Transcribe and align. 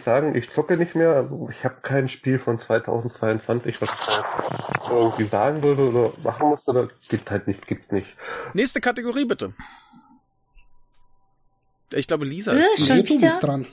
äh, 0.00 0.04
kann 0.04 0.24
ich 0.24 0.30
nicht 0.30 0.32
sagen, 0.32 0.34
ich 0.36 0.50
zocke 0.50 0.76
nicht 0.76 0.94
mehr. 0.94 1.28
Ich 1.50 1.64
habe 1.64 1.76
kein 1.82 2.08
Spiel 2.08 2.38
von 2.38 2.58
2022, 2.58 3.80
was 3.80 3.88
ich 3.90 4.90
irgendwie 4.90 5.24
sagen 5.24 5.62
würde 5.62 5.88
oder 5.88 6.12
machen 6.22 6.48
musste. 6.48 6.70
Oder 6.70 6.88
gibt 7.08 7.30
halt 7.30 7.46
nicht, 7.46 7.66
gibt's 7.66 7.90
nicht. 7.90 8.06
Nächste 8.54 8.80
Kategorie 8.80 9.24
bitte. 9.24 9.54
Ich 11.92 12.06
glaube, 12.06 12.24
Lisa 12.24 12.52
Äh, 12.52 12.58
ist 12.74 12.86
schon 12.86 12.96
dran. 12.98 13.06
du 13.06 13.20
bist 13.20 13.42
dran. 13.42 13.66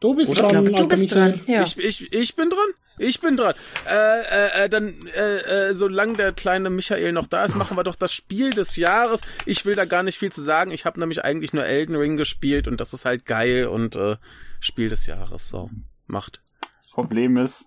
Du 0.00 0.14
bist 0.14 0.30
Oder? 0.30 0.48
dran, 0.48 0.64
du 0.66 0.88
bist 0.88 1.12
dran. 1.12 1.40
Ja. 1.46 1.62
Ich, 1.62 1.78
ich, 1.78 2.12
ich 2.12 2.36
bin 2.36 2.50
dran. 2.50 2.58
Ich 2.98 3.20
bin 3.20 3.36
dran. 3.36 3.54
Äh, 3.88 4.20
äh, 4.20 4.64
äh, 4.64 4.68
dann, 4.68 5.06
äh, 5.08 5.70
äh, 5.70 5.74
solange 5.74 6.14
der 6.14 6.32
kleine 6.32 6.70
Michael 6.70 7.12
noch 7.12 7.26
da 7.26 7.44
ist, 7.44 7.56
machen 7.56 7.76
wir 7.76 7.84
doch 7.84 7.96
das 7.96 8.12
Spiel 8.12 8.50
des 8.50 8.76
Jahres. 8.76 9.22
Ich 9.46 9.64
will 9.64 9.74
da 9.74 9.84
gar 9.84 10.02
nicht 10.02 10.18
viel 10.18 10.30
zu 10.30 10.42
sagen. 10.42 10.70
Ich 10.70 10.84
habe 10.84 11.00
nämlich 11.00 11.24
eigentlich 11.24 11.52
nur 11.52 11.64
Elden 11.64 11.96
Ring 11.96 12.16
gespielt 12.16 12.68
und 12.68 12.80
das 12.80 12.92
ist 12.92 13.04
halt 13.04 13.24
geil 13.26 13.66
und 13.66 13.96
äh, 13.96 14.16
Spiel 14.60 14.88
des 14.88 15.06
Jahres. 15.06 15.48
So, 15.48 15.70
macht. 16.06 16.42
Das 16.82 16.90
Problem 16.90 17.36
ist, 17.38 17.66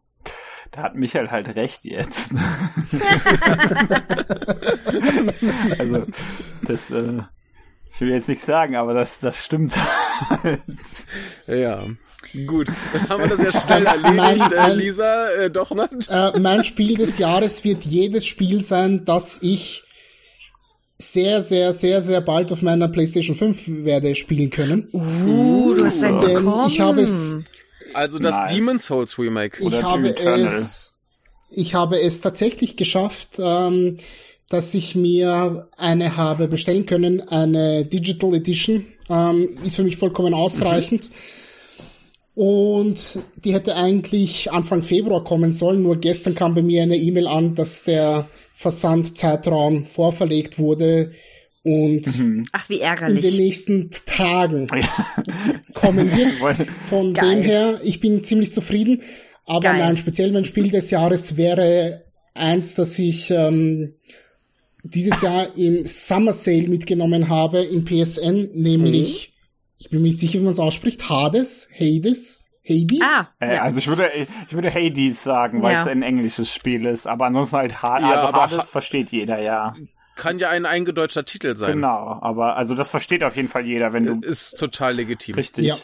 da 0.71 0.83
hat 0.83 0.95
Michael 0.95 1.31
halt 1.31 1.55
recht 1.55 1.83
jetzt. 1.85 2.29
also, 5.79 6.05
das, 6.61 6.91
äh, 6.91 7.21
ich 7.93 8.01
will 8.01 8.09
jetzt 8.09 8.27
nichts 8.27 8.45
sagen, 8.45 8.75
aber 8.75 8.93
das, 8.93 9.19
das 9.19 9.43
stimmt 9.43 9.75
halt. 10.29 10.61
Ja. 11.47 11.85
Gut, 12.45 12.67
dann 12.93 13.09
haben 13.09 13.23
wir 13.29 13.37
das 13.37 13.41
ja 13.41 13.61
schnell 13.61 13.85
erledigt. 13.85 14.15
Mein- 14.15 14.39
äh, 14.41 14.55
mein- 14.55 14.77
Lisa, 14.77 15.31
äh, 15.31 15.49
doch 15.49 15.71
nicht. 15.71 16.09
Äh, 16.09 16.39
mein 16.39 16.63
Spiel 16.63 16.95
des 16.95 17.17
Jahres 17.17 17.63
wird 17.63 17.83
jedes 17.83 18.25
Spiel 18.25 18.61
sein, 18.61 19.05
das 19.05 19.39
ich 19.41 19.83
sehr, 20.97 21.41
sehr, 21.41 21.73
sehr, 21.73 22.01
sehr 22.01 22.21
bald 22.21 22.51
auf 22.51 22.61
meiner 22.61 22.87
PlayStation 22.87 23.35
5 23.35 23.63
werde 23.85 24.15
spielen 24.15 24.49
können. 24.49 24.87
Uh, 24.93 25.73
du 25.75 25.85
hast 25.85 26.03
einen 26.03 26.19
Denn 26.19 26.49
ich 26.67 26.79
habe 26.79 27.01
es 27.01 27.35
Also 27.93 28.17
das 28.19 28.37
Nice. 28.37 28.53
Demon's 28.53 28.85
Souls 28.85 29.19
Remake. 29.19 29.61
Oder 29.63 29.77
ich 29.77 29.83
habe 29.83 30.09
Eternal. 30.09 30.45
es, 30.47 30.99
ich 31.51 31.75
habe 31.75 31.99
es 31.99 32.21
tatsächlich 32.21 32.77
geschafft, 32.77 33.39
ähm, 33.39 33.97
dass 34.49 34.73
ich 34.73 34.95
mir 34.95 35.67
eine 35.77 36.15
habe 36.17 36.47
bestellen 36.47 36.85
können, 36.85 37.19
eine 37.27 37.83
Digital 37.85 38.33
Edition, 38.35 38.85
ähm, 39.09 39.49
ist 39.65 39.75
für 39.75 39.83
mich 39.83 39.97
vollkommen 39.97 40.33
ausreichend. 40.33 41.09
Und 42.35 43.19
die 43.43 43.53
hätte 43.53 43.75
eigentlich 43.75 44.51
Anfang 44.51 44.83
Februar 44.83 45.23
kommen 45.23 45.53
sollen, 45.53 45.81
nur 45.81 45.95
gestern 45.95 46.35
kam 46.35 46.53
bei 46.53 46.61
mir 46.61 46.83
eine 46.83 46.97
E-Mail 46.97 47.27
an, 47.27 47.55
dass 47.55 47.83
der 47.83 48.27
Versandzeitraum 48.53 49.85
vorverlegt 49.85 50.59
wurde 50.59 51.11
und 51.63 52.03
Ach, 52.51 52.69
wie 52.69 52.75
in 52.75 52.79
den 52.79 52.87
ärgerlich. 52.87 53.37
nächsten 53.37 53.89
Tagen 54.05 54.67
kommen 55.73 56.11
wird. 56.15 56.67
Von 56.89 57.13
Geil. 57.13 57.37
dem 57.37 57.43
her, 57.43 57.79
ich 57.83 57.99
bin 57.99 58.23
ziemlich 58.23 58.53
zufrieden. 58.53 59.01
Aber 59.45 59.61
Geil. 59.61 59.79
nein, 59.79 59.97
speziell 59.97 60.31
mein 60.31 60.45
Spiel 60.45 60.69
des 60.69 60.91
Jahres 60.91 61.37
wäre 61.37 62.03
eins, 62.33 62.75
das 62.75 62.99
ich 62.99 63.31
ähm, 63.31 63.93
dieses 64.83 65.21
Jahr 65.21 65.57
im 65.57 65.87
Summer 65.87 66.33
Sale 66.33 66.67
mitgenommen 66.67 67.29
habe 67.29 67.63
im 67.63 67.85
PSN, 67.85 68.49
nämlich, 68.53 69.33
ich 69.77 69.89
bin 69.89 70.01
mir 70.01 70.07
nicht 70.07 70.19
sicher, 70.19 70.39
wie 70.39 70.43
man 70.43 70.53
es 70.53 70.59
ausspricht, 70.59 71.09
Hades, 71.09 71.69
Hades, 71.73 72.41
Hades. 72.67 72.99
Ah, 73.01 73.27
Äh, 73.39 73.55
ja. 73.55 73.61
Also 73.63 73.77
ich 73.77 73.87
würde, 73.87 74.09
ich 74.47 74.53
würde 74.53 74.73
Hades 74.73 75.23
sagen, 75.23 75.61
weil 75.61 75.73
Ja. 75.73 75.81
es 75.81 75.87
ein 75.87 76.01
englisches 76.01 76.51
Spiel 76.51 76.85
ist, 76.85 77.05
aber 77.07 77.25
ansonsten 77.25 77.57
halt 77.57 77.81
Hades, 77.83 78.07
Ja, 78.09 78.15
also 78.15 78.27
aber 78.27 78.41
Hades 78.43 78.57
Ha- 78.59 78.63
versteht 78.65 79.09
jeder, 79.11 79.39
ja. 79.41 79.73
Kann 80.15 80.39
ja 80.39 80.49
ein 80.49 80.65
eingedeutscher 80.65 81.25
Titel 81.25 81.57
sein. 81.57 81.73
Genau, 81.75 82.17
aber 82.21 82.55
also 82.55 82.73
das 82.73 82.87
versteht 82.87 83.23
auf 83.23 83.35
jeden 83.35 83.49
Fall 83.49 83.65
jeder, 83.65 83.91
wenn 83.93 84.05
du 84.05 84.19
Ist 84.27 84.57
total 84.57 84.95
legitim. 84.95 85.35
richtig. 85.35 85.65
Ja. 85.65 85.75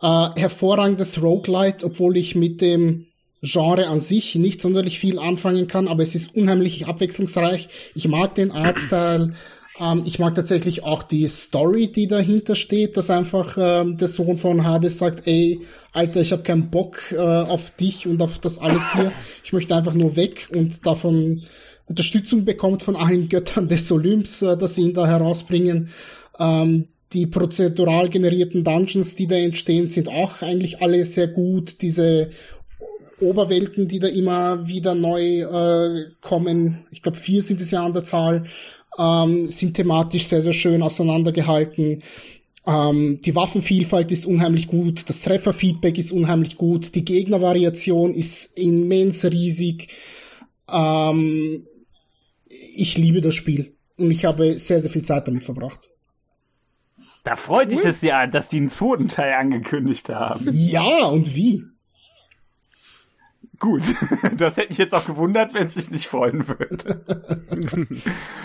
Äh, 0.00 0.40
hervorragendes 0.40 1.20
Roguelite, 1.22 1.84
obwohl 1.84 2.16
ich 2.16 2.34
mit 2.36 2.60
dem 2.60 3.06
Genre 3.42 3.88
an 3.88 3.98
sich 4.00 4.36
nicht 4.36 4.62
sonderlich 4.62 4.98
viel 4.98 5.18
anfangen 5.18 5.66
kann, 5.66 5.88
aber 5.88 6.02
es 6.02 6.14
ist 6.14 6.34
unheimlich 6.36 6.86
abwechslungsreich. 6.86 7.68
Ich 7.94 8.08
mag 8.08 8.34
den 8.34 8.50
Artstyle. 8.52 9.34
Ähm, 9.78 10.02
ich 10.04 10.18
mag 10.18 10.34
tatsächlich 10.34 10.84
auch 10.84 11.02
die 11.02 11.26
Story, 11.26 11.90
die 11.90 12.06
dahinter 12.06 12.54
steht, 12.54 12.96
dass 12.96 13.10
einfach 13.10 13.56
ähm, 13.58 13.96
der 13.96 14.08
Sohn 14.08 14.38
von 14.38 14.64
Hades 14.64 14.98
sagt, 14.98 15.26
ey, 15.26 15.60
Alter, 15.92 16.20
ich 16.20 16.32
habe 16.32 16.42
keinen 16.42 16.70
Bock 16.70 17.12
äh, 17.12 17.18
auf 17.18 17.72
dich 17.72 18.06
und 18.06 18.22
auf 18.22 18.38
das 18.38 18.58
alles 18.58 18.92
hier. 18.92 19.12
Ich 19.42 19.52
möchte 19.52 19.74
einfach 19.74 19.94
nur 19.94 20.16
weg 20.16 20.48
und 20.52 20.86
davon 20.86 21.42
Unterstützung 21.86 22.44
bekommt 22.44 22.82
von 22.82 22.96
allen 22.96 23.28
Göttern 23.28 23.68
des 23.68 23.90
Olymps, 23.90 24.42
äh, 24.42 24.56
dass 24.56 24.76
sie 24.76 24.82
ihn 24.82 24.94
da 24.94 25.06
herausbringen. 25.06 25.90
Ähm, 26.38 26.86
die 27.12 27.26
prozedural 27.26 28.08
generierten 28.10 28.64
Dungeons, 28.64 29.14
die 29.14 29.28
da 29.28 29.36
entstehen, 29.36 29.86
sind 29.86 30.08
auch 30.08 30.42
eigentlich 30.42 30.82
alle 30.82 31.04
sehr 31.04 31.28
gut. 31.28 31.80
Diese 31.82 32.30
Oberwelten, 33.20 33.86
die 33.86 34.00
da 34.00 34.08
immer 34.08 34.66
wieder 34.66 34.94
neu 34.96 35.42
äh, 35.42 36.06
kommen, 36.20 36.86
ich 36.90 37.02
glaube 37.02 37.18
vier 37.18 37.42
sind 37.42 37.60
es 37.60 37.70
ja 37.70 37.84
an 37.84 37.92
der 37.92 38.02
Zahl, 38.02 38.46
ähm, 38.98 39.48
sind 39.48 39.74
thematisch 39.74 40.26
sehr, 40.26 40.42
sehr 40.42 40.52
schön 40.52 40.82
auseinandergehalten. 40.82 42.02
Ähm, 42.66 43.18
die 43.22 43.34
Waffenvielfalt 43.34 44.10
ist 44.10 44.26
unheimlich 44.26 44.68
gut, 44.68 45.08
das 45.08 45.20
Trefferfeedback 45.22 45.98
ist 45.98 46.12
unheimlich 46.12 46.56
gut, 46.56 46.94
die 46.94 47.04
Gegnervariation 47.04 48.14
ist 48.14 48.58
immens 48.58 49.24
riesig. 49.24 49.88
Ähm, 50.70 51.66
ich 52.48 52.96
liebe 52.96 53.20
das 53.20 53.34
Spiel 53.34 53.76
und 53.98 54.10
ich 54.10 54.24
habe 54.24 54.58
sehr, 54.58 54.80
sehr 54.80 54.90
viel 54.90 55.02
Zeit 55.02 55.28
damit 55.28 55.44
verbracht. 55.44 55.90
Da 57.22 57.36
freut 57.36 57.70
dich 57.70 57.80
das 57.80 58.02
ja, 58.02 58.26
dass 58.26 58.48
die 58.48 58.58
einen 58.58 58.70
zweiten 58.70 59.08
Teil 59.08 59.32
angekündigt 59.34 60.08
haben. 60.10 60.46
Ja, 60.50 61.06
und 61.06 61.34
wie? 61.34 61.64
Gut, 63.64 63.82
das 64.36 64.58
hätte 64.58 64.68
mich 64.68 64.76
jetzt 64.76 64.92
auch 64.92 65.06
gewundert, 65.06 65.54
wenn 65.54 65.66
es 65.66 65.72
dich 65.72 65.90
nicht 65.90 66.06
freuen 66.06 66.46
würde. 66.46 67.00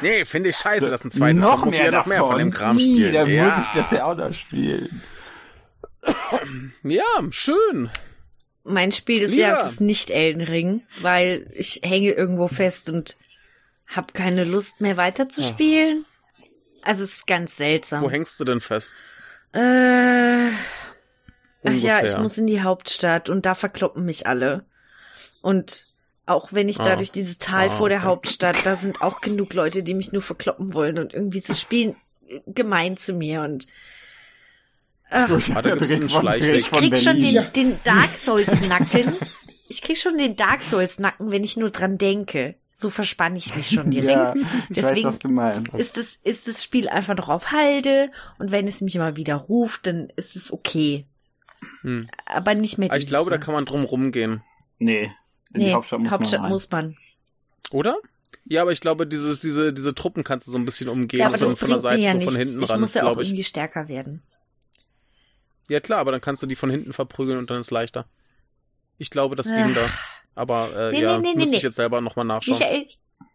Nee, 0.01 0.23
finde 0.23 0.51
ich 0.51 0.55
scheiße, 0.55 0.89
dass 0.89 1.03
ein 1.03 1.11
zweites 1.11 1.43
noch 1.43 1.65
mehr 1.65 1.85
ja 1.85 1.91
noch 1.91 2.05
mehr 2.05 2.19
von 2.19 2.37
dem 2.37 2.51
Kram 2.51 2.79
spielen. 2.79 3.13
Dann 3.13 3.29
ja. 3.29 3.57
muss 3.57 3.65
ich 3.67 3.81
das 3.81 3.91
ja 3.91 4.05
auch 4.05 4.15
noch 4.15 4.31
spielen. 4.31 5.01
ja, 6.83 7.03
schön. 7.31 7.89
Mein 8.63 8.93
Spiel 8.93 9.19
des. 9.19 9.35
Jahres 9.35 9.71
ist 9.71 9.81
nicht 9.81 10.09
Elden 10.09 10.41
Ring, 10.41 10.83
weil 11.01 11.51
ich 11.53 11.81
hänge 11.83 12.11
irgendwo 12.11 12.47
fest 12.47 12.87
und 12.87 13.17
hab 13.87 14.13
keine 14.13 14.45
Lust 14.45 14.79
mehr 14.79 14.95
weiterzuspielen. 14.95 16.05
Also 16.81 17.03
es 17.03 17.15
ist 17.15 17.27
ganz 17.27 17.57
seltsam. 17.57 18.03
Wo 18.03 18.09
hängst 18.09 18.39
du 18.39 18.45
denn 18.45 18.61
fest? 18.61 18.93
Äh, 19.51 20.47
ach 21.65 21.73
ja, 21.73 22.05
ich 22.05 22.17
muss 22.17 22.37
in 22.37 22.47
die 22.47 22.61
Hauptstadt 22.61 23.29
und 23.29 23.45
da 23.45 23.53
verkloppen 23.53 24.05
mich 24.05 24.25
alle. 24.27 24.63
Und 25.41 25.87
auch 26.25 26.53
wenn 26.53 26.69
ich 26.69 26.77
da 26.77 26.93
Ah. 26.93 26.95
durch 26.95 27.11
dieses 27.11 27.37
Tal 27.37 27.67
Ah, 27.67 27.69
vor 27.71 27.89
der 27.89 27.99
okay. 27.99 28.07
Hauptstadt, 28.07 28.57
da 28.65 28.75
sind 28.75 29.01
auch 29.01 29.21
genug 29.21 29.53
Leute, 29.53 29.83
die 29.83 29.93
mich 29.93 30.11
nur 30.11 30.21
verkloppen 30.21 30.73
wollen 30.73 30.99
und 30.99 31.13
irgendwie 31.13 31.39
ist 31.39 31.49
das 31.49 31.59
Spiel 31.59 31.95
gemein 32.45 32.97
zu 32.97 33.13
mir 33.13 33.41
und 33.41 33.65
ach, 35.09 35.27
du 35.27 35.39
Schleichweg. 35.39 36.43
redest 36.43 36.67
ich 36.67 36.71
krieg 36.71 36.97
schon 36.99 37.19
den, 37.19 37.45
den 37.55 37.79
Dark 37.83 38.15
Souls 38.17 38.51
Nacken. 38.67 39.13
Ich 39.67 39.81
krieg 39.81 39.97
schon 39.97 40.17
den 40.17 40.35
Dark 40.35 40.63
Souls 40.63 40.99
Nacken, 40.99 41.31
wenn 41.31 41.43
ich 41.43 41.57
nur 41.57 41.69
dran 41.71 41.97
denke. 41.97 42.55
So 42.71 42.89
verspanne 42.89 43.37
ich 43.37 43.55
mich 43.55 43.69
schon 43.69 43.91
direkt. 43.91 44.09
Ja, 44.15 44.33
ich 44.69 44.75
Deswegen 44.75 45.07
weiß, 45.07 45.13
was 45.15 45.19
du 45.19 45.29
meinst. 45.29 45.73
ist 45.73 45.97
das, 45.97 46.15
ist 46.23 46.47
das 46.47 46.63
Spiel 46.63 46.87
einfach 46.87 47.15
noch 47.15 47.29
auf 47.29 47.51
Halde 47.51 48.11
und 48.37 48.51
wenn 48.51 48.67
es 48.67 48.81
mich 48.81 48.95
immer 48.95 49.15
wieder 49.15 49.35
ruft, 49.35 49.85
dann 49.87 50.11
ist 50.15 50.35
es 50.35 50.51
okay. 50.53 51.05
Hm. 51.81 52.07
Aber 52.25 52.53
nicht 52.55 52.77
mehr 52.77 52.89
Aber 52.89 52.97
ich 52.99 53.07
glaube, 53.07 53.29
da 53.31 53.37
kann 53.37 53.53
man 53.53 53.65
drum 53.65 53.83
rumgehen. 53.83 54.43
Nee, 54.77 55.11
in 55.53 55.59
nee, 55.61 55.65
die 55.67 55.73
Hauptstadt 55.73 55.99
muss 56.01 56.11
man 56.31 56.41
rein. 56.41 56.49
muss 56.51 56.71
man. 56.71 56.97
Oder? 57.71 57.97
Ja, 58.45 58.61
aber 58.63 58.71
ich 58.71 58.81
glaube, 58.81 59.05
dieses, 59.07 59.41
diese, 59.41 59.73
diese 59.73 59.93
Truppen 59.93 60.23
kannst 60.23 60.47
du 60.47 60.51
so 60.51 60.57
ein 60.57 60.65
bisschen 60.65 60.89
umgehen 60.89 61.19
Ja, 61.19 61.27
aber 61.27 61.37
von, 61.37 61.49
das 61.49 61.59
von 61.59 61.69
der 61.69 61.79
Seite, 61.79 62.01
ja 62.01 62.11
so 62.11 62.17
nichts. 62.17 62.31
von 62.33 62.39
hinten 62.41 62.63
ich 62.63 62.69
ran, 62.69 62.81
muss 62.81 62.93
ja 62.95 63.03
auch 63.05 63.17
ich. 63.19 63.27
irgendwie 63.29 63.43
stärker 63.43 63.87
werden. 63.87 64.23
Ja 65.67 65.79
klar, 65.79 65.99
aber 65.99 66.11
dann 66.11 66.21
kannst 66.21 66.41
du 66.41 66.47
die 66.47 66.55
von 66.55 66.69
hinten 66.71 66.93
verprügeln 66.93 67.37
und 67.37 67.49
dann 67.49 67.59
ist 67.59 67.69
leichter. 67.71 68.05
Ich 68.97 69.09
glaube, 69.11 69.35
das 69.35 69.51
Ach. 69.51 69.55
ging 69.55 69.73
da. 69.75 69.81
Aber 70.35 70.75
äh, 70.75 70.91
Nee, 70.91 71.01
ja, 71.01 71.17
nee, 71.19 71.29
nee, 71.29 71.35
müsste 71.35 71.51
nee, 71.51 71.57
ich 71.57 71.63
jetzt 71.63 71.75
selber 71.75 72.01
nochmal 72.01 72.25
nachschauen. 72.25 72.57
Michael, 72.57 72.87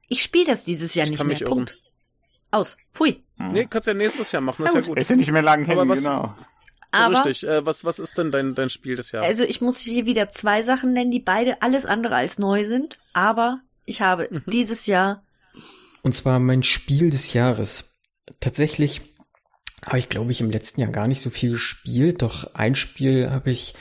ich 0.09 0.23
spiele 0.23 0.47
das 0.47 0.65
dieses 0.65 0.95
Jahr 0.95 1.05
Ich 1.05 1.11
nicht 1.11 1.19
kann 1.19 1.27
mehr. 1.29 1.35
mich 1.35 1.43
irren. 1.43 1.51
Punkt. 1.53 1.79
Aus. 2.51 2.77
Pfui. 2.93 3.21
Nee, 3.37 3.67
kannst 3.69 3.89
ja 3.89 3.95
nächstes 3.95 4.31
Jahr 4.33 4.43
machen, 4.43 4.65
ist 4.65 4.73
Na 4.75 4.81
ja 4.81 4.87
gut. 4.87 4.89
gut. 4.91 4.99
Ist 4.99 5.11
ja 5.11 5.17
nicht 5.17 5.31
mehr 5.31 5.43
lang 5.43 5.65
hin, 5.65 5.73
Aber 5.79 5.89
was- 5.89 6.03
genau. 6.03 6.35
Aber, 6.95 7.25
Richtig. 7.25 7.47
Äh, 7.49 7.67
was, 7.67 7.85
was 7.85 7.99
ist 7.99 8.17
denn 8.19 8.31
dein, 8.31 8.55
dein 8.55 8.71
Spiel 8.71 8.97
des 8.97 9.13
Jahres? 9.13 9.29
also 9.29 9.45
ich 9.45 9.61
muss 9.61 9.79
hier 9.79 10.07
wieder 10.07 10.29
zwei 10.31 10.63
Sachen 10.63 10.93
nennen, 10.93 11.11
die 11.11 11.21
beide 11.21 11.61
alles 11.63 11.87
andere 11.87 12.15
als 12.17 12.39
neu 12.39 12.65
sind. 12.65 12.99
Aber 13.13 13.61
ich 13.85 14.01
habe 14.01 14.29
Mhm. 14.31 14.43
dieses 14.47 14.87
Jahr 14.87 15.23
Und 16.03 16.15
zwar 16.15 16.39
mein 16.39 16.63
Spiel 16.63 17.11
des 17.11 17.33
Jahres. 17.33 18.03
Tatsächlich 18.41 19.01
habe 19.87 19.99
ich, 19.99 20.09
glaube 20.09 20.31
ich, 20.33 20.41
im 20.41 20.51
letzten 20.51 20.81
Jahr 20.81 20.91
gar 20.91 21.09
nicht 21.09 21.21
so 21.21 21.31
viel 21.31 21.53
gespielt, 21.53 22.23
doch 22.23 22.55
ein 22.55 22.75
Spiel 22.75 23.31
habe 23.31 23.51
ich 23.51 23.75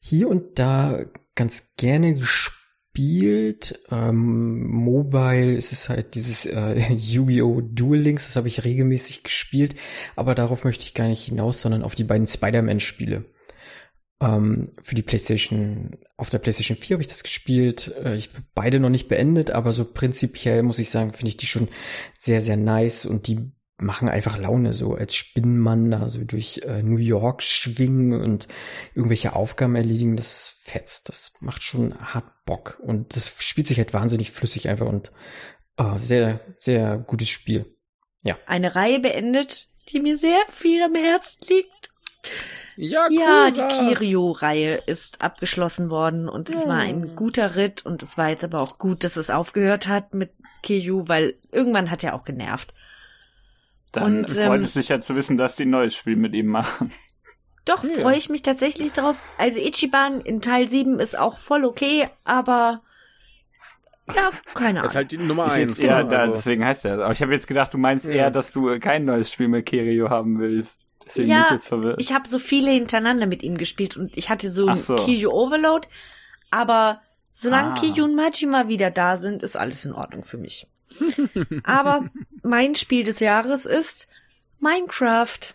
hier 0.00 0.28
und 0.28 0.58
da 0.58 1.04
ganz 1.34 1.74
gerne 1.76 2.14
gespielt. 2.14 2.57
Ähm, 2.98 4.66
Mo 4.66 4.98
Mobile 4.98 5.54
ist 5.54 5.72
es 5.72 5.88
halt 5.88 6.14
dieses 6.14 6.44
äh, 6.46 6.92
Yu-Gi-Oh! 6.92 7.60
Duel 7.60 8.00
Links, 8.00 8.26
das 8.26 8.36
habe 8.36 8.48
ich 8.48 8.64
regelmäßig 8.64 9.22
gespielt, 9.22 9.74
aber 10.16 10.34
darauf 10.34 10.64
möchte 10.64 10.84
ich 10.84 10.94
gar 10.94 11.08
nicht 11.08 11.24
hinaus, 11.24 11.60
sondern 11.60 11.82
auf 11.82 11.94
die 11.94 12.04
beiden 12.04 12.26
Spider-Man-Spiele. 12.26 13.24
Ähm, 14.20 14.72
für 14.82 14.96
die 14.96 15.02
PlayStation, 15.02 15.96
auf 16.16 16.30
der 16.30 16.40
PlayStation 16.40 16.76
4 16.76 16.94
habe 16.94 17.02
ich 17.02 17.08
das 17.08 17.22
gespielt. 17.22 17.94
Äh, 18.02 18.16
ich 18.16 18.30
beide 18.54 18.80
noch 18.80 18.90
nicht 18.90 19.08
beendet, 19.08 19.50
aber 19.52 19.72
so 19.72 19.84
prinzipiell 19.84 20.62
muss 20.62 20.80
ich 20.80 20.90
sagen, 20.90 21.12
finde 21.12 21.28
ich 21.28 21.36
die 21.36 21.46
schon 21.46 21.68
sehr, 22.18 22.40
sehr 22.40 22.56
nice 22.56 23.06
und 23.06 23.28
die 23.28 23.52
machen 23.78 24.08
einfach 24.08 24.38
Laune, 24.38 24.72
so 24.72 24.94
als 24.94 25.14
Spinnenmann 25.14 25.90
da 25.90 26.08
so 26.08 26.24
durch 26.24 26.62
äh, 26.64 26.82
New 26.82 26.98
York 26.98 27.42
schwingen 27.42 28.20
und 28.20 28.48
irgendwelche 28.94 29.34
Aufgaben 29.34 29.76
erledigen, 29.76 30.16
das 30.16 30.60
fetzt, 30.62 31.08
das 31.08 31.34
macht 31.40 31.62
schon 31.62 31.94
hart 31.98 32.44
Bock 32.44 32.80
und 32.82 33.14
das 33.14 33.34
spielt 33.38 33.66
sich 33.66 33.78
halt 33.78 33.94
wahnsinnig 33.94 34.32
flüssig 34.32 34.68
einfach 34.68 34.86
und 34.86 35.12
äh, 35.76 35.98
sehr, 35.98 36.40
sehr 36.56 36.98
gutes 36.98 37.28
Spiel. 37.28 37.76
Ja. 38.22 38.36
Eine 38.46 38.74
Reihe 38.74 38.98
beendet, 38.98 39.68
die 39.90 40.00
mir 40.00 40.16
sehr 40.16 40.40
viel 40.48 40.82
am 40.82 40.94
Herzen 40.94 41.40
liegt. 41.48 41.90
Ja, 42.76 43.08
Ja, 43.10 43.50
die 43.50 43.74
Kirio-Reihe 43.74 44.82
ist 44.86 45.20
abgeschlossen 45.20 45.90
worden 45.90 46.28
und 46.28 46.48
es 46.48 46.66
war 46.66 46.78
ein 46.78 47.16
guter 47.16 47.56
Ritt 47.56 47.84
und 47.84 48.02
es 48.04 48.16
war 48.16 48.28
jetzt 48.28 48.44
aber 48.44 48.60
auch 48.60 48.78
gut, 48.78 49.02
dass 49.02 49.16
es 49.16 49.30
aufgehört 49.30 49.88
hat 49.88 50.14
mit 50.14 50.30
Kiryu, 50.62 51.08
weil 51.08 51.34
irgendwann 51.50 51.90
hat 51.90 52.04
er 52.04 52.14
auch 52.14 52.24
genervt. 52.24 52.72
Dann 53.92 54.18
Und, 54.20 54.30
freut 54.30 54.58
ähm, 54.58 54.62
es 54.64 54.74
sich 54.74 54.88
ja 54.88 55.00
zu 55.00 55.14
wissen, 55.16 55.36
dass 55.36 55.56
die 55.56 55.64
ein 55.64 55.70
neues 55.70 55.94
Spiel 55.94 56.16
mit 56.16 56.34
ihm 56.34 56.46
machen. 56.48 56.92
Doch, 57.64 57.82
Ja. 57.84 58.00
freue 58.00 58.16
ich 58.16 58.28
mich 58.28 58.42
tatsächlich 58.42 58.92
drauf. 58.92 59.28
Also 59.38 59.60
Ichiban 59.60 60.20
in 60.20 60.40
Teil 60.40 60.68
7 60.68 61.00
ist 61.00 61.18
auch 61.18 61.38
voll 61.38 61.64
okay, 61.64 62.08
aber 62.24 62.82
ja, 64.14 64.30
keine 64.54 64.80
Das 64.82 64.92
ist 64.92 64.96
Ahnung. 64.96 64.96
halt 64.96 65.12
die 65.12 65.18
Nummer 65.18 65.46
Ist 65.48 65.52
eins. 65.52 65.78
jetzt 65.78 65.82
eher, 65.82 66.02
ne? 66.04 66.18
Also, 66.18 66.34
deswegen 66.36 66.64
heißt 66.64 66.84
er. 66.86 66.94
Aber 67.04 67.12
ich 67.12 67.20
habe 67.20 67.32
jetzt 67.32 67.46
gedacht, 67.46 67.74
du 67.74 67.78
meinst 67.78 68.06
Ja. 68.06 68.12
eher, 68.12 68.30
dass 68.30 68.52
du 68.52 68.78
kein 68.80 69.04
neues 69.04 69.30
Spiel 69.30 69.48
mit 69.48 69.66
Kirio 69.66 70.08
haben 70.08 70.38
willst. 70.38 70.88
Deswegen 71.04 71.28
Ja, 71.28 71.36
bin 71.36 71.44
ich 71.44 71.50
jetzt 71.52 71.68
verwirrt. 71.68 72.00
Ich 72.00 72.12
habe 72.14 72.26
so 72.26 72.38
viele 72.38 72.70
hintereinander 72.70 73.26
mit 73.26 73.42
ihm 73.42 73.58
gespielt 73.58 73.96
und 73.98 74.16
ich 74.16 74.30
hatte 74.30 74.50
so 74.50 74.66
ein 74.68 74.76
so. 74.78 74.94
Kiryu 74.96 75.30
Overload, 75.30 75.88
aber 76.50 77.02
solange 77.32 77.72
Ah. 77.72 77.74
Kiryu 77.74 78.04
und 78.04 78.14
Majima 78.14 78.68
wieder 78.68 78.90
da 78.90 79.18
sind, 79.18 79.42
ist 79.42 79.56
alles 79.56 79.84
in 79.84 79.92
Ordnung 79.92 80.22
für 80.22 80.38
mich. 80.38 80.66
Aber 81.64 82.08
mein 82.42 82.74
Spiel 82.74 83.04
des 83.04 83.20
Jahres 83.20 83.66
ist 83.66 84.08
Minecraft. 84.60 85.54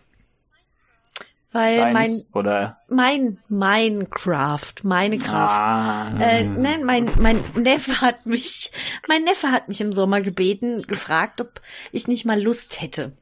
Weil 1.52 1.76
Deins 1.76 1.94
mein, 1.94 2.24
oder 2.32 2.78
mein 2.88 3.38
Minecraft, 3.48 4.74
meine 4.82 5.18
Kraft. 5.18 5.60
Ah. 5.60 6.18
Äh, 6.18 6.42
nein, 6.42 6.82
mein, 6.82 7.08
mein 7.20 7.38
Neffe 7.54 8.00
hat 8.00 8.26
mich, 8.26 8.72
mein 9.06 9.22
Neffe 9.22 9.52
hat 9.52 9.68
mich 9.68 9.80
im 9.80 9.92
Sommer 9.92 10.20
gebeten, 10.20 10.82
gefragt, 10.82 11.40
ob 11.40 11.60
ich 11.92 12.08
nicht 12.08 12.24
mal 12.24 12.42
Lust 12.42 12.80
hätte. 12.80 13.12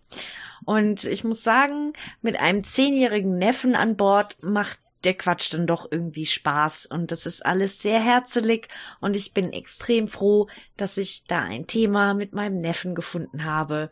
Und 0.64 1.04
ich 1.04 1.24
muss 1.24 1.42
sagen, 1.42 1.92
mit 2.22 2.40
einem 2.40 2.64
zehnjährigen 2.64 3.36
Neffen 3.36 3.74
an 3.74 3.96
Bord 3.96 4.42
macht 4.42 4.78
der 5.04 5.14
Quatsch 5.14 5.52
dann 5.52 5.66
doch 5.66 5.90
irgendwie 5.90 6.26
Spaß. 6.26 6.86
Und 6.86 7.10
das 7.10 7.26
ist 7.26 7.44
alles 7.44 7.80
sehr 7.80 8.00
herzelig. 8.00 8.68
Und 9.00 9.16
ich 9.16 9.34
bin 9.34 9.52
extrem 9.52 10.08
froh, 10.08 10.48
dass 10.76 10.96
ich 10.96 11.24
da 11.24 11.40
ein 11.40 11.66
Thema 11.66 12.14
mit 12.14 12.32
meinem 12.32 12.58
Neffen 12.58 12.94
gefunden 12.94 13.44
habe. 13.44 13.90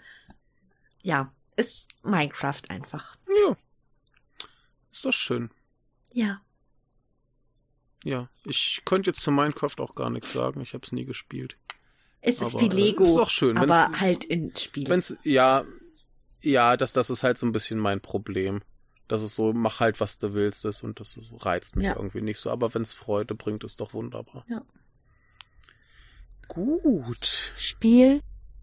Ja, 1.02 1.32
ist 1.56 1.88
Minecraft 2.04 2.62
einfach. 2.68 3.16
ja. 3.28 3.56
Ist 4.92 5.04
doch 5.04 5.12
schön. 5.12 5.50
Ja. 6.12 6.40
Ja, 8.02 8.28
ich 8.44 8.82
könnte 8.84 9.10
jetzt 9.10 9.20
zu 9.20 9.30
Minecraft 9.30 9.78
auch 9.78 9.94
gar 9.94 10.10
nichts 10.10 10.32
sagen. 10.32 10.60
Ich 10.60 10.74
habe 10.74 10.84
es 10.84 10.92
nie 10.92 11.04
gespielt. 11.04 11.56
Es 12.22 12.40
ist 12.40 12.54
Aber, 12.54 12.62
wie 12.62 12.66
äh, 12.66 12.86
Lego. 12.86 13.04
ist 13.04 13.14
doch 13.14 13.30
schön, 13.30 13.56
Aber 13.56 13.90
halt 13.98 14.24
in 14.24 14.54
Spiel. 14.56 14.88
Wenn's 14.88 15.16
ja, 15.22 15.64
ja, 16.40 16.76
das 16.76 16.92
das 16.92 17.10
ist 17.10 17.22
halt 17.22 17.38
so 17.38 17.46
ein 17.46 17.52
bisschen 17.52 17.78
mein 17.78 18.00
Problem. 18.00 18.62
Das 19.10 19.22
ist 19.22 19.34
so, 19.34 19.52
mach 19.52 19.80
halt 19.80 19.98
was 20.00 20.18
du 20.18 20.34
willst, 20.34 20.64
ist 20.64 20.84
und 20.84 21.00
das 21.00 21.16
ist, 21.16 21.32
reizt 21.44 21.74
mich 21.74 21.86
Ja. 21.86 21.96
irgendwie 21.96 22.20
nicht 22.20 22.38
so. 22.38 22.48
Aber 22.50 22.72
wenn's 22.74 22.92
Freude 22.92 23.34
bringt, 23.34 23.64
ist 23.64 23.80
doch 23.80 23.92
wunderbar. 23.92 24.44
Ja. 24.48 24.62
Gut. 26.46 27.52
Spiel 27.56 28.22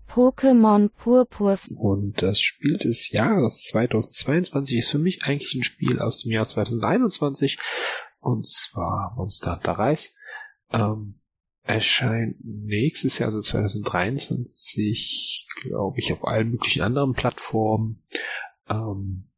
Pokémon 0.09 0.87
Purpur 0.89 1.59
Und 1.77 2.21
das 2.21 2.39
Spiel 2.39 2.77
des 2.77 3.11
Jahres 3.11 3.63
2022 3.63 4.77
ist 4.77 4.89
für 4.91 4.99
mich 4.99 5.25
eigentlich 5.25 5.53
ein 5.53 5.65
Spiel 5.65 5.99
aus 5.99 6.23
dem 6.23 6.31
Jahr 6.31 6.47
2021. 6.47 7.57
Und 8.19 8.47
zwar 8.47 9.13
Monster 9.17 9.55
Hunter 9.57 9.77
Rise. 9.79 10.11
Ähm, 10.71 11.19
erscheint 11.63 12.37
nächstes 12.41 13.17
Jahr, 13.19 13.27
also 13.27 13.41
2023, 13.41 15.45
glaube 15.61 15.99
ich, 15.99 16.13
auf 16.13 16.23
allen 16.25 16.51
möglichen 16.51 16.83
anderen 16.83 17.11
Plattformen. 17.13 18.01
Ähm, 18.69 19.29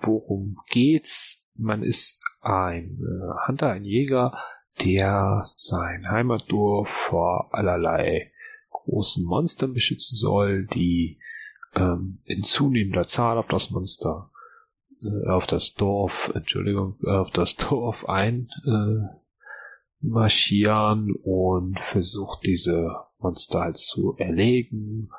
worum 0.00 0.58
geht's? 0.68 1.46
Man 1.54 1.82
ist 1.82 2.22
ein 2.40 3.00
äh, 3.00 3.48
Hunter, 3.48 3.70
ein 3.70 3.84
Jäger, 3.84 4.38
der 4.84 5.42
sein 5.46 6.08
Heimatdorf 6.08 6.88
vor 6.88 7.48
allerlei 7.52 8.32
großen 8.70 9.24
Monstern 9.24 9.72
beschützen 9.72 10.16
soll, 10.16 10.66
die 10.66 11.20
ähm, 11.74 12.20
in 12.24 12.42
zunehmender 12.42 13.06
Zahl 13.06 13.38
auf 13.38 13.48
das 13.48 13.70
Monster, 13.70 14.30
äh, 15.02 15.28
auf 15.28 15.46
das 15.46 15.74
Dorf, 15.74 16.32
Entschuldigung, 16.34 16.96
äh, 17.04 17.10
auf 17.10 17.30
das 17.30 17.56
Dorf 17.56 18.08
ein 18.08 18.48
äh, 18.64 19.18
und 20.00 21.80
versucht 21.80 22.46
diese 22.46 22.94
Monster 23.18 23.60
halt 23.60 23.76
zu 23.76 24.14
erlegen 24.16 25.10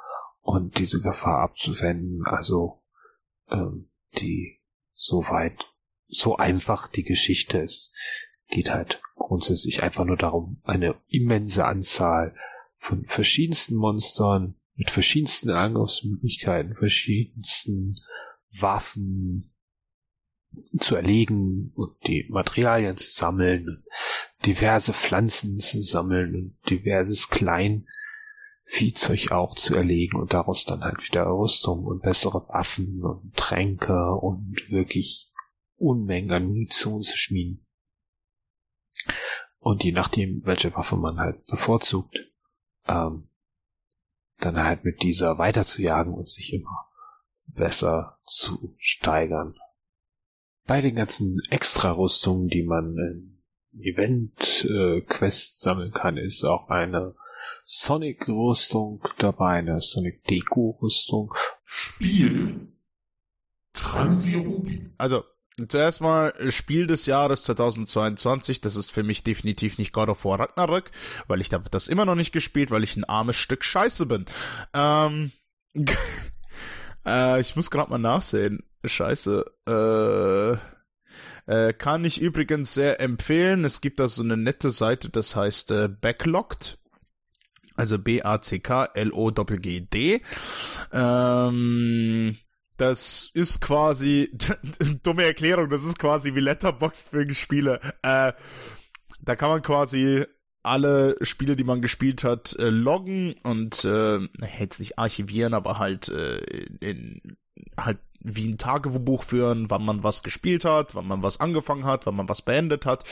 und 0.41 0.79
diese 0.79 1.01
Gefahr 1.01 1.41
abzuwenden. 1.41 2.23
Also 2.25 2.81
ähm, 3.51 3.89
die 4.17 4.59
soweit 4.93 5.57
so 6.07 6.37
einfach 6.37 6.87
die 6.87 7.03
Geschichte 7.03 7.59
ist, 7.59 7.95
geht 8.49 8.71
halt 8.71 9.01
grundsätzlich 9.15 9.83
einfach 9.83 10.05
nur 10.05 10.17
darum, 10.17 10.61
eine 10.63 10.95
immense 11.07 11.65
Anzahl 11.65 12.35
von 12.79 13.05
verschiedensten 13.05 13.75
Monstern 13.75 14.55
mit 14.75 14.89
verschiedensten 14.89 15.51
Angriffsmöglichkeiten, 15.51 16.75
verschiedensten 16.75 17.95
Waffen 18.51 19.53
zu 20.79 20.95
erlegen 20.95 21.71
und 21.75 21.95
die 22.07 22.25
Materialien 22.29 22.95
zu 22.95 23.09
sammeln, 23.09 23.83
diverse 24.45 24.93
Pflanzen 24.93 25.57
zu 25.57 25.81
sammeln 25.81 26.35
und 26.35 26.69
diverses 26.69 27.29
Kleinviehzeug 28.69 29.31
auch 29.31 29.55
zu 29.55 29.75
erlegen 29.75 30.19
und 30.19 30.33
daraus 30.33 30.65
dann 30.65 30.83
halt 30.83 31.03
wieder 31.03 31.25
Rüstung 31.25 31.85
und 31.85 32.01
bessere 32.01 32.47
Waffen 32.49 33.03
und 33.03 33.35
Tränke 33.35 34.13
und 34.15 34.55
wirklich 34.69 35.31
Unmengen 35.75 36.31
an 36.31 36.47
Munition 36.47 37.01
zu 37.01 37.17
schmieden. 37.17 37.65
Und 39.59 39.83
je 39.83 39.91
nachdem, 39.91 40.41
welche 40.45 40.73
Waffe 40.75 40.97
man 40.97 41.17
halt 41.17 41.45
bevorzugt, 41.45 42.15
ähm, 42.85 43.29
dann 44.37 44.57
halt 44.57 44.83
mit 44.83 45.01
dieser 45.01 45.37
weiter 45.37 45.63
zu 45.63 45.81
jagen 45.81 46.13
und 46.13 46.27
sich 46.27 46.53
immer 46.53 46.87
besser 47.55 48.19
zu 48.23 48.75
steigern. 48.77 49.55
Bei 50.65 50.81
den 50.81 50.95
ganzen 50.95 51.41
Extra-Rüstungen, 51.49 52.47
die 52.47 52.63
man 52.63 52.95
in 52.97 53.43
Event-Quests 53.81 55.59
sammeln 55.59 55.91
kann, 55.91 56.17
ist 56.17 56.43
auch 56.43 56.69
eine 56.69 57.15
Sonic-Rüstung 57.63 59.01
dabei, 59.17 59.59
eine 59.59 59.79
Sonic-Deko-Rüstung. 59.79 61.33
Spiel. 61.65 62.67
Transirubi. 63.73 64.91
Also, 64.97 65.23
zuerst 65.67 66.01
mal 66.01 66.33
Spiel 66.51 66.87
des 66.87 67.05
Jahres 67.05 67.43
2022. 67.43 68.61
Das 68.61 68.75
ist 68.75 68.91
für 68.91 69.03
mich 69.03 69.23
definitiv 69.23 69.77
nicht 69.77 69.93
God 69.93 70.09
of 70.09 70.25
War 70.25 70.39
Ragnarök, 70.39 70.91
weil 71.27 71.41
ich 71.41 71.49
das 71.49 71.87
immer 71.87 72.05
noch 72.05 72.15
nicht 72.15 72.31
gespielt, 72.31 72.71
weil 72.71 72.83
ich 72.83 72.95
ein 72.97 73.03
armes 73.03 73.35
Stück 73.35 73.63
Scheiße 73.63 74.05
bin. 74.05 74.25
Ähm, 74.73 75.31
äh, 77.05 77.39
ich 77.39 77.55
muss 77.55 77.71
gerade 77.71 77.89
mal 77.89 77.97
nachsehen. 77.97 78.63
Scheiße. 78.83 79.45
Äh, 79.67 80.57
äh, 81.49 81.73
kann 81.73 82.05
ich 82.05 82.21
übrigens 82.21 82.73
sehr 82.73 82.99
empfehlen. 82.99 83.65
Es 83.65 83.81
gibt 83.81 83.99
da 83.99 84.07
so 84.07 84.23
eine 84.23 84.37
nette 84.37 84.71
Seite, 84.71 85.09
das 85.09 85.35
heißt 85.35 85.71
äh, 85.71 85.89
Backlogged. 85.89 86.77
Also 87.79 87.97
B-A-C-K-L-O-G-G-D. 87.97 88.61
Ähm, 90.91 92.37
das 92.75 93.31
ist 93.33 93.61
quasi, 93.61 94.37
dumme 95.03 95.23
Erklärung, 95.23 95.69
das 95.69 95.85
ist 95.85 95.97
quasi 95.97 96.35
wie 96.35 96.41
Letterboxd 96.41 97.07
für 97.09 97.33
Spiele. 97.33 97.79
Äh, 98.01 98.33
da 99.21 99.35
kann 99.37 99.49
man 99.49 99.61
quasi 99.61 100.25
alle 100.61 101.15
Spiele, 101.21 101.55
die 101.55 101.63
man 101.63 101.81
gespielt 101.81 102.25
hat, 102.25 102.53
äh, 102.59 102.69
loggen 102.69 103.35
und 103.43 103.85
äh, 103.85 104.19
jetzt 104.59 104.79
nicht 104.79 104.99
archivieren, 104.99 105.53
aber 105.53 105.79
halt 105.79 106.09
äh, 106.09 106.39
in 106.81 107.21
halt 107.77 107.99
wie 108.19 108.49
ein 108.49 108.57
Tagebuch 108.57 109.23
führen, 109.23 109.69
wann 109.69 109.85
man 109.85 110.03
was 110.03 110.21
gespielt 110.21 110.65
hat, 110.65 110.95
wann 110.95 111.07
man 111.07 111.23
was 111.23 111.39
angefangen 111.39 111.85
hat, 111.85 112.05
wann 112.05 112.17
man 112.17 112.27
was 112.27 112.41
beendet 112.41 112.85
hat, 112.85 113.05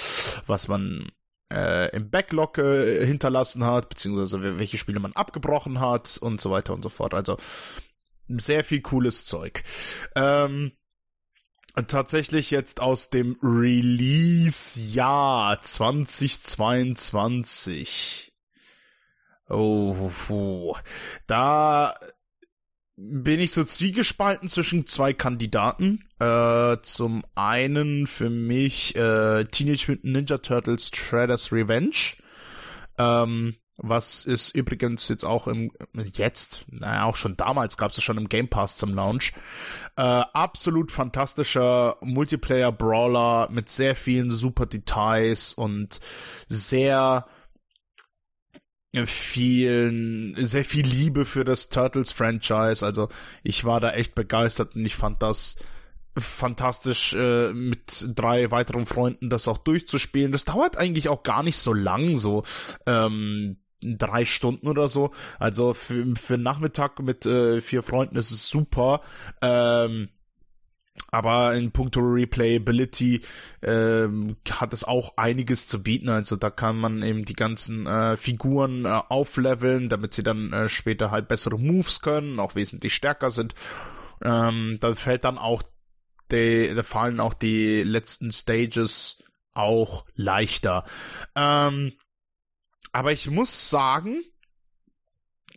was 0.45 0.67
man 0.67 1.09
äh, 1.51 1.95
im 1.95 2.09
Backlog 2.09 2.57
äh, 2.57 3.05
hinterlassen 3.05 3.63
hat, 3.65 3.89
beziehungsweise 3.89 4.57
welche 4.59 4.77
Spiele 4.77 4.99
man 4.99 5.13
abgebrochen 5.13 5.79
hat 5.79 6.17
und 6.17 6.41
so 6.41 6.51
weiter 6.51 6.73
und 6.73 6.83
so 6.83 6.89
fort. 6.89 7.13
Also 7.13 7.37
sehr 8.27 8.63
viel 8.63 8.81
cooles 8.81 9.25
Zeug. 9.25 9.63
Ähm, 10.15 10.73
tatsächlich 11.87 12.51
jetzt 12.51 12.79
aus 12.81 13.09
dem 13.09 13.37
Release-Jahr 13.41 15.59
2022. 15.61 18.33
Oh, 19.49 20.11
oh, 20.29 20.75
da 21.27 21.97
bin 22.97 23.39
ich 23.39 23.51
so 23.51 23.63
zwiegespalten 23.63 24.49
zwischen 24.49 24.87
zwei 24.87 25.13
Kandidaten. 25.13 26.03
Äh, 26.19 26.77
zum 26.81 27.23
einen 27.35 28.07
für 28.07 28.29
mich 28.29 28.95
äh, 28.95 29.45
Teenage 29.45 29.85
Mutant 29.87 30.03
Ninja 30.03 30.37
Turtles 30.39 30.91
Shredder's 30.93 31.51
Revenge. 31.51 32.15
Ähm, 32.97 33.55
was 33.77 34.25
ist 34.25 34.55
übrigens 34.55 35.07
jetzt 35.07 35.23
auch 35.23 35.47
im 35.47 35.71
jetzt, 36.13 36.65
naja, 36.71 37.03
auch 37.03 37.15
schon 37.15 37.37
damals 37.37 37.77
gab 37.77 37.91
es 37.91 38.01
schon 38.01 38.17
im 38.17 38.27
Game 38.27 38.47
Pass 38.47 38.75
zum 38.75 38.95
Launch. 38.95 39.33
Äh, 39.95 40.01
absolut 40.01 40.91
fantastischer 40.91 41.97
Multiplayer-Brawler 42.01 43.49
mit 43.51 43.69
sehr 43.69 43.95
vielen 43.95 44.31
super 44.31 44.65
Details 44.65 45.53
und 45.53 45.99
sehr 46.47 47.27
vielen, 49.05 50.35
sehr 50.43 50.65
viel 50.65 50.85
Liebe 50.85 51.25
für 51.25 51.43
das 51.43 51.69
Turtles-Franchise. 51.69 52.85
Also 52.85 53.09
ich 53.43 53.65
war 53.65 53.79
da 53.79 53.91
echt 53.91 54.15
begeistert 54.15 54.75
und 54.75 54.85
ich 54.85 54.95
fand 54.95 55.21
das 55.21 55.57
fantastisch 56.17 57.13
äh, 57.13 57.53
mit 57.53 58.09
drei 58.15 58.49
weiteren 58.49 58.85
Freunden 58.85 59.29
das 59.29 59.47
auch 59.47 59.59
durchzuspielen. 59.59 60.31
Das 60.31 60.45
dauert 60.45 60.77
eigentlich 60.77 61.09
auch 61.09 61.23
gar 61.23 61.43
nicht 61.43 61.57
so 61.57 61.73
lang, 61.73 62.17
so 62.17 62.43
ähm, 62.85 63.57
drei 63.81 64.25
Stunden 64.25 64.67
oder 64.67 64.87
so. 64.87 65.11
Also 65.39 65.73
für, 65.73 66.15
für 66.15 66.37
Nachmittag 66.37 66.99
mit 66.99 67.25
äh, 67.25 67.61
vier 67.61 67.83
Freunden 67.83 68.15
ist 68.15 68.31
es 68.31 68.47
super. 68.47 69.01
Ähm, 69.41 70.09
aber 71.09 71.55
in 71.55 71.71
puncto 71.71 72.01
Replayability 72.01 73.21
ähm, 73.61 74.35
hat 74.49 74.73
es 74.73 74.83
auch 74.83 75.15
einiges 75.17 75.67
zu 75.67 75.81
bieten. 75.81 76.09
Also 76.09 76.35
da 76.35 76.49
kann 76.49 76.77
man 76.77 77.01
eben 77.01 77.25
die 77.25 77.33
ganzen 77.33 77.87
äh, 77.87 78.17
Figuren 78.17 78.85
äh, 78.85 79.01
aufleveln, 79.09 79.89
damit 79.89 80.13
sie 80.13 80.23
dann 80.23 80.51
äh, 80.51 80.69
später 80.69 81.11
halt 81.11 81.27
bessere 81.27 81.57
Moves 81.57 82.01
können, 82.01 82.39
auch 82.39 82.55
wesentlich 82.55 82.93
stärker 82.93 83.31
sind. 83.31 83.55
Ähm, 84.21 84.77
da 84.81 84.95
fällt 84.95 85.23
dann 85.23 85.37
auch 85.37 85.63
die, 86.31 86.73
da 86.75 86.83
fallen 86.83 87.19
auch 87.19 87.33
die 87.33 87.83
letzten 87.83 88.31
Stages 88.31 89.23
auch 89.53 90.05
leichter. 90.15 90.85
Ähm, 91.35 91.93
aber 92.91 93.11
ich 93.11 93.29
muss 93.29 93.69
sagen, 93.69 94.21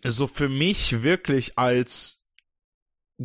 so 0.04 0.26
für 0.26 0.48
mich 0.48 1.02
wirklich 1.02 1.58
als 1.58 2.19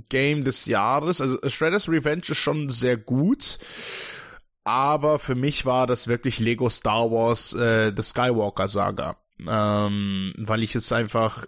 Game 0.10 0.44
des 0.44 0.66
Jahres. 0.66 1.22
Also 1.22 1.38
Shredder's 1.48 1.90
Revenge 1.90 2.24
ist 2.30 2.38
schon 2.38 2.70
sehr 2.70 2.98
gut. 2.98 3.60
Aber 4.64 5.20
für 5.20 5.36
mich 5.36 5.66
war 5.66 5.86
das 5.88 6.08
wirklich 6.08 6.40
Lego 6.40 6.70
Star 6.70 7.12
Wars, 7.12 7.54
äh, 7.54 7.94
The 7.96 8.02
Skywalker 8.02 8.68
Saga. 8.68 9.18
Ähm, 9.48 10.34
weil 10.38 10.64
ich 10.64 10.76
es 10.76 10.92
einfach 10.92 11.46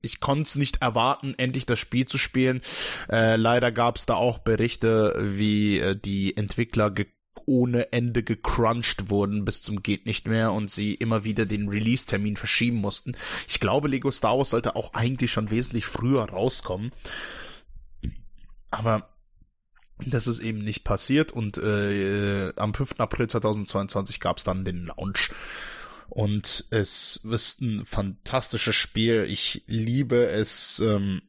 ich 0.00 0.20
konnte 0.20 0.42
es 0.42 0.56
nicht 0.56 0.80
erwarten, 0.82 1.34
endlich 1.36 1.66
das 1.66 1.78
Spiel 1.78 2.06
zu 2.06 2.18
spielen. 2.18 2.62
Äh, 3.10 3.36
leider 3.36 3.72
gab 3.72 3.96
es 3.96 4.06
da 4.06 4.14
auch 4.14 4.38
Berichte, 4.38 5.16
wie 5.18 5.78
äh, 5.80 5.96
die 5.96 6.36
Entwickler 6.36 6.90
ge 6.90 7.06
ohne 7.46 7.92
Ende 7.92 8.22
gecrunched 8.22 9.10
wurden 9.10 9.44
bis 9.44 9.62
zum 9.62 9.82
geht 9.82 10.06
nicht 10.06 10.26
mehr 10.26 10.52
und 10.52 10.70
sie 10.70 10.94
immer 10.94 11.24
wieder 11.24 11.46
den 11.46 11.68
Release-Termin 11.68 12.36
verschieben 12.36 12.78
mussten. 12.78 13.16
Ich 13.46 13.60
glaube, 13.60 13.88
Lego 13.88 14.10
Star 14.10 14.38
Wars 14.38 14.50
sollte 14.50 14.76
auch 14.76 14.94
eigentlich 14.94 15.32
schon 15.32 15.50
wesentlich 15.50 15.86
früher 15.86 16.24
rauskommen. 16.24 16.92
Aber 18.70 19.08
das 20.06 20.26
ist 20.26 20.40
eben 20.40 20.58
nicht 20.58 20.84
passiert 20.84 21.32
und 21.32 21.58
äh, 21.58 22.52
am 22.56 22.74
5. 22.74 22.94
April 22.98 23.28
2022 23.28 24.20
gab 24.20 24.38
es 24.38 24.44
dann 24.44 24.64
den 24.64 24.86
Launch. 24.86 25.30
Und 26.08 26.64
es 26.70 27.16
ist 27.16 27.60
ein 27.60 27.84
fantastisches 27.84 28.74
Spiel. 28.74 29.26
Ich 29.28 29.64
liebe 29.66 30.28
es, 30.28 30.80
ähm, 30.80 31.22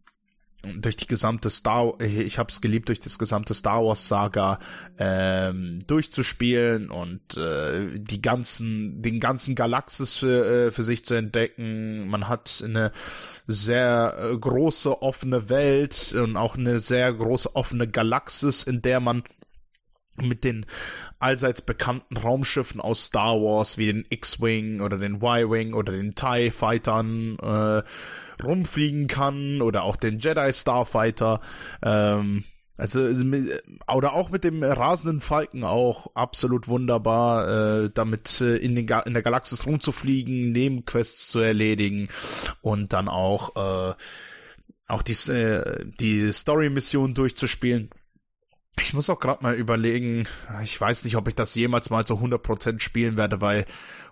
durch 0.63 0.97
die 0.97 1.07
gesamte 1.07 1.49
Star 1.49 1.99
ich 2.01 2.37
habe 2.37 2.51
es 2.51 2.59
geliebt 2.59 2.89
durch 2.89 2.99
das 2.99 3.17
gesamte 3.17 3.53
Star 3.53 3.83
Wars 3.85 4.07
Saga 4.07 4.59
ähm, 4.97 5.79
durchzuspielen 5.87 6.91
und 6.91 7.37
äh, 7.37 7.97
die 7.97 8.21
ganzen 8.21 9.01
den 9.01 9.19
ganzen 9.19 9.55
Galaxis 9.55 10.17
für, 10.17 10.67
äh, 10.67 10.71
für 10.71 10.83
sich 10.83 11.05
zu 11.05 11.13
entdecken. 11.13 12.07
Man 12.09 12.27
hat 12.27 12.61
eine 12.65 12.91
sehr 13.47 14.17
äh, 14.19 14.37
große 14.37 15.01
offene 15.01 15.49
Welt 15.49 16.13
und 16.13 16.35
auch 16.35 16.57
eine 16.57 16.79
sehr 16.79 17.13
große 17.13 17.55
offene 17.55 17.87
Galaxis 17.87 18.63
in 18.63 18.81
der 18.81 18.99
man 18.99 19.23
mit 20.27 20.43
den 20.43 20.65
allseits 21.19 21.61
bekannten 21.61 22.17
Raumschiffen 22.17 22.81
aus 22.81 23.05
Star 23.05 23.35
Wars 23.35 23.77
wie 23.77 23.87
den 23.87 24.05
X-Wing 24.09 24.81
oder 24.81 24.97
den 24.97 25.15
Y-Wing 25.15 25.73
oder 25.73 25.91
den 25.91 26.15
TIE 26.15 26.51
Fightern 26.51 27.37
äh, 27.39 27.83
rumfliegen 28.43 29.07
kann 29.07 29.61
oder 29.61 29.83
auch 29.83 29.95
den 29.95 30.19
Jedi 30.19 30.53
Starfighter. 30.53 31.41
Ähm, 31.83 32.43
also 32.79 33.09
oder 33.93 34.13
auch 34.13 34.29
mit 34.29 34.45
dem 34.45 34.63
rasenden 34.63 35.19
Falken 35.19 35.65
auch 35.65 36.15
absolut 36.15 36.69
wunderbar, 36.69 37.83
äh, 37.83 37.89
damit 37.93 38.39
äh, 38.39 38.55
in, 38.55 38.73
den 38.75 38.87
in 39.05 39.13
der 39.13 39.21
Galaxis 39.21 39.65
rumzufliegen, 39.65 40.53
Nebenquests 40.53 41.27
zu 41.27 41.39
erledigen 41.39 42.07
und 42.61 42.93
dann 42.93 43.09
auch 43.09 43.55
äh, 43.57 43.95
auch 44.87 45.01
die 45.01 45.31
äh, 45.31 45.85
die 45.99 46.31
Story 46.31 46.69
Mission 46.69 47.13
durchzuspielen. 47.13 47.89
Ich 48.81 48.93
muss 48.93 49.09
auch 49.09 49.19
gerade 49.19 49.43
mal 49.43 49.55
überlegen, 49.55 50.27
ich 50.63 50.79
weiß 50.79 51.03
nicht, 51.03 51.15
ob 51.15 51.27
ich 51.27 51.35
das 51.35 51.55
jemals 51.55 51.89
mal 51.89 52.05
zu 52.05 52.15
100% 52.15 52.79
spielen 52.79 53.17
werde, 53.17 53.41
weil 53.41 53.65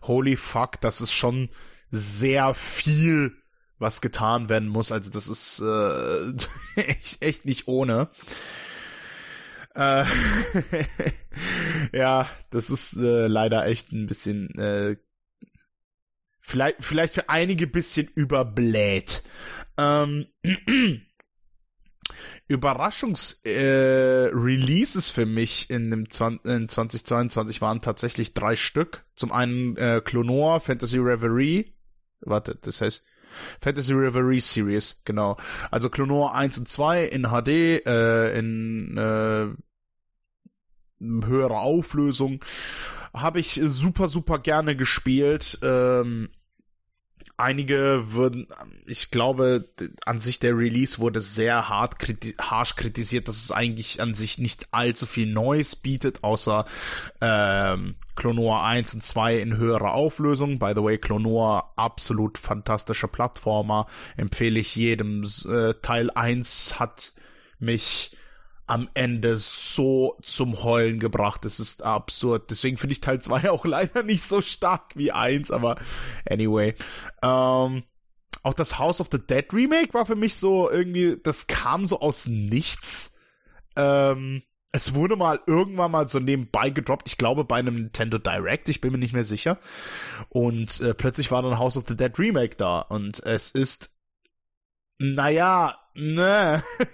holy 0.03 0.35
fuck, 0.35 0.79
das 0.81 1.01
ist 1.01 1.13
schon 1.13 1.49
sehr 1.89 2.53
viel 2.53 3.35
was 3.79 4.01
getan 4.01 4.49
werden 4.49 4.67
muss. 4.69 4.91
Also 4.91 5.11
das 5.11 5.27
ist 5.27 5.59
äh, 5.61 6.33
echt, 6.81 7.21
echt 7.21 7.45
nicht 7.45 7.67
ohne. 7.67 8.09
Äh, 9.75 10.05
ja, 11.93 12.27
das 12.49 12.69
ist 12.69 12.97
äh, 12.97 13.27
leider 13.27 13.65
echt 13.67 13.91
ein 13.91 14.07
bisschen 14.07 14.49
äh, 14.57 14.97
vielleicht 16.39 16.77
vielleicht 16.83 17.13
für 17.13 17.29
einige 17.29 17.67
bisschen 17.67 18.07
überbläht. 18.07 19.21
Ähm, 19.77 20.27
Überraschungs-Releases 22.47 25.09
äh, 25.09 25.13
für 25.13 25.25
mich 25.25 25.69
in, 25.69 25.91
dem 25.91 26.09
20, 26.09 26.45
in 26.45 26.69
2022 26.69 27.61
waren 27.61 27.81
tatsächlich 27.81 28.33
drei 28.33 28.55
Stück. 28.55 29.03
Zum 29.15 29.31
einen 29.31 29.75
äh, 29.77 30.01
Clonor, 30.03 30.59
Fantasy 30.59 30.97
Reverie. 30.99 31.73
Warte, 32.21 32.57
das 32.61 32.81
heißt 32.81 33.05
Fantasy 33.61 33.93
Reverie 33.93 34.39
Series, 34.39 35.03
genau. 35.05 35.37
Also 35.71 35.89
Clonor 35.89 36.35
1 36.35 36.59
und 36.59 36.69
2 36.69 37.05
in 37.05 37.23
HD, 37.23 37.49
äh, 37.85 38.37
in 38.37 38.97
äh, 38.97 39.47
höherer 40.99 41.59
Auflösung. 41.59 42.43
Habe 43.13 43.39
ich 43.39 43.59
super, 43.63 44.07
super 44.07 44.39
gerne 44.39 44.75
gespielt. 44.75 45.59
Ähm, 45.61 46.29
einige 47.37 48.11
würden, 48.11 48.47
ich 48.85 49.11
glaube, 49.11 49.69
an 50.05 50.19
sich 50.19 50.39
der 50.39 50.57
Release 50.57 50.97
wurde 50.97 51.21
sehr 51.21 51.69
hart 51.69 51.99
kriti 51.99 52.33
harsch 52.39 52.75
kritisiert, 52.75 53.27
dass 53.27 53.37
es 53.37 53.51
eigentlich 53.51 54.01
an 54.01 54.15
sich 54.15 54.39
nicht 54.39 54.67
allzu 54.71 55.05
viel 55.05 55.31
Neues 55.31 55.75
bietet, 55.75 56.23
außer 56.23 56.65
ähm, 57.21 57.95
Clonoa 58.15 58.67
1 58.67 58.95
und 58.95 59.03
2 59.03 59.37
in 59.37 59.57
höherer 59.57 59.93
Auflösung. 59.93 60.57
By 60.57 60.73
the 60.75 60.83
way, 60.83 60.97
Clonoa 60.97 61.73
absolut 61.75 62.39
fantastischer 62.39 63.07
Plattformer, 63.07 63.85
empfehle 64.17 64.59
ich 64.59 64.75
jedem. 64.75 65.23
Äh, 65.47 65.75
Teil 65.81 66.09
1 66.09 66.79
hat 66.79 67.13
mich 67.59 68.16
am 68.67 68.89
Ende 68.93 69.37
so 69.37 70.17
zum 70.21 70.61
Heulen 70.63 70.99
gebracht. 70.99 71.45
Es 71.45 71.59
ist 71.59 71.83
absurd. 71.83 72.51
Deswegen 72.51 72.77
finde 72.77 72.93
ich 72.93 73.01
Teil 73.01 73.21
2 73.21 73.49
auch 73.49 73.65
leider 73.65 74.03
nicht 74.03 74.23
so 74.23 74.41
stark 74.41 74.95
wie 74.95 75.11
1, 75.11 75.51
aber 75.51 75.77
anyway. 76.29 76.75
Ähm, 77.23 77.83
auch 78.43 78.53
das 78.53 78.77
House 78.77 79.01
of 79.01 79.07
the 79.11 79.25
Dead 79.25 79.51
Remake 79.53 79.93
war 79.93 80.05
für 80.05 80.15
mich 80.15 80.35
so 80.35 80.69
irgendwie, 80.69 81.17
das 81.23 81.47
kam 81.47 81.85
so 81.85 82.01
aus 82.01 82.27
nichts. 82.27 83.17
Ähm, 83.75 84.43
es 84.73 84.93
wurde 84.93 85.15
mal 85.15 85.39
irgendwann 85.47 85.91
mal 85.91 86.07
so 86.07 86.19
nebenbei 86.19 86.69
gedroppt, 86.69 87.07
ich 87.07 87.17
glaube 87.17 87.45
bei 87.45 87.55
einem 87.55 87.75
Nintendo 87.75 88.17
Direct, 88.17 88.67
ich 88.69 88.81
bin 88.81 88.91
mir 88.91 88.97
nicht 88.97 89.13
mehr 89.13 89.23
sicher. 89.23 89.59
Und 90.29 90.81
äh, 90.81 90.93
plötzlich 90.93 91.31
war 91.31 91.41
dann 91.41 91.57
House 91.57 91.77
of 91.77 91.85
the 91.87 91.95
Dead 91.95 92.17
Remake 92.19 92.57
da 92.57 92.81
und 92.81 93.19
es 93.23 93.49
ist, 93.51 93.95
naja, 94.99 95.77
Ne. 95.99 96.61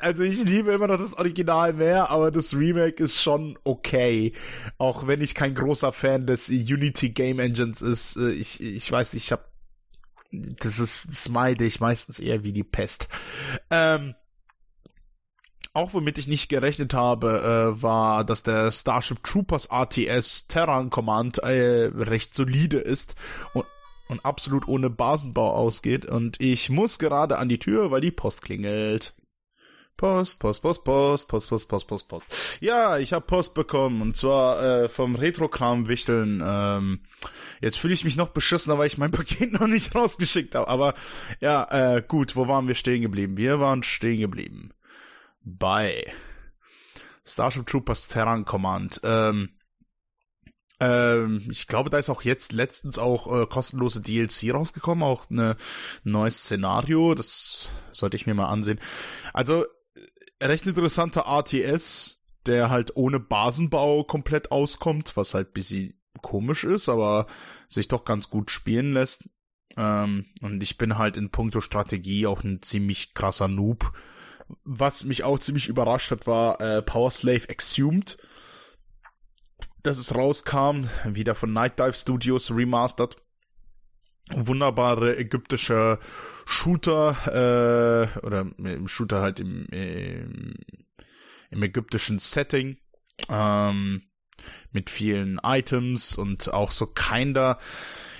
also 0.00 0.24
ich 0.24 0.42
liebe 0.42 0.72
immer 0.72 0.88
noch 0.88 0.98
das 0.98 1.14
Original 1.14 1.72
mehr, 1.72 2.10
aber 2.10 2.32
das 2.32 2.52
Remake 2.52 3.04
ist 3.04 3.22
schon 3.22 3.56
okay. 3.62 4.32
Auch 4.78 5.06
wenn 5.06 5.20
ich 5.20 5.36
kein 5.36 5.54
großer 5.54 5.92
Fan 5.92 6.26
des 6.26 6.48
Unity 6.48 7.10
Game 7.10 7.38
Engines 7.38 7.80
ist. 7.80 8.16
Äh, 8.16 8.30
ich, 8.30 8.60
ich 8.60 8.90
weiß 8.90 9.14
ich 9.14 9.30
hab. 9.30 9.52
Das 10.32 10.80
ist, 10.80 11.08
das 11.08 11.28
meide 11.28 11.64
ich 11.64 11.78
meistens 11.78 12.18
eher 12.18 12.42
wie 12.42 12.52
die 12.52 12.64
Pest. 12.64 13.06
Ähm, 13.70 14.16
auch 15.74 15.94
womit 15.94 16.18
ich 16.18 16.26
nicht 16.26 16.48
gerechnet 16.48 16.92
habe, 16.92 17.76
äh, 17.76 17.82
war, 17.82 18.24
dass 18.24 18.42
der 18.42 18.72
Starship 18.72 19.22
Troopers 19.22 19.68
RTS 19.70 20.48
Terran 20.48 20.90
Command 20.90 21.38
äh, 21.38 21.88
recht 21.94 22.34
solide 22.34 22.78
ist 22.78 23.14
und, 23.52 23.64
und 24.08 24.24
absolut 24.24 24.68
ohne 24.68 24.90
Basenbau 24.90 25.52
ausgeht. 25.52 26.06
Und 26.06 26.40
ich 26.40 26.70
muss 26.70 26.98
gerade 26.98 27.38
an 27.38 27.48
die 27.48 27.58
Tür, 27.58 27.90
weil 27.90 28.00
die 28.00 28.10
Post 28.10 28.42
klingelt. 28.42 29.14
Post, 29.96 30.40
Post, 30.40 30.62
Post, 30.62 30.84
Post, 30.84 31.28
Post, 31.28 31.48
Post, 31.48 31.68
Post, 31.68 31.88
Post, 31.88 32.08
Post. 32.08 32.58
Ja, 32.60 32.98
ich 32.98 33.14
habe 33.14 33.24
Post 33.24 33.54
bekommen 33.54 34.02
und 34.02 34.14
zwar 34.14 34.62
äh, 34.62 34.88
vom 34.90 35.14
Retrokram 35.14 35.88
Wichteln. 35.88 36.42
Ähm, 36.44 37.00
jetzt 37.62 37.78
fühle 37.78 37.94
ich 37.94 38.04
mich 38.04 38.16
noch 38.16 38.28
beschissener, 38.28 38.76
weil 38.76 38.88
ich 38.88 38.98
mein 38.98 39.10
Paket 39.12 39.52
noch 39.52 39.66
nicht 39.66 39.94
rausgeschickt 39.94 40.54
habe. 40.54 40.68
Aber 40.68 40.94
ja, 41.40 41.96
äh, 41.96 42.02
gut, 42.06 42.36
wo 42.36 42.46
waren 42.46 42.68
wir 42.68 42.74
stehen 42.74 43.00
geblieben? 43.00 43.38
Wir 43.38 43.58
waren 43.58 43.82
stehen 43.82 44.20
geblieben 44.20 44.72
bei 45.42 46.12
Starship 47.24 47.66
Troopers 47.66 48.08
Terran 48.08 48.44
Command. 48.44 49.00
Ähm, 49.02 49.55
ähm, 50.80 51.42
ich 51.50 51.66
glaube, 51.66 51.90
da 51.90 51.98
ist 51.98 52.10
auch 52.10 52.22
jetzt 52.22 52.52
letztens 52.52 52.98
auch 52.98 53.32
äh, 53.32 53.46
kostenlose 53.46 54.02
DLC 54.02 54.52
rausgekommen, 54.52 55.04
auch 55.04 55.30
ein 55.30 55.54
neues 56.04 56.38
Szenario. 56.38 57.14
Das 57.14 57.68
sollte 57.92 58.16
ich 58.16 58.26
mir 58.26 58.34
mal 58.34 58.48
ansehen. 58.48 58.80
Also 59.32 59.64
recht 60.42 60.66
interessanter 60.66 61.26
RTS, 61.26 62.26
der 62.46 62.70
halt 62.70 62.96
ohne 62.96 63.20
Basenbau 63.20 64.04
komplett 64.04 64.50
auskommt, 64.50 65.16
was 65.16 65.34
halt 65.34 65.54
bisschen 65.54 66.00
komisch 66.22 66.64
ist, 66.64 66.88
aber 66.88 67.26
sich 67.68 67.88
doch 67.88 68.04
ganz 68.04 68.30
gut 68.30 68.50
spielen 68.50 68.92
lässt. 68.92 69.28
Ähm, 69.76 70.26
und 70.40 70.62
ich 70.62 70.78
bin 70.78 70.98
halt 70.98 71.16
in 71.16 71.30
puncto 71.30 71.60
Strategie 71.60 72.26
auch 72.26 72.44
ein 72.44 72.62
ziemlich 72.62 73.14
krasser 73.14 73.48
Noob 73.48 73.92
was 74.64 75.04
mich 75.04 75.24
auch 75.24 75.38
ziemlich 75.38 75.68
überrascht 75.68 76.10
hat, 76.10 76.26
war 76.26 76.60
äh, 76.60 76.82
Power 76.82 77.10
Slave 77.10 77.48
Exhumed. 77.48 78.18
Dass 79.86 79.98
es 79.98 80.16
rauskam, 80.16 80.88
wieder 81.04 81.36
von 81.36 81.52
Night 81.52 81.78
Dive 81.78 81.92
Studios 81.92 82.50
remastered. 82.50 83.16
Wunderbare 84.34 85.16
ägyptische 85.16 86.00
Shooter, 86.44 87.16
äh, 87.28 88.18
oder 88.26 88.46
äh, 88.64 88.88
Shooter 88.88 89.20
halt 89.20 89.38
im, 89.38 89.66
im, 89.66 90.54
im 91.52 91.62
ägyptischen 91.62 92.18
Setting. 92.18 92.78
Ähm, 93.28 94.02
mit 94.72 94.90
vielen 94.90 95.38
Items 95.44 96.16
und 96.16 96.52
auch 96.52 96.72
so 96.72 96.86
kinder 96.86 97.60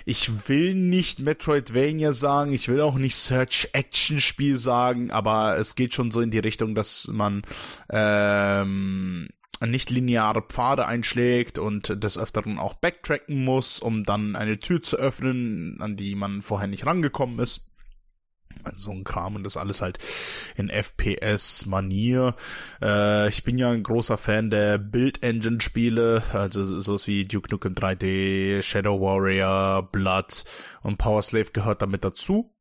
ich 0.09 0.49
will 0.49 0.77
nicht 0.77 1.19
Metroidvania 1.19 2.13
sagen, 2.13 2.53
ich 2.53 2.69
will 2.69 2.81
auch 2.81 2.95
nicht 2.95 3.17
Search-Action-Spiel 3.17 4.57
sagen, 4.57 5.11
aber 5.11 5.59
es 5.59 5.75
geht 5.75 5.95
schon 5.95 6.13
so 6.13 6.21
in 6.21 6.31
die 6.31 6.39
Richtung, 6.39 6.77
dass 6.77 7.09
man 7.09 7.43
ähm, 7.91 9.29
nicht 9.65 9.91
lineare 9.91 10.43
Pfade 10.43 10.87
einschlägt 10.87 11.59
und 11.59 12.03
des 12.03 12.19
Öfteren 12.19 12.59
auch 12.59 12.75
backtracken 12.75 13.45
muss, 13.45 13.79
um 13.79 14.05
dann 14.05 14.37
eine 14.37 14.59
Tür 14.59 14.83
zu 14.83 14.97
öffnen, 14.97 15.81
an 15.81 15.97
die 15.97 16.15
man 16.15 16.43
vorher 16.43 16.69
nicht 16.69 16.87
rangekommen 16.87 17.39
ist. 17.39 17.73
Also 18.65 18.87
so 18.87 18.91
ein 18.91 19.05
Kram 19.05 19.37
und 19.37 19.45
das 19.45 19.57
alles 19.57 19.81
halt 19.81 19.99
in 20.57 20.71
FPS-Manier. 20.71 22.35
Äh, 22.83 23.29
ich 23.29 23.45
bin 23.45 23.59
ja 23.59 23.71
ein 23.71 23.83
großer 23.83 24.19
Fan 24.19 24.51
der 24.51 24.79
Build-Engine-Spiele, 24.79 26.23
also 26.33 26.65
sowas 26.81 27.07
wie 27.07 27.27
Duke 27.27 27.49
Nukem 27.51 27.75
3D, 27.75 28.63
Shadow 28.63 29.01
Warrior, 29.01 29.89
Blood 29.93 30.45
und 30.83 30.99
Power 30.99 31.23
Slave 31.23 31.51
gehört 31.53 31.83
damit 31.83 32.03
dazu. 32.03 32.53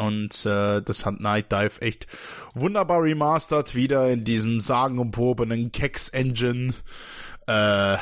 Und 0.00 0.46
äh, 0.46 0.80
das 0.80 1.04
hat 1.04 1.20
Night 1.20 1.52
Dive 1.52 1.82
echt 1.82 2.06
wunderbar 2.54 3.02
remastered, 3.02 3.74
wieder 3.74 4.10
in 4.10 4.24
diesem 4.24 4.60
sagenumwobenen 4.60 5.72
Kex-Engine. 5.72 6.72
Äh, 7.46 7.98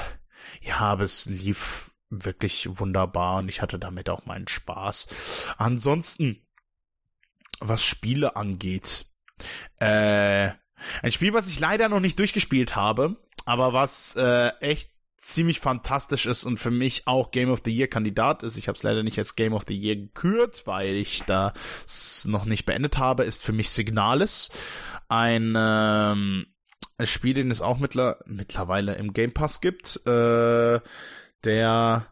ja, 0.61 0.79
aber 0.79 1.03
es 1.03 1.27
lief 1.27 1.91
wirklich 2.09 2.69
wunderbar 2.79 3.39
und 3.39 3.49
ich 3.49 3.63
hatte 3.63 3.81
damit 3.81 4.11
auch 4.11 4.27
meinen 4.27 4.47
Spaß. 4.47 5.09
Ansonsten 5.59 6.47
was 7.59 7.83
Spiele 7.83 8.37
angeht. 8.37 9.07
Äh, 9.81 10.51
ein 11.03 11.13
Spiel, 11.13 11.33
was 11.33 11.49
ich 11.49 11.59
leider 11.59 11.89
noch 11.89 11.99
nicht 11.99 12.21
durchgespielt 12.21 12.77
habe, 12.77 13.17
aber 13.45 13.73
was 13.73 14.15
äh, 14.15 14.51
echt 14.61 14.93
ziemlich 15.19 15.61
fantastisch 15.61 16.27
ist 16.27 16.45
und 16.45 16.59
für 16.59 16.71
mich 16.71 17.07
auch 17.07 17.33
Game 17.33 17.51
of 17.51 17.63
the 17.65 17.77
Year 17.77 17.89
Kandidat 17.89 18.43
ist. 18.43 18.57
Ich 18.57 18.69
habe 18.69 18.77
es 18.77 18.83
leider 18.85 19.03
nicht 19.03 19.19
als 19.19 19.37
Game 19.37 19.53
of 19.53 19.65
the 19.67 19.77
Year 19.77 19.97
gekürt, 19.97 20.63
weil 20.67 20.95
ich 20.95 21.25
das 21.25 22.25
noch 22.27 22.45
nicht 22.45 22.65
beendet 22.65 22.99
habe, 22.99 23.25
ist 23.25 23.43
für 23.45 23.53
mich 23.53 23.71
Signales. 23.71 24.51
Ein 25.09 25.55
ähm, 25.57 26.47
Spiel, 27.03 27.35
den 27.35 27.51
es 27.51 27.61
auch 27.61 27.79
mittler 27.79 28.19
mittlerweile 28.27 28.95
im 28.95 29.13
Game 29.13 29.33
Pass 29.33 29.61
gibt, 29.61 30.07
äh, 30.07 30.81
der 31.45 32.07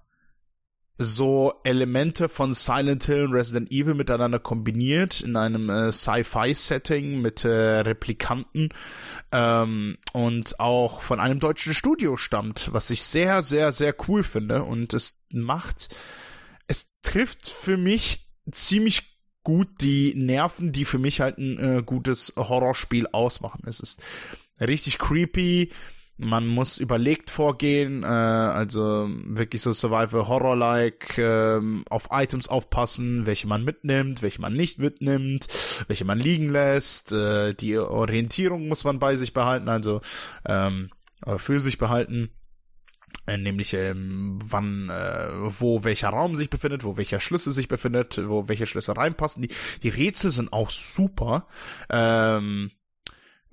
so 0.98 1.52
Elemente 1.64 2.28
von 2.28 2.52
Silent 2.52 3.04
Hill 3.04 3.24
und 3.24 3.32
Resident 3.32 3.70
Evil 3.70 3.94
miteinander 3.94 4.38
kombiniert 4.38 5.20
in 5.20 5.37
einem 5.37 5.68
äh, 5.68 5.92
Sci-Fi-Setting 5.92 7.20
mit 7.20 7.44
äh, 7.44 7.48
Replikanten 7.48 8.70
ähm, 9.30 9.98
und 10.12 10.59
auch 10.59 11.02
von 11.02 11.20
einem 11.20 11.38
deutschen 11.38 11.74
Studio 11.74 12.16
stammt, 12.16 12.72
was 12.72 12.88
ich 12.90 13.02
sehr, 13.02 13.42
sehr, 13.42 13.72
sehr 13.72 13.94
cool 14.09 14.22
finde 14.22 14.62
und 14.62 14.94
es 14.94 15.26
macht, 15.30 15.94
es 16.66 16.94
trifft 17.02 17.48
für 17.48 17.76
mich 17.76 18.26
ziemlich 18.50 19.16
gut 19.42 19.68
die 19.80 20.14
Nerven, 20.16 20.72
die 20.72 20.85
für 20.85 20.98
mich 20.98 21.20
halt 21.20 21.38
ein 21.38 21.59
äh, 21.59 21.82
gutes 21.82 22.32
Horrorspiel 22.37 23.06
ausmachen. 23.12 23.62
Es 23.66 23.80
ist 23.80 24.02
richtig 24.61 24.98
creepy, 24.98 25.70
man 26.18 26.46
muss 26.46 26.79
überlegt 26.79 27.31
vorgehen, 27.31 28.02
äh, 28.02 28.07
also 28.07 29.09
wirklich 29.24 29.62
so 29.62 29.72
Survival-Horror-like, 29.72 31.18
äh, 31.18 31.61
auf 31.90 32.09
Items 32.11 32.48
aufpassen, 32.48 33.26
welche 33.26 33.46
man 33.46 33.64
mitnimmt, 33.64 34.22
welche 34.22 34.40
man 34.40 34.55
nicht 34.55 34.79
mitnimmt, 34.79 35.46
welche 35.88 36.05
man 36.05 36.18
liegen 36.18 36.48
lässt. 36.48 37.12
Äh, 37.12 37.55
die 37.55 37.76
Orientierung 37.79 38.68
muss 38.68 38.85
man 38.85 38.98
bei 38.98 39.16
sich 39.16 39.33
behalten, 39.33 39.68
also 39.68 40.00
ähm, 40.46 40.90
für 41.37 41.61
sich 41.61 41.79
behalten. 41.79 42.31
Äh, 43.26 43.38
nämlich 43.38 43.74
ähm, 43.74 44.38
wann, 44.42 44.88
äh, 44.88 45.29
wo 45.61 45.83
welcher 45.83 46.11
Raum 46.11 46.37
sich 46.37 46.48
befindet, 46.48 46.85
wo 46.85 46.96
welcher 46.96 47.18
Schlüssel 47.18 47.52
sich 47.52 47.66
befindet, 47.66 48.20
wo 48.29 48.48
welche 48.48 48.66
Schlüssel 48.66 48.94
reinpassen. 48.94 49.42
Die, 49.42 49.50
die 49.83 49.88
Rätsel 49.88 50.31
sind 50.31 50.52
auch 50.52 50.70
super. 50.70 51.48
Ähm, 51.90 52.70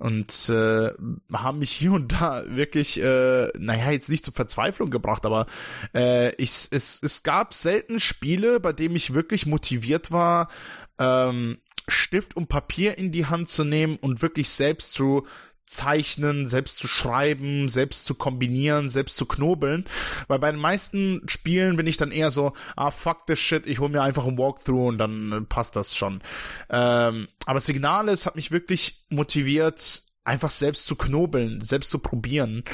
und 0.04 0.50
äh, 0.50 0.90
haben 1.32 1.60
mich 1.60 1.70
hier 1.70 1.92
und 1.92 2.12
da 2.12 2.44
wirklich, 2.46 3.00
äh, 3.00 3.48
naja, 3.58 3.90
jetzt 3.90 4.10
nicht 4.10 4.22
zur 4.22 4.34
Verzweiflung 4.34 4.90
gebracht, 4.90 5.24
aber 5.24 5.46
äh, 5.94 6.34
ich, 6.34 6.68
es, 6.70 7.02
es 7.02 7.22
gab 7.22 7.54
selten 7.54 7.98
Spiele, 7.98 8.60
bei 8.60 8.74
denen 8.74 8.96
ich 8.96 9.14
wirklich 9.14 9.46
motiviert 9.46 10.12
war, 10.12 10.50
ähm, 10.98 11.56
Stift 11.88 12.36
und 12.36 12.50
Papier 12.50 12.98
in 12.98 13.12
die 13.12 13.24
Hand 13.24 13.48
zu 13.48 13.64
nehmen 13.64 13.96
und 13.96 14.20
wirklich 14.20 14.50
selbst 14.50 14.92
zu 14.92 15.26
zeichnen, 15.66 16.46
selbst 16.46 16.78
zu 16.78 16.88
schreiben, 16.88 17.68
selbst 17.68 18.04
zu 18.04 18.14
kombinieren, 18.14 18.88
selbst 18.88 19.16
zu 19.16 19.26
knobeln. 19.26 19.84
Weil 20.28 20.38
bei 20.38 20.50
den 20.50 20.60
meisten 20.60 21.22
Spielen 21.26 21.76
bin 21.76 21.86
ich 21.86 21.96
dann 21.96 22.10
eher 22.10 22.30
so, 22.30 22.52
ah, 22.76 22.90
fuck 22.90 23.26
this 23.26 23.38
shit, 23.38 23.66
ich 23.66 23.78
hole 23.78 23.90
mir 23.90 24.02
einfach 24.02 24.26
ein 24.26 24.38
Walkthrough 24.38 24.88
und 24.88 24.98
dann 24.98 25.32
äh, 25.32 25.40
passt 25.42 25.76
das 25.76 25.96
schon. 25.96 26.22
Ähm, 26.70 27.28
aber 27.46 27.60
Signales 27.60 28.26
hat 28.26 28.36
mich 28.36 28.50
wirklich 28.50 29.04
motiviert, 29.08 30.02
einfach 30.24 30.50
selbst 30.50 30.86
zu 30.86 30.96
knobeln, 30.96 31.60
selbst 31.60 31.90
zu 31.90 31.98
probieren. 31.98 32.64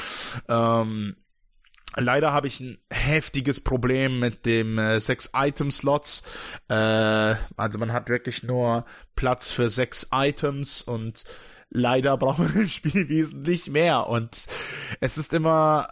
Ähm, 0.47 1.15
Leider 1.97 2.31
habe 2.31 2.47
ich 2.47 2.61
ein 2.61 2.77
heftiges 2.89 3.61
Problem 3.61 4.19
mit 4.19 4.45
dem 4.45 4.77
äh, 4.77 5.01
sechs 5.01 5.31
Item 5.35 5.71
Slots. 5.71 6.23
Äh, 6.69 6.73
also 7.57 7.79
man 7.79 7.91
hat 7.91 8.07
wirklich 8.07 8.43
nur 8.43 8.85
Platz 9.15 9.51
für 9.51 9.67
sechs 9.67 10.07
Items 10.13 10.81
und 10.81 11.25
leider 11.71 12.17
braucht 12.17 12.39
man 12.39 12.53
im 12.55 12.69
Spiel 12.69 13.09
wesentlich 13.09 13.69
mehr. 13.69 14.07
Und 14.07 14.45
es 14.99 15.17
ist 15.17 15.33
immer 15.33 15.89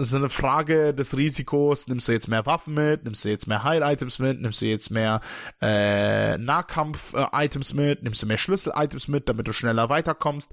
so 0.00 0.16
eine 0.16 0.28
Frage 0.28 0.94
des 0.94 1.16
Risikos, 1.16 1.88
nimmst 1.88 2.06
du 2.08 2.12
jetzt 2.12 2.28
mehr 2.28 2.46
Waffen 2.46 2.74
mit, 2.74 3.04
nimmst 3.04 3.24
du 3.24 3.30
jetzt 3.30 3.48
mehr 3.48 3.64
Heil-Items 3.64 4.20
mit, 4.20 4.40
nimmst 4.40 4.60
du 4.60 4.66
jetzt 4.66 4.90
mehr 4.90 5.20
äh, 5.60 6.38
Nahkampf-Items 6.38 7.74
mit, 7.74 8.04
nimmst 8.04 8.22
du 8.22 8.26
mehr 8.26 8.38
Schlüssel-Items 8.38 9.08
mit, 9.08 9.28
damit 9.28 9.48
du 9.48 9.52
schneller 9.52 9.88
weiterkommst 9.88 10.52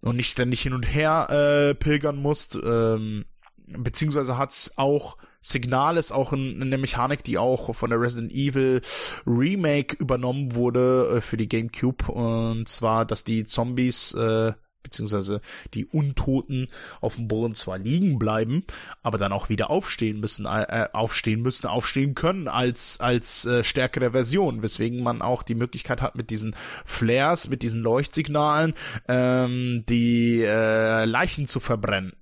und 0.00 0.16
nicht 0.16 0.30
ständig 0.30 0.62
hin 0.62 0.72
und 0.72 0.84
her 0.84 1.28
äh, 1.30 1.74
pilgern 1.74 2.16
musst. 2.16 2.54
Ähm, 2.54 3.26
beziehungsweise 3.66 4.38
hat 4.38 4.50
es 4.50 4.72
auch 4.76 5.18
Signal 5.42 5.96
ist 5.96 6.12
auch 6.12 6.32
ein, 6.32 6.62
eine 6.62 6.78
Mechanik, 6.78 7.24
die 7.24 7.36
auch 7.36 7.74
von 7.74 7.90
der 7.90 8.00
Resident 8.00 8.32
Evil 8.32 8.80
Remake 9.26 9.96
übernommen 9.96 10.54
wurde 10.54 11.16
äh, 11.16 11.20
für 11.20 11.36
die 11.36 11.48
GameCube. 11.48 12.10
Und 12.10 12.68
zwar, 12.68 13.04
dass 13.04 13.24
die 13.24 13.44
Zombies 13.44 14.14
äh, 14.14 14.52
beziehungsweise 14.82 15.40
die 15.74 15.86
Untoten 15.86 16.68
auf 17.00 17.16
dem 17.16 17.28
Boden 17.28 17.54
zwar 17.54 17.78
liegen 17.78 18.18
bleiben, 18.18 18.64
aber 19.02 19.18
dann 19.18 19.32
auch 19.32 19.48
wieder 19.48 19.70
aufstehen 19.70 20.20
müssen, 20.20 20.46
äh, 20.46 20.88
aufstehen 20.92 21.42
müssen, 21.42 21.66
aufstehen 21.66 22.14
können 22.14 22.48
als 22.48 23.00
als 23.00 23.44
äh, 23.46 23.64
stärkere 23.64 24.12
Version, 24.12 24.62
weswegen 24.62 25.02
man 25.02 25.22
auch 25.22 25.42
die 25.42 25.54
Möglichkeit 25.54 26.02
hat 26.02 26.16
mit 26.16 26.30
diesen 26.30 26.54
Flares, 26.84 27.48
mit 27.48 27.62
diesen 27.62 27.82
Leuchtsignalen, 27.82 28.74
ähm, 29.08 29.84
die 29.88 30.42
äh, 30.42 31.04
Leichen 31.04 31.46
zu 31.46 31.60
verbrennen. 31.60 32.12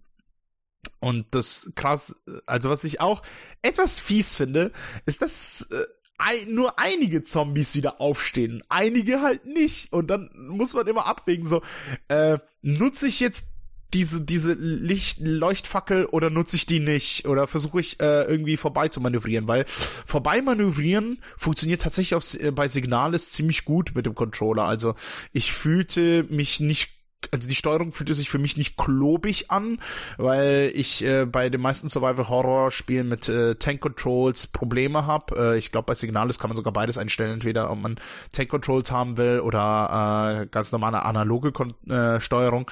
Und 0.98 1.34
das 1.34 1.72
krass, 1.74 2.14
also 2.46 2.70
was 2.70 2.84
ich 2.84 3.00
auch 3.00 3.22
etwas 3.62 4.00
fies 4.00 4.36
finde, 4.36 4.72
ist, 5.06 5.22
dass 5.22 5.68
äh, 5.70 6.46
nur 6.46 6.78
einige 6.78 7.22
Zombies 7.22 7.74
wieder 7.74 8.00
aufstehen, 8.00 8.62
einige 8.68 9.22
halt 9.22 9.46
nicht. 9.46 9.92
Und 9.92 10.08
dann 10.08 10.30
muss 10.34 10.74
man 10.74 10.86
immer 10.86 11.06
abwägen, 11.06 11.46
so, 11.46 11.62
äh, 12.08 12.38
nutze 12.62 13.06
ich 13.06 13.20
jetzt 13.20 13.46
diese, 13.92 14.20
diese 14.20 14.52
Licht, 14.52 15.18
Leuchtfackel 15.20 16.06
oder 16.06 16.30
nutze 16.30 16.56
ich 16.56 16.66
die 16.66 16.80
nicht? 16.80 17.26
Oder 17.26 17.46
versuche 17.46 17.80
ich 17.80 18.00
äh, 18.00 18.24
irgendwie 18.24 18.56
vorbei 18.56 18.88
zu 18.88 19.00
manövrieren? 19.00 19.48
Weil 19.48 19.64
vorbei 19.66 20.42
manövrieren 20.42 21.18
funktioniert 21.36 21.82
tatsächlich 21.82 22.14
auf, 22.14 22.34
äh, 22.34 22.52
bei 22.52 22.68
Signalis 22.68 23.30
ziemlich 23.30 23.64
gut 23.64 23.92
mit 23.94 24.06
dem 24.06 24.14
Controller. 24.14 24.64
Also 24.64 24.94
ich 25.32 25.52
fühlte 25.52 26.24
mich 26.24 26.60
nicht 26.60 26.99
also 27.30 27.48
die 27.48 27.54
Steuerung 27.54 27.92
fühlte 27.92 28.14
sich 28.14 28.30
für 28.30 28.38
mich 28.38 28.56
nicht 28.56 28.76
klobig 28.76 29.50
an, 29.50 29.78
weil 30.16 30.70
ich 30.74 31.04
äh, 31.04 31.26
bei 31.26 31.50
den 31.50 31.60
meisten 31.60 31.88
Survival-Horror-Spielen 31.88 33.08
mit 33.08 33.28
äh, 33.28 33.54
Tank-Controls 33.54 34.48
Probleme 34.48 35.06
habe. 35.06 35.54
Äh, 35.54 35.58
ich 35.58 35.72
glaube, 35.72 35.86
bei 35.86 35.94
Signalis 35.94 36.38
kann 36.38 36.50
man 36.50 36.56
sogar 36.56 36.72
beides 36.72 36.98
einstellen, 36.98 37.34
entweder 37.34 37.70
ob 37.70 37.80
man 37.80 37.96
Tank-Controls 38.32 38.90
haben 38.90 39.16
will 39.16 39.40
oder 39.40 40.42
äh, 40.42 40.46
ganz 40.46 40.72
normale 40.72 41.02
analoge 41.04 41.52
Kon 41.52 41.74
äh, 41.88 42.20
Steuerung. 42.20 42.70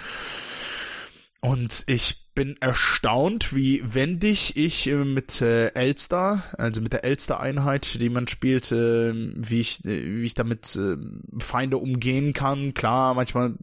Und 1.41 1.85
ich 1.87 2.29
bin 2.35 2.57
erstaunt, 2.61 3.55
wie 3.55 3.83
wendig 3.85 4.57
ich 4.57 4.89
äh, 4.89 4.95
mit 4.95 5.41
äh, 5.41 5.69
Elster, 5.75 6.45
also 6.57 6.81
mit 6.81 6.93
der 6.93 7.05
Elster-Einheit, 7.05 8.01
die 8.01 8.11
man 8.11 8.29
spielt, 8.29 8.71
äh, 8.71 9.13
wie 9.13 9.61
ich, 9.61 9.85
äh, 9.85 10.21
wie 10.21 10.27
ich 10.27 10.35
damit 10.35 10.77
äh, 10.77 10.97
Feinde 11.41 11.79
umgehen 11.79 12.33
kann. 12.33 12.75
Klar, 12.75 13.15
manchmal 13.15 13.55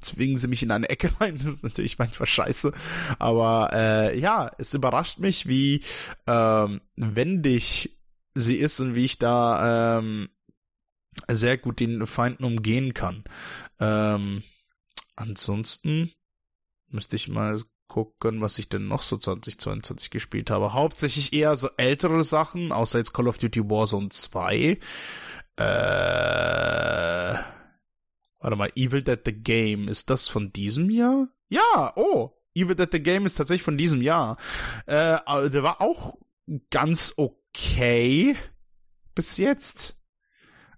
zwingen 0.00 0.36
sie 0.36 0.48
mich 0.48 0.62
in 0.62 0.70
eine 0.70 0.88
Ecke 0.88 1.10
rein. 1.20 1.36
Das 1.36 1.46
ist 1.46 1.62
natürlich 1.62 1.98
manchmal 1.98 2.26
scheiße. 2.26 2.72
Aber 3.18 3.70
äh, 3.72 4.18
ja, 4.18 4.50
es 4.58 4.74
überrascht 4.74 5.18
mich, 5.18 5.46
wie 5.46 5.82
ähm, 6.26 6.80
wendig 6.96 7.98
sie 8.34 8.56
ist 8.56 8.80
und 8.80 8.94
wie 8.94 9.04
ich 9.04 9.18
da 9.18 9.98
ähm, 9.98 10.28
sehr 11.28 11.58
gut 11.58 11.80
den 11.80 12.06
Feinden 12.06 12.44
umgehen 12.44 12.94
kann. 12.94 13.24
Ähm, 13.78 14.42
ansonsten 15.16 16.12
müsste 16.88 17.16
ich 17.16 17.28
mal 17.28 17.60
gucken, 17.88 18.40
was 18.40 18.58
ich 18.58 18.68
denn 18.68 18.86
noch 18.86 19.02
so 19.02 19.16
2022 19.16 20.10
gespielt 20.10 20.50
habe. 20.50 20.72
Hauptsächlich 20.72 21.32
eher 21.32 21.56
so 21.56 21.68
ältere 21.76 22.22
Sachen, 22.22 22.70
außer 22.70 22.98
jetzt 22.98 23.12
Call 23.12 23.26
of 23.26 23.38
Duty 23.38 23.68
Warzone 23.68 24.10
2. 24.10 24.78
Äh 25.56 27.59
Warte 28.40 28.56
mal, 28.56 28.72
Evil 28.74 29.02
Dead 29.02 29.20
the 29.24 29.32
Game, 29.32 29.86
ist 29.88 30.10
das 30.10 30.26
von 30.26 30.52
diesem 30.52 30.90
Jahr? 30.90 31.28
Ja, 31.48 31.92
oh, 31.96 32.30
Evil 32.54 32.74
Dead 32.74 32.88
the 32.90 33.02
Game 33.02 33.26
ist 33.26 33.34
tatsächlich 33.34 33.62
von 33.62 33.76
diesem 33.76 34.00
Jahr. 34.00 34.38
Äh, 34.86 35.18
der 35.50 35.62
war 35.62 35.80
auch 35.80 36.18
ganz 36.70 37.14
okay 37.16 38.36
bis 39.14 39.36
jetzt. 39.36 39.96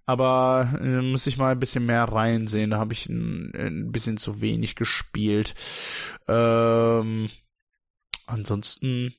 Aber 0.04 0.68
äh, 0.80 1.00
muss 1.00 1.28
ich 1.28 1.38
mal 1.38 1.52
ein 1.52 1.60
bisschen 1.60 1.86
mehr 1.86 2.04
reinsehen. 2.04 2.70
Da 2.70 2.78
habe 2.78 2.92
ich 2.92 3.08
ein, 3.08 3.52
ein, 3.54 3.92
bisschen 3.92 4.16
zu 4.16 4.40
wenig 4.40 4.74
gespielt. 4.74 5.54
Ähm, 6.26 7.28
ansonsten, 8.26 9.14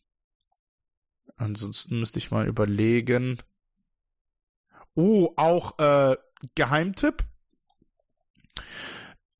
ansonsten 1.37 1.99
müsste 1.99 2.19
ich 2.19 2.31
mal 2.31 2.47
überlegen. 2.47 3.39
Oh, 4.93 5.31
auch 5.37 5.79
äh, 5.79 6.17
Geheimtipp 6.55 7.23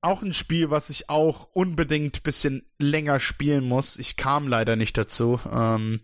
auch 0.02 0.22
ein 0.22 0.34
Spiel, 0.34 0.70
was 0.70 0.90
ich 0.90 1.10
auch 1.10 1.48
unbedingt 1.54 2.24
bisschen 2.24 2.70
länger 2.78 3.20
spielen 3.20 3.64
muss. 3.64 3.98
Ich 3.98 4.18
kam 4.18 4.48
leider 4.48 4.76
nicht 4.76 4.98
dazu. 4.98 5.40
Ähm, 5.50 6.02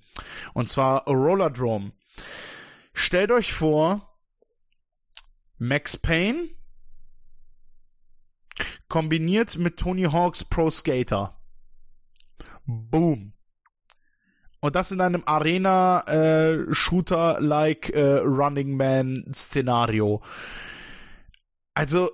und 0.53 0.69
zwar 0.69 1.05
Rollerdrome. 1.05 1.91
Stellt 2.93 3.31
euch 3.31 3.53
vor, 3.53 4.17
Max 5.57 5.97
Payne 5.97 6.47
kombiniert 8.87 9.57
mit 9.57 9.77
Tony 9.77 10.03
Hawks 10.03 10.45
Pro 10.45 10.69
Skater. 10.69 11.37
Boom. 12.65 13.33
Und 14.61 14.75
das 14.75 14.91
in 14.91 14.99
einem 15.01 15.23
Arena-Shooter-like 15.25 17.89
äh, 17.89 17.99
äh, 17.99 18.19
Running 18.19 18.75
Man-Szenario. 18.75 20.21
Also, 21.73 22.11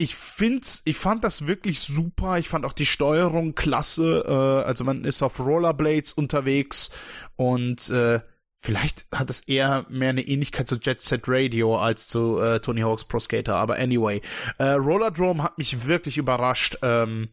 ich 0.00 0.16
find's, 0.16 0.80
ich 0.86 0.96
fand 0.96 1.24
das 1.24 1.46
wirklich 1.46 1.80
super. 1.80 2.38
Ich 2.38 2.48
fand 2.48 2.64
auch 2.64 2.72
die 2.72 2.86
Steuerung 2.86 3.54
klasse. 3.54 4.24
Äh, 4.26 4.66
also 4.66 4.82
man 4.82 5.04
ist 5.04 5.22
auf 5.22 5.38
Rollerblades 5.38 6.14
unterwegs 6.14 6.90
und 7.36 7.90
äh, 7.90 8.20
vielleicht 8.56 9.06
hat 9.12 9.28
es 9.28 9.42
eher 9.42 9.84
mehr 9.90 10.08
eine 10.08 10.22
Ähnlichkeit 10.22 10.68
zu 10.68 10.76
Jet 10.76 11.02
Set 11.02 11.24
Radio 11.26 11.76
als 11.76 12.08
zu 12.08 12.38
äh, 12.40 12.60
Tony 12.60 12.80
Hawk's 12.80 13.04
Pro 13.04 13.20
Skater. 13.20 13.56
Aber 13.56 13.76
anyway, 13.76 14.22
äh, 14.56 14.70
Rollerdrome 14.70 15.42
hat 15.42 15.58
mich 15.58 15.86
wirklich 15.86 16.16
überrascht. 16.16 16.78
Ähm, 16.80 17.28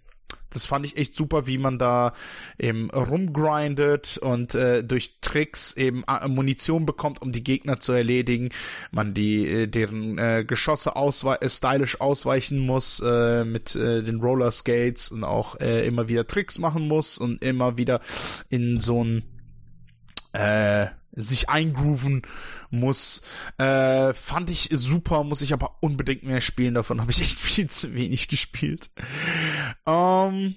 das 0.50 0.66
fand 0.66 0.86
ich 0.86 0.98
echt 0.98 1.14
super, 1.14 1.46
wie 1.46 1.58
man 1.58 1.78
da 1.78 2.14
eben 2.58 2.90
rumgrindet 2.90 4.18
und 4.18 4.56
äh, 4.56 4.84
durch 4.84 5.20
Tricks 5.22 5.74
eben 5.74 6.04
äh, 6.08 6.28
Munition 6.28 6.86
bekommt, 6.86 7.22
um 7.22 7.32
die 7.32 7.44
Gegner 7.44 7.80
zu 7.80 7.92
erledigen. 7.92 8.50
Man 8.92 9.14
die 9.14 9.48
äh, 9.48 9.68
deren 9.68 10.18
äh, 10.18 10.46
Geschosse 10.48 10.96
auswe 10.96 11.42
äh, 11.42 11.50
stylisch 11.50 12.00
ausweichen 12.00 12.60
muss 12.60 13.02
äh, 13.06 13.44
mit 13.44 13.76
äh, 13.76 14.04
den 14.04 14.20
Roller 14.20 14.52
Skates 14.52 15.12
und 15.12 15.24
auch 15.24 15.60
äh, 15.60 15.86
immer 15.86 16.08
wieder 16.08 16.26
Tricks 16.26 16.60
machen 16.60 16.88
muss 16.88 17.18
und 17.18 17.44
immer 17.44 17.78
wieder 17.78 18.02
in 18.50 18.80
so 18.80 19.04
ein 19.04 19.24
äh, 20.34 20.88
sich 21.18 21.50
eingrooven 21.50 22.22
muss. 22.70 23.22
Äh, 23.58 24.14
fand 24.14 24.50
ich 24.50 24.70
super, 24.72 25.24
muss 25.24 25.42
ich 25.42 25.54
aber 25.54 25.78
unbedingt 25.82 26.24
mehr 26.24 26.42
spielen. 26.42 26.76
Davon 26.76 27.02
habe 27.02 27.12
ich 27.12 27.22
echt 27.22 27.40
viel 27.40 27.68
zu 27.68 27.94
wenig 27.94 28.28
gespielt. 28.28 28.92
Ähm, 29.86 30.56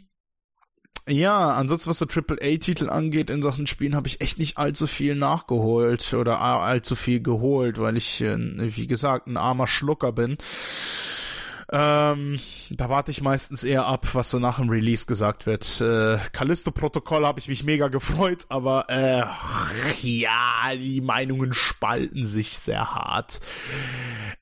ja, 1.08 1.54
ansonsten 1.54 1.90
was 1.90 1.98
so 1.98 2.06
AAA-Titel 2.06 2.88
angeht 2.88 3.30
in 3.30 3.42
Sachen 3.42 3.66
Spielen, 3.66 3.96
habe 3.96 4.06
ich 4.06 4.20
echt 4.20 4.38
nicht 4.38 4.58
allzu 4.58 4.86
viel 4.86 5.16
nachgeholt 5.16 6.12
oder 6.14 6.40
allzu 6.40 6.94
viel 6.94 7.20
geholt, 7.20 7.78
weil 7.78 7.96
ich, 7.96 8.20
äh, 8.20 8.36
wie 8.38 8.86
gesagt, 8.86 9.26
ein 9.26 9.36
armer 9.36 9.66
Schlucker 9.66 10.12
bin. 10.12 10.36
Ähm, 11.72 12.38
da 12.70 12.88
warte 12.88 13.12
ich 13.12 13.22
meistens 13.22 13.62
eher 13.62 13.86
ab, 13.86 14.08
was 14.14 14.30
so 14.30 14.40
nach 14.40 14.58
dem 14.58 14.70
Release 14.70 15.06
gesagt 15.06 15.46
wird. 15.46 15.80
Äh, 15.80 16.18
Callisto-Protokoll 16.32 17.24
habe 17.24 17.38
ich 17.38 17.46
mich 17.46 17.62
mega 17.62 17.86
gefreut, 17.88 18.46
aber 18.48 18.86
äh, 18.88 19.22
ja, 20.02 20.74
die 20.74 21.00
Meinungen 21.00 21.52
spalten 21.52 22.24
sich 22.24 22.58
sehr 22.58 22.92
hart. 22.94 23.40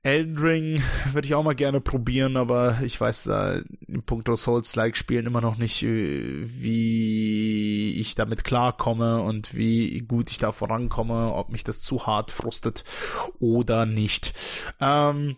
Elden 0.03 0.39
Ring 0.39 0.83
würde 1.13 1.29
ich 1.29 1.35
auch 1.35 1.43
mal 1.43 1.55
gerne 1.55 1.83
probieren, 1.83 2.39
aber 2.39 2.79
ich 2.83 2.99
weiß 2.99 3.25
da 3.25 3.59
in 3.87 4.03
puncto 4.05 4.35
Souls-like-Spielen 4.35 5.27
immer 5.27 5.43
noch 5.43 5.59
nicht, 5.59 5.83
äh, 5.83 6.45
wie 6.45 8.01
ich 8.01 8.15
damit 8.15 8.45
klarkomme 8.45 9.21
und 9.21 9.55
wie 9.55 10.01
gut 10.01 10.31
ich 10.31 10.39
da 10.39 10.53
vorankomme, 10.53 11.35
ob 11.35 11.51
mich 11.51 11.65
das 11.65 11.81
zu 11.81 12.07
hart 12.07 12.31
frustet 12.31 12.85
oder 13.39 13.85
nicht. 13.85 14.33
Ähm, 14.81 15.37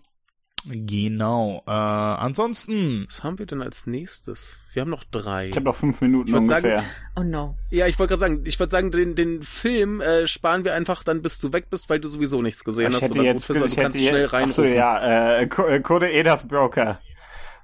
Genau. 0.67 1.63
Äh, 1.67 1.71
ansonsten. 1.71 3.07
Was 3.07 3.25
haben 3.25 3.39
wir 3.39 3.47
denn 3.47 3.63
als 3.63 3.87
nächstes? 3.87 4.61
Wir 4.73 4.83
haben 4.83 4.91
noch 4.91 5.05
drei. 5.05 5.49
Ich 5.49 5.57
habe 5.57 5.65
noch 5.65 5.77
fünf 5.77 6.01
Minuten 6.01 6.35
ungefähr. 6.35 6.79
Sagen, 6.79 6.89
oh 7.17 7.23
no. 7.23 7.57
Ja, 7.71 7.87
ich 7.87 7.99
wollte 7.99 8.11
gerade 8.11 8.21
sagen, 8.21 8.43
ich 8.45 8.59
würde 8.59 8.71
sagen, 8.71 8.91
den, 8.91 9.15
den 9.15 9.43
Film 9.43 10.01
äh, 10.01 10.27
sparen 10.27 10.65
wir 10.65 10.75
einfach 10.75 11.03
dann, 11.03 11.23
bis 11.23 11.39
du 11.39 11.53
weg 11.53 11.71
bist, 11.71 11.91
weil 11.91 12.01
du 12.01 12.09
sowieso 12.09 12.43
nichts 12.43 12.65
gesehen 12.65 12.93
ich 12.93 13.03
hast 13.03 13.11
oder 13.11 13.23
jetzt, 13.23 13.35
gut 13.35 13.49
bist, 13.49 13.63
also 13.63 13.75
du 13.75 13.83
kannst 13.83 13.99
jetzt, 13.99 14.09
schnell 14.09 14.27
rein. 14.27 14.45
Achso, 14.45 14.65
ja, 14.65 15.39
äh, 15.39 15.45
äh, 15.45 15.81
Code 15.81 16.11
Edas 16.13 16.47
Broker. 16.47 17.01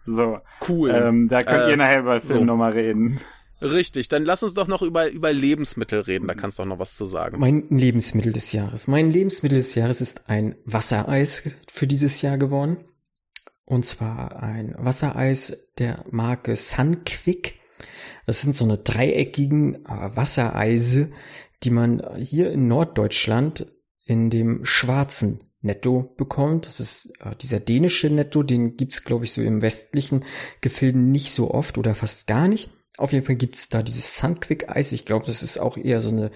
So. 0.07 0.39
Cool. 0.67 0.91
Ähm, 0.91 1.29
da 1.29 1.39
könnt 1.39 1.65
äh, 1.65 1.71
ihr 1.71 1.77
nachher 1.77 2.01
über 2.01 2.19
den 2.19 2.27
Film 2.27 2.39
so. 2.41 2.45
nochmal 2.45 2.73
reden. 2.73 3.21
Richtig, 3.63 4.09
dann 4.09 4.25
lass 4.25 4.43
uns 4.43 4.55
doch 4.55 4.69
noch 4.69 4.83
über, 4.83 5.11
über 5.11 5.33
Lebensmittel 5.33 6.01
reden, 6.01 6.29
da 6.29 6.35
kannst 6.35 6.59
du 6.59 6.63
auch 6.63 6.67
noch 6.67 6.79
was 6.79 6.97
zu 6.97 7.07
sagen. 7.07 7.39
Mein 7.39 7.69
Lebensmittel 7.71 8.33
des 8.33 8.53
Jahres. 8.53 8.87
Mein 8.87 9.11
Lebensmittel 9.11 9.57
des 9.57 9.75
Jahres 9.75 10.01
ist 10.01 10.29
ein 10.29 10.57
Wassereis 10.65 11.51
für 11.71 11.87
dieses 11.87 12.21
Jahr 12.21 12.37
geworden. 12.37 12.79
Und 13.65 13.85
zwar 13.85 14.43
ein 14.43 14.75
Wassereis 14.79 15.71
der 15.79 16.05
Marke 16.11 16.55
Sunquick. 16.55 17.55
Das 18.27 18.43
sind 18.43 18.55
so 18.55 18.65
eine 18.65 18.79
dreieckigen 18.79 19.87
äh, 19.87 20.17
Wassereise, 20.17 21.11
die 21.63 21.71
man 21.71 22.03
hier 22.19 22.53
in 22.53 22.69
Norddeutschland 22.69 23.67
in 24.05 24.31
dem 24.31 24.65
schwarzen 24.65 25.41
Netto 25.63 26.15
bekommt. 26.17 26.67
Das 26.67 26.79
ist 26.79 27.13
äh, 27.21 27.35
dieser 27.37 27.59
dänische 27.59 28.09
Netto, 28.11 28.43
den 28.43 28.77
gibt's 28.77 29.03
glaube 29.03 29.25
ich, 29.25 29.33
so 29.33 29.41
im 29.43 29.63
westlichen 29.63 30.25
Gefilden 30.61 31.11
nicht 31.11 31.33
so 31.33 31.51
oft 31.51 31.79
oder 31.79 31.95
fast 31.95 32.27
gar 32.27 32.49
nicht. 32.49 32.71
Auf 32.99 33.13
jeden 33.13 33.25
Fall 33.25 33.37
gibt's 33.37 33.69
da 33.69 33.83
dieses 33.83 34.19
Sunquick-Eis. 34.19 34.93
Ich 34.93 35.05
glaube, 35.05 35.27
das 35.27 35.43
ist 35.43 35.59
auch 35.59 35.77
eher 35.77 36.01
so 36.01 36.09
eine 36.09 36.31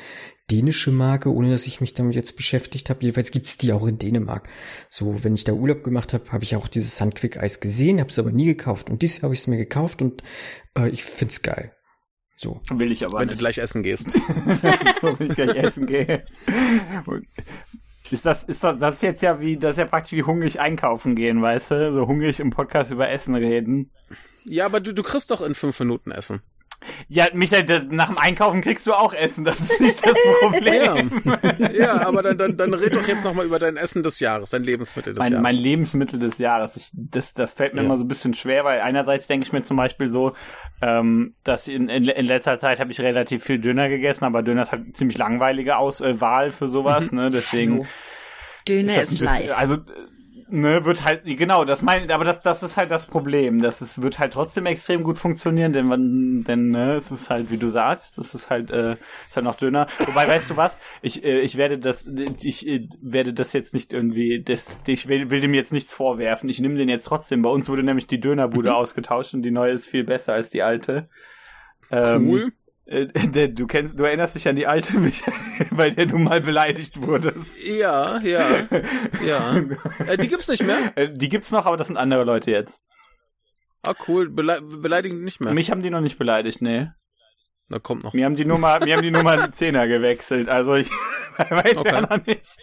dänische 0.50 0.90
Marke, 0.90 1.32
ohne 1.32 1.50
dass 1.50 1.66
ich 1.66 1.80
mich 1.80 1.94
damit 1.94 2.14
jetzt 2.14 2.36
beschäftigt 2.36 2.90
habe. 2.90 3.00
Jedenfalls 3.02 3.30
gibt's 3.30 3.56
die 3.56 3.72
auch 3.72 3.86
in 3.86 3.98
Dänemark. 3.98 4.48
So, 4.90 5.22
wenn 5.24 5.34
ich 5.34 5.44
da 5.44 5.52
Urlaub 5.52 5.84
gemacht 5.84 6.12
habe, 6.12 6.30
habe 6.32 6.44
ich 6.44 6.56
auch 6.56 6.68
dieses 6.68 6.96
Sunquick-Eis 6.96 7.60
gesehen, 7.60 8.00
habe 8.00 8.10
es 8.10 8.18
aber 8.18 8.32
nie 8.32 8.46
gekauft. 8.46 8.90
Und 8.90 9.02
dieses 9.02 9.18
Jahr 9.18 9.24
habe 9.24 9.34
ich 9.34 9.40
es 9.40 9.46
mir 9.46 9.56
gekauft 9.56 10.02
und 10.02 10.22
äh, 10.76 10.88
ich 10.88 11.04
find's 11.04 11.42
geil. 11.42 11.72
So. 12.36 12.60
Will 12.70 12.90
ich 12.90 13.04
aber 13.04 13.18
Wenn 13.20 13.26
nicht. 13.26 13.34
du 13.34 13.38
gleich 13.38 13.58
essen 13.58 13.82
gehst. 13.82 14.14
wenn 14.14 15.28
ich 15.28 15.34
gleich 15.34 15.56
essen 15.56 15.86
gehe. 15.86 16.24
Und 17.06 17.26
Ist 18.10 18.26
das, 18.26 18.44
ist 18.44 18.64
das, 18.64 18.78
das 18.78 18.94
ist 18.96 19.02
jetzt 19.02 19.22
ja 19.22 19.40
wie, 19.40 19.56
das 19.56 19.72
ist 19.72 19.78
ja 19.78 19.84
praktisch 19.84 20.12
wie 20.12 20.22
hungrig 20.22 20.58
einkaufen 20.58 21.14
gehen, 21.14 21.40
weißt 21.42 21.70
du? 21.70 21.92
So 21.92 22.06
hungrig 22.06 22.40
im 22.40 22.50
Podcast 22.50 22.90
über 22.90 23.08
Essen 23.08 23.34
reden. 23.34 23.92
Ja, 24.44 24.66
aber 24.66 24.80
du, 24.80 24.92
du 24.94 25.02
kriegst 25.02 25.30
doch 25.30 25.40
in 25.40 25.54
fünf 25.54 25.78
Minuten 25.80 26.10
Essen. 26.10 26.42
Ja, 27.08 27.26
Michael, 27.34 27.64
das, 27.64 27.82
nach 27.90 28.06
dem 28.06 28.16
Einkaufen 28.16 28.62
kriegst 28.62 28.86
du 28.86 28.94
auch 28.94 29.12
Essen, 29.12 29.44
das 29.44 29.60
ist 29.60 29.80
nicht 29.82 30.02
das 30.02 30.14
Problem. 30.40 31.10
Ja, 31.58 31.70
ja 31.72 32.06
aber 32.08 32.22
dann, 32.22 32.38
dann, 32.38 32.56
dann 32.56 32.72
red 32.72 32.96
doch 32.96 33.06
jetzt 33.06 33.22
nochmal 33.22 33.44
über 33.44 33.58
dein 33.58 33.76
Essen 33.76 34.02
des 34.02 34.18
Jahres, 34.18 34.48
dein 34.48 34.64
Lebensmittel 34.64 35.12
des 35.12 35.18
mein, 35.18 35.32
Jahres. 35.32 35.42
mein 35.42 35.56
Lebensmittel 35.56 36.18
des 36.18 36.38
Jahres. 36.38 36.76
Ich, 36.76 36.88
das, 36.94 37.34
das 37.34 37.52
fällt 37.52 37.74
mir 37.74 37.80
Ja. 37.80 37.84
immer 37.86 37.98
so 37.98 38.04
ein 38.04 38.08
bisschen 38.08 38.32
schwer, 38.32 38.64
weil 38.64 38.80
einerseits 38.80 39.26
denke 39.26 39.44
ich 39.46 39.52
mir 39.52 39.60
zum 39.60 39.76
Beispiel 39.76 40.08
so, 40.08 40.32
ähm, 40.80 41.34
dass 41.44 41.68
in, 41.68 41.90
in, 41.90 42.04
in 42.08 42.24
letzter 42.24 42.56
Zeit 42.56 42.80
habe 42.80 42.90
ich 42.92 43.00
relativ 43.02 43.44
viel 43.44 43.58
Döner 43.58 43.90
gegessen, 43.90 44.24
aber 44.24 44.42
Döner 44.42 44.62
ist 44.62 44.72
halt 44.72 44.84
eine 44.84 44.92
ziemlich 44.94 45.18
langweilige 45.18 45.76
Aus 45.76 46.00
äh, 46.00 46.18
Wahl 46.22 46.50
für 46.50 46.68
sowas, 46.68 47.12
ne? 47.12 47.30
Deswegen 47.30 47.86
Döner 48.66 48.94
das 48.94 49.12
ist 49.12 49.18
bisschen- 49.20 49.26
live. 49.48 49.58
Also, 49.58 49.74
äh, 49.74 49.80
ne, 50.50 50.84
wird 50.84 51.04
halt, 51.04 51.22
genau, 51.24 51.64
das 51.64 51.82
mein, 51.82 52.10
aber 52.10 52.24
das, 52.24 52.40
das 52.42 52.62
ist 52.62 52.76
halt 52.76 52.90
das 52.90 53.06
Problem. 53.06 53.62
Das 53.62 53.80
ist, 53.80 54.02
wird 54.02 54.18
halt 54.18 54.32
trotzdem 54.32 54.66
extrem 54.66 55.02
gut 55.02 55.18
funktionieren, 55.18 55.72
denn 55.72 55.86
man, 55.86 56.44
denn, 56.44 56.70
ne, 56.70 56.96
es 56.96 57.10
ist 57.10 57.30
halt, 57.30 57.50
wie 57.50 57.56
du 57.56 57.68
sagst, 57.68 58.18
das 58.18 58.34
ist 58.34 58.50
halt, 58.50 58.70
äh, 58.70 58.92
ist 59.28 59.36
halt 59.36 59.44
noch 59.44 59.54
Döner. 59.54 59.86
Wobei, 60.06 60.28
weißt 60.28 60.50
du 60.50 60.56
was? 60.56 60.78
Ich, 61.02 61.24
äh, 61.24 61.40
ich 61.40 61.56
werde 61.56 61.78
das, 61.78 62.08
ich 62.42 62.66
äh, 62.66 62.88
werde 63.00 63.32
das 63.32 63.52
jetzt 63.52 63.74
nicht 63.74 63.92
irgendwie, 63.92 64.42
das, 64.42 64.76
ich 64.86 65.08
will, 65.08 65.30
will 65.30 65.40
dem 65.40 65.54
jetzt 65.54 65.72
nichts 65.72 65.92
vorwerfen. 65.92 66.48
Ich 66.48 66.60
nehme 66.60 66.76
den 66.76 66.88
jetzt 66.88 67.04
trotzdem. 67.04 67.42
Bei 67.42 67.50
uns 67.50 67.68
wurde 67.68 67.82
nämlich 67.82 68.06
die 68.06 68.20
Dönerbude 68.20 68.74
ausgetauscht 68.74 69.34
und 69.34 69.42
die 69.42 69.50
neue 69.50 69.72
ist 69.72 69.86
viel 69.86 70.04
besser 70.04 70.34
als 70.34 70.50
die 70.50 70.62
alte. 70.62 71.08
Ähm, 71.90 72.28
Cool. 72.28 72.52
Äh, 72.90 73.48
Du 73.48 73.66
kennst, 73.66 73.98
du 73.98 74.04
erinnerst 74.04 74.34
dich 74.34 74.46
an 74.48 74.56
die 74.56 74.66
alte, 74.66 74.98
Michael, 74.98 75.34
bei 75.70 75.90
der 75.90 76.06
du 76.06 76.18
mal 76.18 76.40
beleidigt 76.40 77.00
wurdest. 77.00 77.38
Ja, 77.64 78.20
ja, 78.20 78.66
ja. 79.26 79.56
Äh, 80.06 80.18
die 80.18 80.28
gibt's 80.28 80.48
nicht 80.48 80.64
mehr? 80.64 80.92
Äh, 80.96 81.12
Die 81.12 81.28
gibt's 81.28 81.50
noch, 81.52 81.66
aber 81.66 81.76
das 81.76 81.86
sind 81.86 81.96
andere 81.96 82.24
Leute 82.24 82.50
jetzt. 82.50 82.82
Ah, 83.82 83.94
cool. 84.08 84.28
Bele 84.28 84.60
beleidigen 84.62 85.24
nicht 85.24 85.40
mehr. 85.40 85.54
Mich 85.54 85.70
haben 85.70 85.82
die 85.82 85.90
noch 85.90 86.02
nicht 86.02 86.18
beleidigt, 86.18 86.60
nee. 86.60 86.88
Na, 87.72 87.78
kommt 87.78 88.02
noch. 88.02 88.12
Mir 88.12 88.24
haben 88.24 88.34
die 88.34 88.44
Nummer, 88.44 88.80
mir 88.84 88.96
haben 88.96 89.02
die 89.02 89.12
Nummer 89.12 89.30
einen 89.30 89.52
Zehner 89.52 89.86
gewechselt. 89.86 90.48
Also 90.48 90.74
ich 90.74 90.90
weiß 91.50 91.76
Okay. 91.76 91.94
ja 91.94 92.00
noch 92.00 92.26
nicht. 92.26 92.56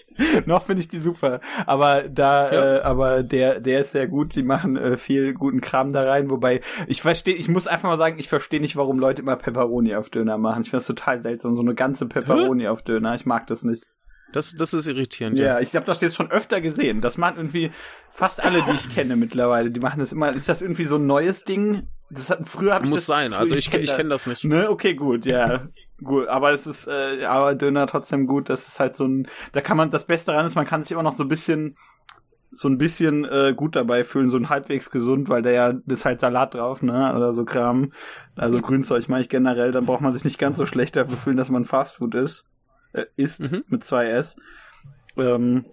noch 0.46 0.64
finde 0.64 0.82
ich 0.82 0.90
die 0.90 1.00
super. 1.00 1.40
Aber 1.66 2.04
da, 2.10 2.46
Ja. 2.52 2.76
äh, 2.78 2.82
aber 2.82 3.24
der, 3.24 3.62
der 3.62 3.80
ist 3.82 3.94
sehr 3.94 4.08
gut. 4.08 4.36
Die 4.36 4.44
machen 4.44 4.76
äh, 4.76 4.98
viel 4.98 5.34
guten 5.34 5.62
Kram 5.62 5.94
da 5.94 6.04
rein. 6.04 6.30
Wobei 6.30 6.60
ich 6.88 7.02
verstehe, 7.02 7.36
ich 7.36 7.48
muss 7.48 7.68
einfach 7.68 7.88
mal 7.90 7.98
sagen, 7.98 8.20
ich 8.20 8.28
verstehe 8.28 8.60
nicht, 8.60 8.76
warum 8.76 9.00
Leute 9.00 9.22
immer 9.22 9.38
Pepperoni 9.38 9.96
auf 9.96 10.10
Döner 10.10 10.38
machen. 10.38 10.64
Ich 10.64 10.70
finde 10.72 10.80
das 10.82 10.88
total 10.88 11.22
seltsam, 11.22 11.56
so 11.56 11.62
eine 11.62 11.74
ganze 11.74 12.06
Pepperoni 12.06 12.68
auf 12.68 12.82
Döner. 12.84 13.16
Ich 13.16 13.26
mag 13.26 13.48
das 13.48 13.64
nicht. 13.64 13.86
Das, 14.34 14.54
das 14.56 14.74
ist 14.74 14.88
irritierend, 14.88 15.40
Ja, 15.40 15.46
ja. 15.46 15.60
ich 15.62 15.74
habe 15.74 15.86
das 15.86 16.02
jetzt 16.02 16.18
schon 16.18 16.30
öfter 16.32 16.60
gesehen. 16.60 17.00
Das 17.00 17.18
machen 17.18 17.38
irgendwie 17.38 17.72
fast 18.12 18.44
alle, 18.44 18.62
die 18.64 18.72
ich 18.76 18.94
kenne 18.94 19.16
mittlerweile. 19.16 19.72
Die 19.72 19.80
machen 19.80 20.02
das 20.02 20.12
immer. 20.12 20.34
Ist 20.34 20.50
das 20.50 20.62
irgendwie 20.62 20.84
so 20.84 20.98
ein 20.98 21.08
neues 21.08 21.46
Ding? 21.46 21.88
Das 22.10 22.30
hat, 22.30 22.48
früher 22.48 22.74
hab 22.74 22.86
Muss 22.86 23.06
sein. 23.06 23.34
Also 23.34 23.54
ich, 23.56 23.74
ich 23.74 23.94
kenne 23.94 24.10
das 24.10 24.28
nicht. 24.28 24.46
Ne, 24.46 24.70
okay, 24.70 24.94
gut, 24.96 25.26
ja. 25.26 25.68
Gut, 26.04 26.28
aber 26.28 26.52
es 26.52 26.66
ist, 26.68 26.88
äh, 26.88 27.26
aber 27.26 27.56
Döner 27.56 27.88
trotzdem 27.88 28.28
gut. 28.28 28.50
Das 28.50 28.68
ist 28.68 28.80
halt 28.80 28.96
so 28.96 29.06
ein, 29.06 29.28
da 29.52 29.62
kann 29.62 29.78
man, 29.78 29.90
das 29.90 30.06
Beste 30.06 30.32
daran 30.32 30.46
ist, 30.46 30.56
man 30.56 30.66
kann 30.66 30.84
sich 30.84 30.92
immer 30.92 31.04
noch 31.04 31.12
so 31.12 31.24
ein 31.24 31.28
bisschen, 31.28 31.76
so 32.52 32.70
ein 32.70 32.78
bisschen 32.78 33.26
äh, 33.26 33.54
gut 33.56 33.76
dabei 33.76 34.04
fühlen, 34.04 34.30
so 34.30 34.38
ein 34.38 34.48
halbwegs 34.50 34.90
gesund, 34.90 35.28
weil 35.28 35.42
da 35.42 35.50
ja 35.50 35.74
ist 35.88 36.06
halt 36.06 36.22
Salat 36.22 36.54
drauf, 36.54 36.82
ne, 36.82 37.14
oder 37.16 37.34
so 37.34 37.44
Kram. 37.44 37.92
Also 38.36 38.62
Grünzeug 38.62 39.10
mache 39.10 39.22
ich 39.22 39.30
generell, 39.30 39.72
dann 39.72 39.86
braucht 39.86 40.02
man 40.02 40.14
sich 40.14 40.24
nicht 40.24 40.40
ganz 40.40 40.58
so 40.58 40.66
schlecht 40.66 40.96
dafür 40.96 41.18
fühlen, 41.18 41.38
dass 41.38 41.50
man 41.50 41.66
Fastfood 41.66 42.16
ist, 42.16 42.46
äh, 42.94 43.06
isst 43.18 43.52
Mhm. 43.52 43.64
mit 43.68 43.84
zwei 43.84 44.08
S. 44.08 44.38
Ähm, 45.18 45.66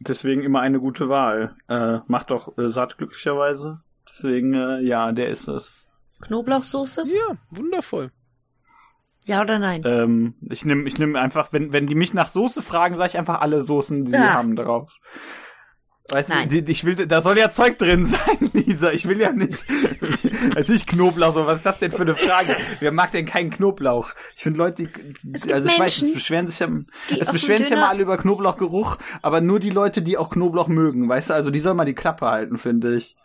deswegen 0.00 0.42
immer 0.42 0.60
eine 0.60 0.80
gute 0.80 1.08
Wahl. 1.08 1.54
Äh, 1.68 1.98
macht 2.06 2.30
doch 2.30 2.58
äh, 2.58 2.68
satt 2.68 2.98
glücklicherweise. 2.98 3.80
Deswegen, 4.14 4.54
äh, 4.54 4.80
ja, 4.80 5.12
der 5.12 5.28
ist 5.28 5.48
es. 5.48 5.74
Knoblauchsoße? 6.22 7.04
Ja, 7.08 7.36
wundervoll. 7.50 8.10
Ja 9.26 9.40
oder 9.40 9.58
nein? 9.58 9.82
Ähm, 9.86 10.34
ich 10.50 10.64
nehme 10.64 10.86
ich 10.86 10.98
nehm 10.98 11.16
einfach, 11.16 11.52
wenn, 11.52 11.72
wenn 11.72 11.86
die 11.86 11.94
mich 11.94 12.14
nach 12.14 12.28
Soße 12.28 12.62
fragen, 12.62 12.96
sage 12.96 13.08
ich 13.10 13.18
einfach 13.18 13.40
alle 13.40 13.60
Soßen, 13.62 14.04
die 14.04 14.10
sie 14.10 14.16
Ah. 14.18 14.34
haben 14.34 14.54
drauf. 14.54 14.92
Weißt 16.10 16.28
Nein. 16.28 16.50
du, 16.50 16.58
ich 16.58 16.84
will, 16.84 16.94
da 16.96 17.22
soll 17.22 17.38
ja 17.38 17.48
Zeug 17.50 17.78
drin 17.78 18.04
sein, 18.06 18.50
Lisa. 18.52 18.92
Ich 18.92 19.08
will 19.08 19.18
ja 19.18 19.32
nicht. 19.32 19.64
Natürlich 20.54 20.84
Knoblauch, 20.86 21.32
so 21.32 21.46
was 21.46 21.56
ist 21.56 21.66
das 21.66 21.78
denn 21.78 21.90
für 21.92 22.02
eine 22.02 22.14
Frage? 22.14 22.58
Wer 22.80 22.92
mag 22.92 23.10
denn 23.12 23.24
keinen 23.24 23.48
Knoblauch? 23.48 24.12
Ich 24.36 24.42
finde 24.42 24.58
Leute, 24.58 24.84
die, 24.84 25.52
also 25.52 25.66
ich 25.66 25.78
weiß, 25.78 25.96
es 25.96 26.02
Menschen, 26.02 26.12
beschweren 26.14 26.48
sich 26.48 26.58
ja, 26.58 26.68
es 27.18 27.32
beschweren 27.32 27.62
sich 27.62 27.70
ja 27.70 27.76
mal 27.78 27.88
alle 27.88 28.02
über 28.02 28.18
Knoblauchgeruch, 28.18 28.98
aber 29.22 29.40
nur 29.40 29.58
die 29.60 29.70
Leute, 29.70 30.02
die 30.02 30.18
auch 30.18 30.28
Knoblauch 30.28 30.68
mögen, 30.68 31.08
weißt 31.08 31.30
du, 31.30 31.34
also 31.34 31.50
die 31.50 31.60
sollen 31.60 31.78
mal 31.78 31.86
die 31.86 31.94
Klappe 31.94 32.26
halten, 32.26 32.58
finde 32.58 32.96
ich. 32.96 33.16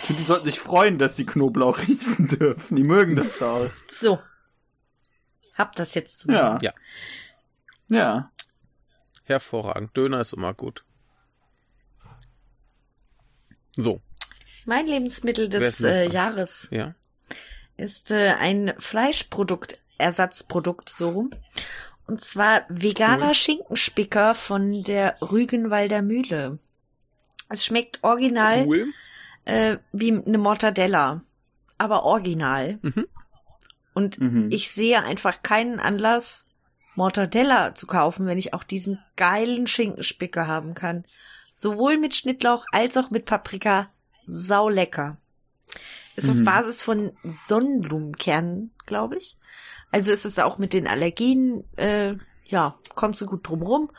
Ich 0.00 0.06
finde, 0.06 0.22
die 0.22 0.26
sollten 0.26 0.44
sich 0.46 0.58
freuen, 0.58 0.98
dass 0.98 1.16
die 1.16 1.26
Knoblauch 1.26 1.78
riechen 1.86 2.28
dürfen. 2.28 2.76
Die 2.76 2.84
mögen 2.84 3.16
das 3.16 3.38
doch. 3.38 3.70
So. 3.90 4.18
Hab 5.54 5.76
das 5.76 5.94
jetzt 5.94 6.20
zu 6.20 6.32
Ja. 6.32 6.58
Ja. 6.60 6.72
Ja. 7.88 8.30
Hervorragend. 9.24 9.96
Döner 9.96 10.20
ist 10.20 10.32
immer 10.32 10.54
gut. 10.54 10.84
So, 13.76 14.00
Mein 14.66 14.86
Lebensmittel 14.86 15.48
des 15.48 15.80
äh? 15.80 16.08
Jahres 16.10 16.68
ja. 16.70 16.94
ist 17.78 18.10
äh, 18.10 18.34
ein 18.38 18.74
Fleischprodukt, 18.78 19.78
Ersatzprodukt, 19.96 20.90
so 20.90 21.10
rum. 21.10 21.30
Und 22.06 22.20
zwar 22.20 22.66
veganer 22.68 23.28
Cool. 23.28 23.34
Schinkenspicker 23.34 24.34
von 24.34 24.82
der 24.82 25.16
Rügenwalder 25.22 26.02
Mühle. 26.02 26.58
Es 27.48 27.64
schmeckt 27.64 28.02
original 28.02 28.66
Cool. 28.66 28.92
Äh, 29.44 29.78
wie 29.92 30.12
eine 30.12 30.38
Mortadella, 30.38 31.22
aber 31.78 32.04
original. 32.04 32.78
Mhm. 32.82 33.06
Und 33.94 34.20
Mhm. 34.20 34.48
ich 34.50 34.70
sehe 34.70 35.02
einfach 35.02 35.42
keinen 35.42 35.78
Anlass, 35.80 36.46
Mortadella 36.94 37.74
zu 37.74 37.86
kaufen, 37.86 38.26
wenn 38.26 38.38
ich 38.38 38.52
auch 38.54 38.64
diesen 38.64 38.98
geilen 39.16 39.66
Schinkenspicker 39.66 40.46
haben 40.46 40.74
kann. 40.74 41.04
Sowohl 41.50 41.98
mit 41.98 42.14
Schnittlauch 42.14 42.64
als 42.72 42.96
auch 42.96 43.10
mit 43.10 43.24
Paprika. 43.26 43.88
Sau 44.26 44.68
lecker. 44.68 45.16
Ist 46.16 46.28
auf 46.28 46.36
Mhm. 46.36 46.44
Basis 46.44 46.82
von 46.82 47.12
Sonnenblumenkernen, 47.24 48.72
glaube 48.86 49.16
ich. 49.16 49.36
Also 49.90 50.10
ist 50.10 50.24
es 50.24 50.38
auch 50.38 50.58
mit 50.58 50.72
den 50.74 50.86
Allergien, 50.86 51.64
äh, 51.76 52.14
ja, 52.46 52.78
kommst 52.94 53.20
du 53.20 53.26
gut 53.26 53.46
drum 53.48 53.62
rum. 53.62 53.90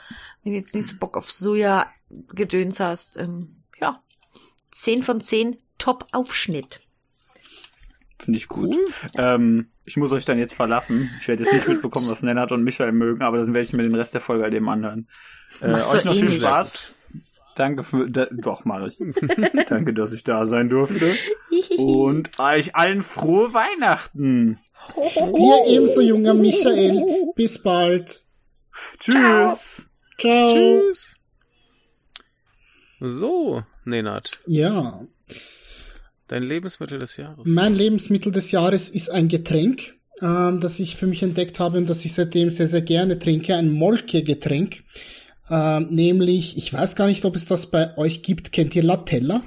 Wenn 0.44 0.54
du 0.54 0.58
jetzt 0.58 0.76
nicht 0.76 0.88
so 0.88 0.96
Bock 0.98 1.18
auf 1.18 1.32
Soja-Gedöns 1.32 2.80
hast, 2.80 3.18
ähm. 3.18 3.63
10 4.74 5.04
von 5.04 5.22
10, 5.22 5.58
Top-Aufschnitt. 5.78 6.82
Finde 8.20 8.38
ich 8.38 8.48
gut. 8.48 8.74
Cool. 8.74 8.86
Ähm, 9.18 9.68
ich 9.86 9.98
muss 9.98 10.12
euch 10.12 10.24
dann 10.26 10.40
jetzt 10.40 10.54
verlassen. 10.54 11.12
Ich 11.20 11.28
werde 11.28 11.44
jetzt 11.44 11.54
nicht 11.54 11.68
mitbekommen, 11.68 12.08
was 12.10 12.22
Lennart 12.22 12.52
und 12.52 12.64
Michael 12.64 12.94
mögen, 12.94 13.22
aber 13.22 13.38
dann 13.38 13.54
werde 13.54 13.68
ich 13.68 13.74
mir 13.74 13.84
den 13.84 13.96
Rest 13.96 14.14
der 14.14 14.22
Folge 14.22 14.44
halt 14.44 14.54
eben 14.54 14.70
anhören. 14.70 15.08
Äh, 15.62 15.74
euch 15.74 16.06
noch 16.06 16.14
eh 16.14 16.20
viel 16.20 16.30
nicht. 16.30 16.42
Spaß. 16.42 16.94
Danke 17.56 17.84
für, 17.84 18.10
da, 18.10 18.28
doch 18.32 18.66
mache 18.66 18.88
ich. 18.88 18.98
Danke, 19.70 19.94
dass 19.94 20.12
ich 20.14 20.24
da 20.24 20.46
sein 20.46 20.70
durfte. 20.70 21.16
Und 21.78 22.40
euch 22.40 22.76
allen 22.76 23.04
frohe 23.04 23.54
Weihnachten. 23.54 24.60
Dir 24.96 25.64
ebenso, 25.68 26.02
junger 26.02 26.34
Michael. 26.34 27.32
Bis 27.36 27.62
bald. 27.62 28.24
Tschüss. 29.00 29.86
Ciao. 30.18 30.54
Tschüss. 30.54 31.16
So, 33.00 33.64
Nenad, 33.86 34.40
Ja, 34.46 35.02
dein 36.28 36.44
Lebensmittel 36.44 37.00
des 37.00 37.18
Jahres. 37.18 37.46
mein 37.48 37.76
Lebensmittel 37.76 38.32
des 38.32 38.52
Jahres 38.52 38.90
ist 38.90 39.10
ein 39.10 39.28
Getränk, 39.28 39.94
ähm, 40.22 40.60
das 40.60 40.80
ich 40.80 40.96
für 40.96 41.08
mich 41.08 41.24
entdeckt 41.24 41.60
habe 41.60 41.78
und 41.78 41.90
das 41.90 42.04
ich 42.06 42.14
seitdem 42.14 42.50
sehr, 42.52 42.68
sehr 42.68 42.82
gerne 42.82 43.20
trinke. 43.20 43.56
Ein 43.56 43.72
Molke-Getränk. 43.72 44.84
Ähm, 45.50 45.88
nämlich, 45.90 46.58
ich 46.58 46.72
weiß 46.72 46.96
gar 46.96 47.08
nicht, 47.08 47.26
ob 47.26 47.36
es 47.36 47.46
das 47.46 47.68
bei 47.68 47.98
euch 47.98 48.22
gibt. 48.22 48.52
Kennt 48.52 48.76
ihr 48.76 48.84
Latella 48.84 49.44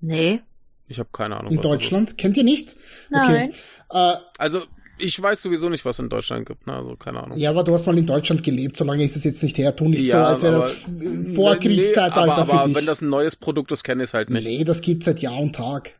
Nee. 0.00 0.40
Ich 0.88 0.98
habe 0.98 1.08
keine 1.12 1.36
Ahnung. 1.38 1.52
in 1.52 1.58
was 1.58 1.62
das 1.62 1.70
Deutschland? 1.70 2.18
Kennt 2.18 2.36
ihr 2.36 2.44
nicht? 2.44 2.76
Nein. 3.10 3.50
Okay. 3.90 4.12
Äh. 4.14 4.16
Also, 4.38 4.64
Ich 5.02 5.20
weiß 5.20 5.42
sowieso 5.42 5.68
nicht, 5.68 5.84
was 5.84 5.98
in 5.98 6.08
Deutschland 6.08 6.46
gibt, 6.46 6.66
ne? 6.66 6.74
also 6.74 6.94
keine 6.96 7.22
Ahnung. 7.22 7.38
Ja, 7.38 7.50
aber 7.50 7.64
du 7.64 7.72
hast 7.72 7.86
mal 7.86 7.96
in 7.96 8.06
Deutschland 8.06 8.42
gelebt, 8.42 8.76
so 8.76 8.84
lange 8.84 9.02
ist 9.04 9.16
es 9.16 9.24
jetzt 9.24 9.42
nicht 9.42 9.56
her. 9.58 9.74
Tu 9.74 9.88
nicht 9.88 10.02
Ja, 10.02 10.18
so, 10.20 10.24
als 10.32 10.42
wäre 10.42 10.56
aber- 10.56 10.64
das 10.64 11.34
Vorkriegszeitalter 11.34 12.26
nee, 12.26 12.32
aber, 12.32 12.38
aber 12.52 12.62
für 12.62 12.68
dich. 12.68 12.76
wenn 12.76 12.86
das 12.86 13.00
ein 13.00 13.08
neues 13.08 13.36
Produkt 13.36 13.72
ist, 13.72 13.82
kenne 13.84 14.02
ich 14.02 14.10
es 14.10 14.14
halt 14.14 14.30
nicht. 14.30 14.44
nee, 14.46 14.64
das 14.64 14.80
gibt's 14.80 15.06
seit 15.06 15.20
Jahr 15.20 15.38
und 15.38 15.54
Tag. 15.54 15.96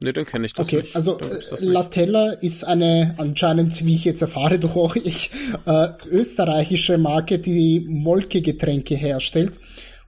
Nee, 0.00 0.12
dann 0.12 0.26
kenne 0.26 0.46
ich 0.46 0.52
das 0.52 0.68
Okay, 0.68 0.82
nicht. 0.82 0.94
also 0.94 1.18
äh. 1.18 1.64
Latella 1.64 2.32
ist 2.34 2.64
eine 2.64 3.14
anscheinend, 3.18 3.84
wie 3.84 3.94
ich 3.96 4.04
jetzt 4.04 4.22
erfahre 4.22 4.58
durch 4.60 4.76
euch, 4.76 5.30
äh, 5.66 5.88
österreichische 6.10 6.98
Marke, 6.98 7.38
die 7.40 7.80
Molkegetränke 7.88 8.94
herstellt 8.94 9.58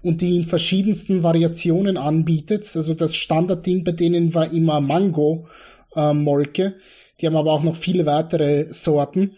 und 0.02 0.20
die 0.20 0.36
in 0.36 0.44
verschiedensten 0.44 1.22
Variationen 1.24 1.96
anbietet. 1.96 2.70
Also 2.74 2.94
das 2.94 3.16
Standardding 3.16 3.82
bei 3.84 3.92
denen 3.92 4.32
war 4.34 4.52
immer 4.52 4.80
Mango 4.80 5.48
äh, 5.96 6.12
Molke. 6.14 6.76
Die 7.20 7.26
haben 7.26 7.36
aber 7.36 7.52
auch 7.52 7.62
noch 7.62 7.76
viele 7.76 8.06
weitere 8.06 8.72
Sorten. 8.72 9.36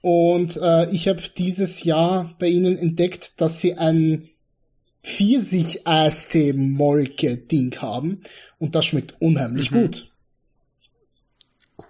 Und 0.00 0.56
äh, 0.60 0.90
ich 0.90 1.08
habe 1.08 1.22
dieses 1.36 1.84
Jahr 1.84 2.34
bei 2.38 2.48
ihnen 2.48 2.76
entdeckt, 2.78 3.40
dass 3.40 3.60
sie 3.60 3.74
ein 3.78 4.28
Pfirsich-Eistee-Molke-Ding 5.02 7.76
haben. 7.80 8.22
Und 8.58 8.74
das 8.74 8.86
schmeckt 8.86 9.14
unheimlich 9.20 9.70
Mhm. 9.70 9.80
gut. 9.82 10.10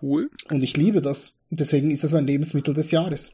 Cool. 0.02 0.30
Und 0.50 0.62
ich 0.62 0.76
liebe 0.76 1.00
das. 1.02 1.38
Und 1.50 1.60
deswegen 1.60 1.90
ist 1.90 2.04
das 2.04 2.12
mein 2.12 2.26
Lebensmittel 2.26 2.74
des 2.74 2.90
Jahres. 2.90 3.32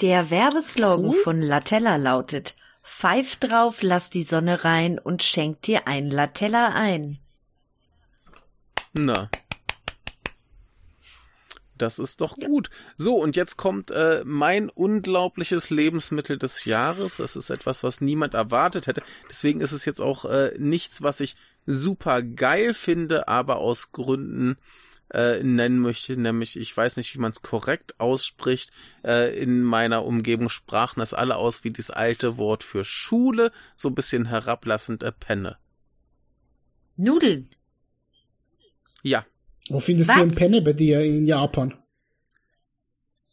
Der 0.00 0.30
Werbeslogan 0.30 1.10
Cool. 1.10 1.14
von 1.22 1.42
Latella 1.42 1.96
lautet: 1.96 2.56
Pfeif 2.82 3.36
drauf, 3.36 3.82
lass 3.82 4.10
die 4.10 4.22
Sonne 4.22 4.64
rein 4.64 4.98
und 4.98 5.22
schenk 5.22 5.62
dir 5.62 5.86
ein 5.86 6.10
Latella 6.10 6.72
ein. 6.74 7.18
Na. 8.92 9.30
Das 11.80 11.98
ist 11.98 12.20
doch 12.20 12.36
gut. 12.36 12.68
So, 12.98 13.16
und 13.16 13.36
jetzt 13.36 13.56
kommt 13.56 13.90
äh, 13.90 14.22
mein 14.26 14.68
unglaubliches 14.68 15.70
Lebensmittel 15.70 16.36
des 16.36 16.66
Jahres. 16.66 17.16
Das 17.16 17.36
ist 17.36 17.48
etwas, 17.48 17.82
was 17.82 18.02
niemand 18.02 18.34
erwartet 18.34 18.86
hätte. 18.86 19.02
Deswegen 19.30 19.62
ist 19.62 19.72
es 19.72 19.86
jetzt 19.86 20.00
auch 20.00 20.26
äh, 20.26 20.52
nichts, 20.58 21.00
was 21.00 21.20
ich 21.20 21.36
super 21.64 22.22
geil 22.22 22.74
finde, 22.74 23.28
aber 23.28 23.56
aus 23.56 23.92
Gründen 23.92 24.58
äh, 25.10 25.42
nennen 25.42 25.78
möchte. 25.78 26.20
Nämlich, 26.20 26.58
ich 26.58 26.76
weiß 26.76 26.98
nicht, 26.98 27.14
wie 27.14 27.18
man 27.18 27.30
es 27.30 27.40
korrekt 27.40 27.98
ausspricht. 27.98 28.72
Äh, 29.02 29.40
in 29.40 29.62
meiner 29.62 30.04
Umgebung 30.04 30.50
sprachen 30.50 31.00
das 31.00 31.14
alle 31.14 31.36
aus 31.36 31.64
wie 31.64 31.70
das 31.70 31.90
alte 31.90 32.36
Wort 32.36 32.62
für 32.62 32.84
Schule. 32.84 33.52
So 33.74 33.88
ein 33.88 33.94
bisschen 33.94 34.26
herablassend 34.26 35.02
äh, 35.02 35.12
Penne. 35.12 35.56
Nudeln. 36.98 37.48
Ja, 39.02 39.24
Wo 39.70 39.78
findest 39.78 40.10
Was? 40.10 40.16
du 40.16 40.22
ein 40.22 40.34
Penne 40.34 40.62
bei 40.62 40.72
dir 40.72 41.02
in 41.04 41.24
Japan? 41.24 41.74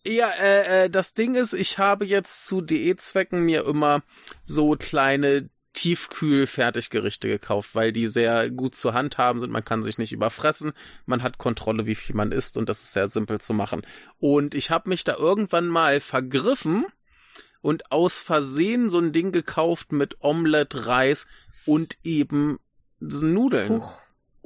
Ja, 0.05 0.29
äh, 0.39 0.85
äh, 0.85 0.89
das 0.89 1.15
Ding 1.15 1.35
ist, 1.35 1.53
ich 1.53 1.79
habe 1.79 2.05
jetzt 2.05 2.45
zu 2.45 2.61
Diätzwecken 2.61 3.41
mir 3.41 3.65
immer 3.65 4.03
so 4.45 4.75
kleine 4.77 5.49
Tiefkühl-Fertiggerichte 5.73 7.27
gekauft, 7.27 7.73
weil 7.73 7.91
die 7.91 8.07
sehr 8.07 8.51
gut 8.51 8.75
zu 8.75 8.93
handhaben 8.93 9.39
sind. 9.39 9.51
Man 9.51 9.65
kann 9.65 9.83
sich 9.83 9.97
nicht 9.97 10.13
überfressen, 10.13 10.73
man 11.07 11.23
hat 11.23 11.39
Kontrolle, 11.39 11.87
wie 11.87 11.95
viel 11.95 12.15
man 12.15 12.31
isst 12.31 12.55
und 12.55 12.69
das 12.69 12.83
ist 12.83 12.93
sehr 12.93 13.07
simpel 13.07 13.41
zu 13.41 13.53
machen. 13.53 13.81
Und 14.19 14.53
ich 14.53 14.69
habe 14.69 14.89
mich 14.89 15.03
da 15.03 15.15
irgendwann 15.15 15.67
mal 15.67 15.99
vergriffen 15.99 16.85
und 17.61 17.91
aus 17.91 18.19
Versehen 18.19 18.89
so 18.89 18.99
ein 18.99 19.11
Ding 19.11 19.31
gekauft 19.31 19.91
mit 19.91 20.17
Omelette, 20.21 20.85
Reis 20.85 21.27
und 21.65 21.97
eben 22.03 22.59
diesen 22.99 23.33
Nudeln. 23.33 23.79
Puh, 23.79 23.89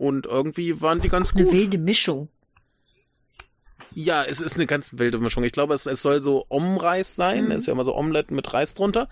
Und 0.01 0.25
irgendwie 0.25 0.81
waren 0.81 0.99
die 0.99 1.09
ganz 1.09 1.35
eine 1.35 1.43
gut. 1.43 1.53
wilde 1.53 1.77
Mischung. 1.77 2.27
Ja, 3.93 4.23
es 4.23 4.41
ist 4.41 4.55
eine 4.55 4.65
ganz 4.65 4.97
wilde 4.97 5.19
Mischung. 5.19 5.43
Ich 5.43 5.51
glaube, 5.51 5.75
es, 5.75 5.85
es 5.85 6.01
soll 6.01 6.23
so 6.23 6.45
Omreis 6.49 7.15
sein. 7.15 7.45
Mhm. 7.45 7.51
Ist 7.51 7.67
ja 7.67 7.73
immer 7.73 7.83
so 7.83 7.95
Omelette 7.95 8.33
mit 8.33 8.51
Reis 8.51 8.73
drunter. 8.73 9.09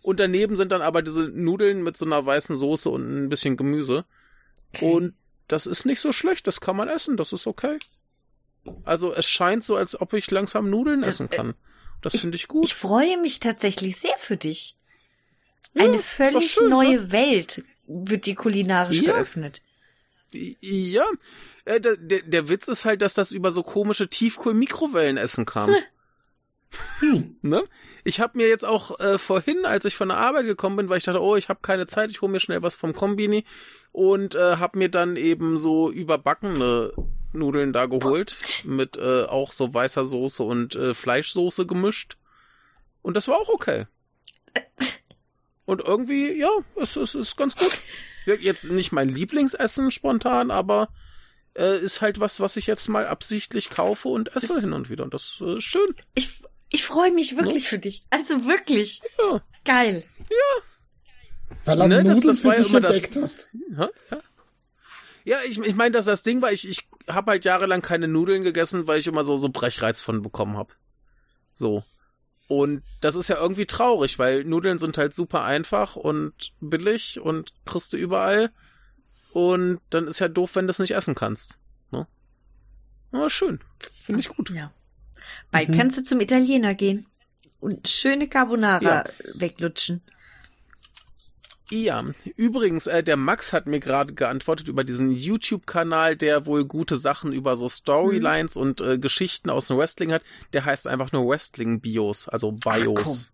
Und 0.00 0.18
daneben 0.18 0.56
sind 0.56 0.72
dann 0.72 0.82
aber 0.82 1.02
diese 1.02 1.22
Nudeln 1.28 1.84
mit 1.84 1.96
so 1.96 2.04
einer 2.06 2.26
weißen 2.26 2.56
Soße 2.56 2.90
und 2.90 3.24
ein 3.24 3.28
bisschen 3.28 3.56
Gemüse. 3.56 4.04
Und 4.80 5.14
das 5.46 5.66
ist 5.66 5.84
nicht 5.86 6.00
so 6.00 6.10
schlecht. 6.10 6.46
Das 6.48 6.60
kann 6.60 6.76
man 6.76 6.88
essen. 6.88 7.16
Das 7.16 7.32
ist 7.32 7.46
okay. 7.46 7.78
Also 8.82 9.12
es 9.14 9.26
scheint 9.26 9.64
so, 9.64 9.76
als 9.76 10.00
ob 10.00 10.12
ich 10.12 10.28
langsam 10.32 10.68
Nudeln 10.70 11.02
Das, 11.02 11.10
essen 11.20 11.30
äh, 11.30 11.36
kann. 11.36 11.54
Das 12.00 12.14
ich- 12.14 12.20
finde 12.22 12.34
ich 12.34 12.48
gut. 12.48 12.64
Ich 12.64 12.74
freue 12.74 13.16
mich 13.20 13.38
tatsächlich 13.38 13.96
sehr 13.98 14.18
für 14.18 14.36
dich. 14.36 14.76
Ja, 15.74 15.84
Eine 15.84 16.00
völlig 16.00 16.50
schön, 16.50 16.68
neue 16.68 16.96
ne? 16.96 17.12
Welt 17.12 17.62
wird 17.86 18.26
dir 18.26 18.34
kulinarisch 18.34 19.02
Ja. 19.02 19.12
geöffnet. 19.12 19.62
Ja, 20.32 21.04
äh, 21.64 21.80
der, 21.80 21.96
der, 21.96 22.48
Witz 22.48 22.68
ist 22.68 22.84
halt, 22.84 23.02
dass 23.02 23.14
das 23.14 23.30
über 23.32 23.50
so 23.50 23.62
komische 23.62 24.08
Tiefkohl-Mikrowellenessen 24.08 25.46
kam. 25.46 25.70
ne? 27.42 27.64
Ich 28.04 28.20
habe 28.20 28.38
mir 28.38 28.48
jetzt 28.48 28.64
auch 28.64 28.98
äh, 29.00 29.18
vorhin, 29.18 29.64
als 29.64 29.84
ich 29.84 29.94
von 29.94 30.08
der 30.08 30.18
Arbeit 30.18 30.46
gekommen 30.46 30.76
bin, 30.76 30.88
weil 30.88 30.98
ich 30.98 31.04
dachte, 31.04 31.22
oh, 31.22 31.36
ich 31.36 31.48
habe 31.48 31.60
keine 31.62 31.86
Zeit, 31.86 32.10
ich 32.10 32.20
hole 32.22 32.32
mir 32.32 32.40
schnell 32.40 32.62
was 32.62 32.76
vom 32.76 32.94
Kombini 32.94 33.44
und 33.92 34.34
äh, 34.34 34.56
habe 34.56 34.78
mir 34.78 34.88
dann 34.88 35.16
eben 35.16 35.58
so 35.58 35.90
überbackene 35.90 36.92
Nudeln 37.32 37.72
da 37.72 37.86
geholt 37.86 38.36
mit 38.64 38.96
äh, 38.96 39.24
auch 39.24 39.52
so 39.52 39.72
weißer 39.72 40.04
Soße 40.04 40.42
und 40.42 40.74
äh, 40.74 40.94
Fleischsoße 40.94 41.66
gemischt 41.66 42.16
und 43.02 43.16
das 43.16 43.28
war 43.28 43.36
auch 43.36 43.48
okay. 43.48 43.86
Und 45.64 45.80
irgendwie, 45.80 46.32
ja, 46.32 46.50
es, 46.76 46.96
es 46.96 47.14
ist 47.14 47.36
ganz 47.36 47.56
gut. 47.56 47.82
Jetzt 48.26 48.70
nicht 48.70 48.92
mein 48.92 49.08
Lieblingsessen 49.08 49.90
spontan, 49.90 50.50
aber 50.50 50.88
äh, 51.54 51.78
ist 51.80 52.00
halt 52.00 52.20
was, 52.20 52.40
was 52.40 52.56
ich 52.56 52.66
jetzt 52.66 52.88
mal 52.88 53.06
absichtlich 53.06 53.70
kaufe 53.70 54.08
und 54.08 54.34
esse 54.36 54.54
Ist- 54.54 54.60
hin 54.64 54.72
und 54.72 54.88
wieder. 54.90 55.04
Und 55.04 55.14
das 55.14 55.38
äh, 55.40 55.54
ist 55.54 55.64
schön. 55.64 55.94
Ich, 56.14 56.42
ich 56.72 56.84
freue 56.84 57.12
mich 57.12 57.36
wirklich 57.36 57.68
für 57.68 57.78
dich. 57.78 58.04
Also 58.10 58.44
wirklich. 58.46 59.02
Ja. 59.18 59.42
Geil. 59.64 60.04
Weil 61.64 61.80
er 61.80 61.88
Ne, 61.88 61.96
das- 62.04 62.18
Nudeln 62.18 62.26
das 62.28 62.40
für 62.40 62.48
war 62.48 62.54
ja 62.56 62.62
sich 62.62 62.70
immer 62.70 62.80
das- 62.80 63.02
entdeckt 63.02 63.24
hat. 63.24 63.48
Ja, 63.76 63.90
ja 65.24 65.38
ich, 65.46 65.58
ich 65.58 65.74
meine, 65.74 65.92
dass 65.92 66.06
das 66.06 66.22
Ding 66.22 66.40
war, 66.42 66.52
ich, 66.52 66.66
ich 66.68 66.88
habe 67.08 67.32
halt 67.32 67.44
jahrelang 67.44 67.82
keine 67.82 68.08
Nudeln 68.08 68.42
gegessen, 68.42 68.86
weil 68.86 68.98
ich 69.00 69.06
immer 69.06 69.24
so, 69.24 69.36
so 69.36 69.48
Brechreiz 69.50 70.00
von 70.00 70.22
bekommen 70.22 70.56
habe. 70.56 70.72
So. 71.52 71.84
Und 72.48 72.82
das 73.00 73.16
ist 73.16 73.28
ja 73.28 73.36
irgendwie 73.36 73.66
traurig, 73.66 74.18
weil 74.18 74.44
Nudeln 74.44 74.78
sind 74.78 74.98
halt 74.98 75.14
super 75.14 75.42
einfach 75.44 75.96
und 75.96 76.52
billig 76.60 77.18
und 77.20 77.52
kriegst 77.64 77.92
du 77.92 77.96
überall. 77.96 78.50
Und 79.32 79.80
dann 79.90 80.06
ist 80.06 80.18
ja 80.18 80.28
doof, 80.28 80.56
wenn 80.56 80.66
du 80.66 80.70
es 80.70 80.78
nicht 80.78 80.94
essen 80.94 81.14
kannst. 81.14 81.56
Ne? 81.90 82.06
Aber 83.12 83.30
schön. 83.30 83.60
Finde 83.80 84.20
ich 84.20 84.28
gut. 84.28 84.50
Ja. 84.50 84.72
Bald 85.50 85.70
Mhm. 85.70 85.76
kannst 85.78 85.96
du 85.96 86.02
zum 86.04 86.20
Italiener 86.20 86.74
gehen 86.74 87.06
und 87.60 87.88
schöne 87.88 88.28
Carbonara 88.28 88.82
Ja. 88.84 89.04
weglutschen. 89.34 90.02
Ja, 91.74 92.04
übrigens, 92.36 92.86
äh, 92.86 93.02
der 93.02 93.16
Max 93.16 93.54
hat 93.54 93.66
mir 93.66 93.80
gerade 93.80 94.12
geantwortet 94.12 94.68
über 94.68 94.84
diesen 94.84 95.10
YouTube-Kanal, 95.10 96.16
der 96.16 96.44
wohl 96.44 96.66
gute 96.66 96.96
Sachen 96.98 97.32
über 97.32 97.56
so 97.56 97.70
Storylines 97.70 98.56
und 98.58 98.82
äh, 98.82 98.98
Geschichten 98.98 99.48
aus 99.48 99.68
dem 99.68 99.78
Wrestling 99.78 100.12
hat. 100.12 100.22
Der 100.52 100.66
heißt 100.66 100.86
einfach 100.86 101.12
nur 101.12 101.26
Wrestling-Bios, 101.26 102.28
also 102.28 102.52
Bios. 102.52 103.32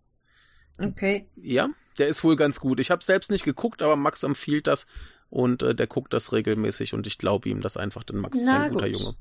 Okay. 0.77 1.27
ja, 1.35 1.67
der 1.97 2.07
ist 2.07 2.23
wohl 2.23 2.37
ganz 2.37 2.61
gut. 2.61 2.79
Ich 2.79 2.91
habe 2.91 3.03
selbst 3.03 3.29
nicht 3.29 3.43
geguckt, 3.43 3.81
aber 3.81 3.97
Max 3.97 4.23
empfiehlt 4.23 4.67
das 4.67 4.87
und 5.29 5.61
äh, 5.61 5.75
der 5.75 5.87
guckt 5.87 6.13
das 6.13 6.31
regelmäßig 6.31 6.93
und 6.93 7.07
ich 7.07 7.17
glaube 7.17 7.49
ihm 7.49 7.59
das 7.59 7.75
einfach, 7.75 8.05
denn 8.05 8.19
Max 8.19 8.37
ist 8.37 8.45
Na 8.47 8.63
ein 8.63 8.71
guter 8.71 8.89
gut. 8.89 8.99
Junge. 9.01 9.15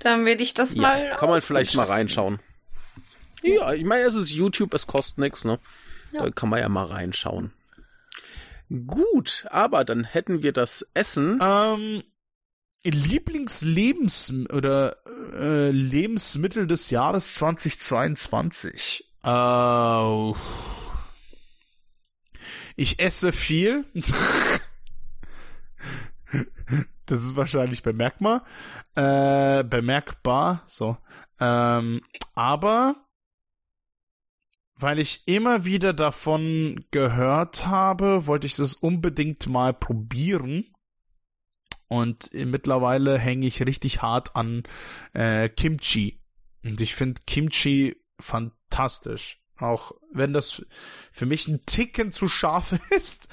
Dann 0.00 0.26
werde 0.26 0.42
ich 0.42 0.52
das 0.52 0.74
Ja, 0.74 0.82
mal. 0.82 1.16
kann 1.16 1.30
man 1.30 1.40
vielleicht 1.40 1.74
mal 1.74 1.86
reinschauen. 1.86 2.38
Ja, 3.42 3.72
ich 3.72 3.84
meine, 3.84 4.02
es 4.02 4.14
ist 4.14 4.30
YouTube, 4.30 4.74
es 4.74 4.86
kostet 4.86 5.16
nichts, 5.16 5.46
ne? 5.46 5.58
Ja. 6.12 6.24
Da 6.24 6.30
kann 6.30 6.50
man 6.50 6.60
ja 6.60 6.68
mal 6.68 6.84
reinschauen. 6.84 7.50
Gut, 8.86 9.46
aber 9.50 9.84
dann 9.84 10.04
hätten 10.04 10.42
wir 10.42 10.52
das 10.52 10.88
Essen. 10.94 11.38
Ähm, 11.42 12.02
Lieblingslebens 12.84 14.32
oder 14.50 14.96
äh, 15.34 15.70
Lebensmittel 15.70 16.66
des 16.66 16.88
Jahres 16.88 17.34
2022. 17.34 19.04
Äh, 19.24 20.32
ich 22.76 22.98
esse 22.98 23.30
viel. 23.32 23.84
das 27.06 27.22
ist 27.22 27.36
wahrscheinlich 27.36 27.82
bemerkbar. 27.82 28.46
Äh, 28.94 29.64
bemerkbar, 29.64 30.62
so. 30.66 30.96
Ähm, 31.38 32.00
aber 32.34 32.96
weil 34.82 34.98
ich 34.98 35.22
immer 35.26 35.64
wieder 35.64 35.92
davon 35.92 36.84
gehört 36.90 37.66
habe, 37.66 38.26
wollte 38.26 38.46
ich 38.46 38.56
das 38.56 38.74
unbedingt 38.74 39.46
mal 39.46 39.72
probieren. 39.72 40.66
Und 41.88 42.32
äh, 42.34 42.44
mittlerweile 42.44 43.18
hänge 43.18 43.46
ich 43.46 43.64
richtig 43.64 44.02
hart 44.02 44.34
an 44.34 44.64
äh, 45.12 45.48
Kimchi. 45.48 46.20
Und 46.64 46.80
ich 46.80 46.94
finde 46.94 47.20
Kimchi 47.26 47.96
fantastisch. 48.18 49.38
Auch 49.58 49.92
wenn 50.12 50.32
das 50.32 50.62
für 51.12 51.26
mich 51.26 51.46
ein 51.46 51.64
Ticken 51.66 52.10
zu 52.10 52.28
scharf 52.28 52.74
ist. 52.90 53.28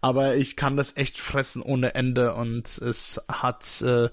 Aber 0.00 0.36
ich 0.36 0.56
kann 0.56 0.76
das 0.76 0.96
echt 0.96 1.18
fressen 1.18 1.60
ohne 1.60 1.94
Ende. 1.94 2.34
Und 2.34 2.66
es 2.78 3.20
hat 3.28 3.82
äh, 3.82 4.08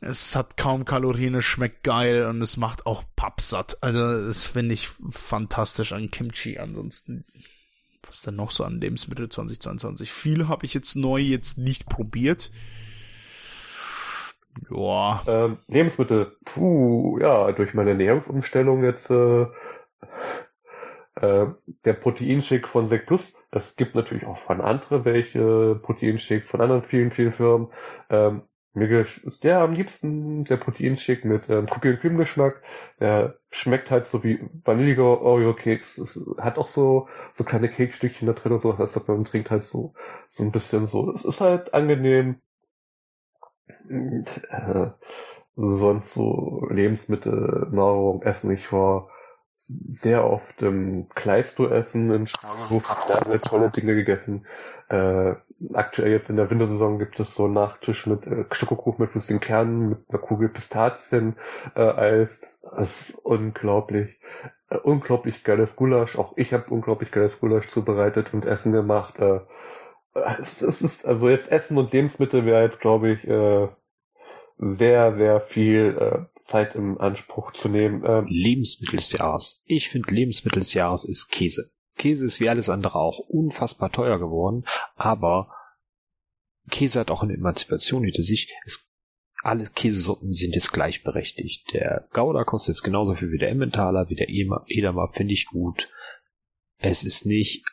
es 0.00 0.36
hat 0.36 0.56
kaum 0.56 0.84
Kalorien, 0.84 1.34
es 1.34 1.44
schmeckt 1.44 1.82
geil 1.84 2.26
und 2.26 2.40
es 2.42 2.56
macht 2.56 2.86
auch 2.86 3.04
pappsatt. 3.16 3.78
Also 3.80 4.26
das 4.26 4.44
finde 4.44 4.74
ich 4.74 4.88
fantastisch 5.10 5.92
an 5.92 6.10
Kimchi. 6.10 6.58
Ansonsten, 6.58 7.24
was 8.06 8.22
denn 8.22 8.36
noch 8.36 8.50
so 8.50 8.64
an 8.64 8.80
Lebensmittel 8.80 9.28
2022? 9.28 10.12
Viel 10.12 10.48
habe 10.48 10.66
ich 10.66 10.74
jetzt 10.74 10.96
neu 10.96 11.18
jetzt 11.18 11.58
nicht 11.58 11.88
probiert. 11.88 12.50
Ja. 14.70 15.22
Ähm, 15.26 15.58
Lebensmittel, 15.68 16.36
puh, 16.44 17.18
ja, 17.20 17.52
durch 17.52 17.74
meine 17.74 17.90
Ernährungsumstellung 17.90 18.82
jetzt 18.84 19.08
äh, 19.10 19.46
äh, 21.14 21.46
der 21.84 21.92
Proteinshake 21.92 22.66
von 22.66 22.88
Sectus, 22.88 23.32
das 23.50 23.76
gibt 23.76 23.94
natürlich 23.94 24.26
auch 24.26 24.38
von 24.38 24.60
anderen 24.60 25.04
welche 25.04 25.78
Proteinshake 25.82 26.44
von 26.44 26.60
anderen 26.60 26.82
vielen, 26.82 27.12
vielen 27.12 27.32
Firmen. 27.32 27.68
Ähm, 28.10 28.42
mir 28.74 29.06
ist 29.24 29.44
der 29.44 29.60
am 29.60 29.72
liebsten 29.72 30.44
der 30.44 30.56
Proteinshake 30.56 31.26
mit 31.26 31.48
ähm, 31.48 31.66
Cookie 31.70 31.90
und 31.90 32.00
Cream 32.00 32.16
Geschmack. 32.16 32.62
Der 33.00 33.38
schmeckt 33.50 33.90
halt 33.90 34.06
so 34.06 34.22
wie 34.22 34.40
vanilliger 34.64 35.20
Oreo 35.20 35.54
Keks. 35.54 35.98
Es 35.98 36.18
hat 36.38 36.58
auch 36.58 36.68
so 36.68 37.08
so 37.32 37.44
kleine 37.44 37.68
Kekstückchen 37.68 38.26
da 38.26 38.34
drin 38.34 38.52
und 38.52 38.62
so. 38.62 38.72
Das 38.72 38.94
heißt, 38.94 39.08
man 39.08 39.24
trinkt 39.24 39.50
halt 39.50 39.64
so 39.64 39.94
so 40.28 40.42
ein 40.42 40.52
bisschen 40.52 40.86
so. 40.86 41.12
Es 41.12 41.24
ist 41.24 41.40
halt 41.40 41.74
angenehm. 41.74 42.40
Und, 43.88 44.26
äh, 44.50 44.90
sonst 45.56 46.12
so 46.12 46.66
Lebensmittel, 46.70 47.68
Nahrung, 47.72 48.22
Essen. 48.22 48.50
Ich 48.52 48.72
war 48.72 49.08
sehr 49.54 50.24
oft 50.24 50.62
im 50.62 51.08
Kleisto 51.10 51.68
essen, 51.68 52.10
im 52.12 52.26
hab 52.26 53.06
da 53.08 53.24
sehr 53.24 53.40
tolle 53.40 53.70
Dinge 53.70 53.94
gegessen. 53.94 54.46
Äh, 54.88 55.34
aktuell 55.72 56.12
jetzt 56.12 56.30
in 56.30 56.36
der 56.36 56.50
Wintersaison 56.50 56.98
gibt 56.98 57.18
es 57.20 57.34
so 57.34 57.44
einen 57.44 57.54
Nachtisch 57.54 58.06
mit 58.06 58.26
äh, 58.26 58.44
Schokokuchen 58.52 59.02
mit 59.02 59.10
flüssigen 59.12 59.40
Kernen, 59.40 59.88
mit 59.90 59.98
einer 60.08 60.18
Kugel 60.18 60.48
Pistazien, 60.48 61.36
äh, 61.74 61.80
Eis. 61.80 62.40
Das 62.62 63.10
ist 63.10 63.18
unglaublich, 63.22 64.20
äh, 64.70 64.76
unglaublich 64.76 65.44
geiles 65.44 65.74
Gulasch. 65.76 66.16
Auch 66.16 66.34
ich 66.36 66.52
habe 66.52 66.70
unglaublich 66.70 67.10
geiles 67.10 67.40
Gulasch 67.40 67.68
zubereitet 67.68 68.32
und 68.32 68.44
Essen 68.44 68.72
gemacht. 68.72 69.18
Äh, 69.18 69.40
es, 70.40 70.62
es 70.62 70.82
ist, 70.82 71.04
also 71.04 71.28
jetzt 71.28 71.50
Essen 71.50 71.76
und 71.76 71.92
Lebensmittel 71.92 72.44
wäre 72.44 72.62
jetzt, 72.62 72.80
glaube 72.80 73.12
ich, 73.12 73.24
äh, 73.24 73.68
sehr, 74.58 75.16
sehr 75.16 75.40
viel 75.40 75.96
äh, 76.00 76.42
Zeit 76.42 76.74
im 76.74 77.00
Anspruch 77.00 77.52
zu 77.52 77.68
nehmen. 77.68 78.02
Ähm, 78.04 78.26
Lebensmittel 78.28 78.96
des 78.96 79.12
Jahres. 79.12 79.62
Ich 79.66 79.88
finde 79.88 80.14
Lebensmittel 80.14 80.60
des 80.60 80.74
Jahres 80.74 81.04
ist 81.04 81.30
Käse. 81.30 81.70
Käse 81.98 82.24
ist 82.24 82.40
wie 82.40 82.48
alles 82.48 82.70
andere 82.70 82.96
auch 82.96 83.18
unfassbar 83.18 83.92
teuer 83.92 84.18
geworden, 84.18 84.64
aber 84.94 85.52
Käse 86.70 87.00
hat 87.00 87.10
auch 87.10 87.22
eine 87.22 87.34
Emanzipation 87.34 88.04
hinter 88.04 88.22
sich. 88.22 88.54
Es, 88.64 88.86
alle 89.42 89.66
Käsesorten 89.66 90.32
sind 90.32 90.54
jetzt 90.54 90.72
gleichberechtigt. 90.72 91.72
Der 91.72 92.08
Gouda 92.12 92.44
kostet 92.44 92.74
jetzt 92.74 92.82
genauso 92.82 93.14
viel 93.14 93.30
wie 93.30 93.38
der 93.38 93.50
Emmentaler, 93.50 94.08
wie 94.08 94.16
der 94.16 94.28
Edamer, 94.28 95.10
finde 95.12 95.34
ich 95.34 95.46
gut. 95.46 95.90
Es 96.78 97.04
ist 97.04 97.26
nicht 97.26 97.64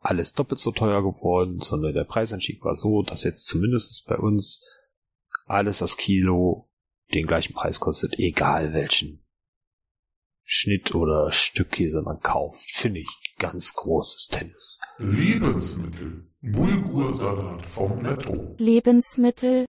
alles 0.00 0.34
doppelt 0.34 0.60
so 0.60 0.70
teuer 0.70 1.02
geworden, 1.02 1.60
sondern 1.60 1.94
der 1.94 2.04
Preisanstieg 2.04 2.62
war 2.62 2.74
so, 2.74 3.02
dass 3.02 3.24
jetzt 3.24 3.46
zumindest 3.46 4.06
bei 4.06 4.16
uns 4.16 4.64
alles 5.46 5.78
das 5.78 5.96
Kilo 5.96 6.68
den 7.12 7.26
gleichen 7.26 7.54
Preis 7.54 7.80
kostet, 7.80 8.18
egal 8.18 8.72
welchen 8.74 9.24
Schnitt 10.42 10.94
oder 10.94 11.32
Stück 11.32 11.70
Käse 11.72 12.02
man 12.02 12.20
kauft. 12.20 12.60
Finde 12.70 13.00
ich 13.00 13.23
ganz 13.38 13.74
großes 13.74 14.28
Tennis. 14.28 14.78
Lebensmittel. 14.98 16.26
Bulgursalat 16.40 17.64
vom 17.66 18.02
Netto. 18.02 18.54
Lebensmittel. 18.58 19.66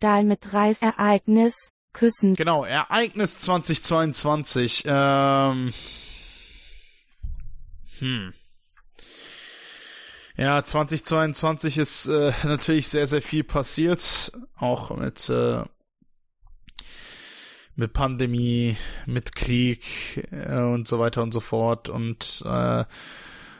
Dahl 0.00 0.24
mit 0.24 0.52
Reisereignis. 0.52 1.70
Küssen. 1.96 2.34
Genau, 2.34 2.64
Ereignis 2.64 3.38
2022. 3.38 4.84
Ähm, 4.86 5.72
hm. 7.98 8.34
Ja, 10.36 10.62
2022 10.62 11.78
ist 11.78 12.06
äh, 12.08 12.32
natürlich 12.44 12.88
sehr, 12.88 13.06
sehr 13.06 13.22
viel 13.22 13.44
passiert. 13.44 14.30
Auch 14.56 14.94
mit 14.94 15.30
äh, 15.30 15.62
mit 17.76 17.92
Pandemie, 17.92 18.76
mit 19.04 19.36
Krieg 19.36 20.26
äh, 20.32 20.60
und 20.60 20.88
so 20.88 20.98
weiter 20.98 21.22
und 21.22 21.32
so 21.32 21.40
fort 21.40 21.88
und 21.88 22.42
äh, 22.44 22.84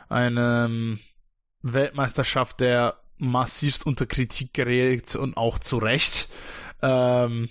eine 0.09 0.97
Weltmeisterschaft, 1.61 2.59
der 2.59 2.99
massivst 3.17 3.85
unter 3.85 4.05
Kritik 4.05 4.53
gerät 4.53 5.15
und 5.15 5.37
auch 5.37 5.59
zu 5.59 5.77
Recht. 5.77 6.27
Ähm, 6.81 7.49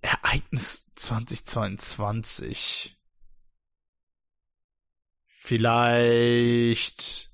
Ereignis 0.00 0.86
2022. 0.94 2.96
Vielleicht 5.28 7.30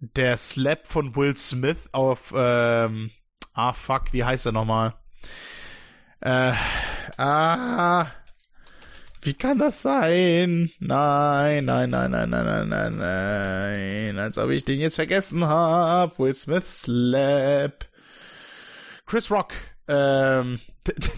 der 0.00 0.36
Slap 0.36 0.86
von 0.86 1.16
Will 1.16 1.36
Smith 1.36 1.88
auf 1.92 2.32
ähm, 2.34 3.10
ah 3.54 3.72
fuck, 3.72 4.12
wie 4.12 4.24
heißt 4.24 4.46
er 4.46 4.52
nochmal? 4.52 4.94
Äh, 6.20 6.52
ah, 7.16 8.06
wie 9.22 9.34
kann 9.34 9.58
das 9.58 9.82
sein? 9.82 10.70
Nein, 10.78 11.64
nein, 11.64 11.90
nein, 11.90 12.10
nein, 12.10 12.30
nein, 12.30 12.46
nein, 12.46 12.68
nein, 12.68 12.96
nein, 12.96 14.18
als 14.18 14.38
ob 14.38 14.50
ich 14.50 14.64
den 14.64 14.80
jetzt 14.80 14.96
vergessen 14.96 15.44
hab. 15.44 16.18
Will 16.18 16.34
Smith 16.34 16.66
Slap. 16.66 17.86
Chris 19.06 19.30
Rock, 19.30 19.54
ähm, 19.88 20.60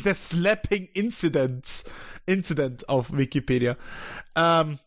der 0.05 0.15
Slapping 0.15 0.87
Incident, 0.95 1.85
Incident 2.25 2.89
auf 2.89 3.13
Wikipedia. 3.13 3.77
Ähm, 4.37 4.79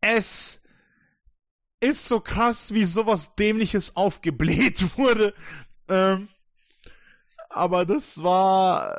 es 0.00 0.64
ist 1.80 2.06
so 2.06 2.20
krass, 2.20 2.72
wie 2.72 2.84
sowas 2.84 3.34
Dämliches 3.34 3.96
aufgebläht 3.96 4.96
wurde. 4.96 5.34
Ähm, 5.88 6.28
aber 7.50 7.84
das 7.84 8.22
war 8.22 8.96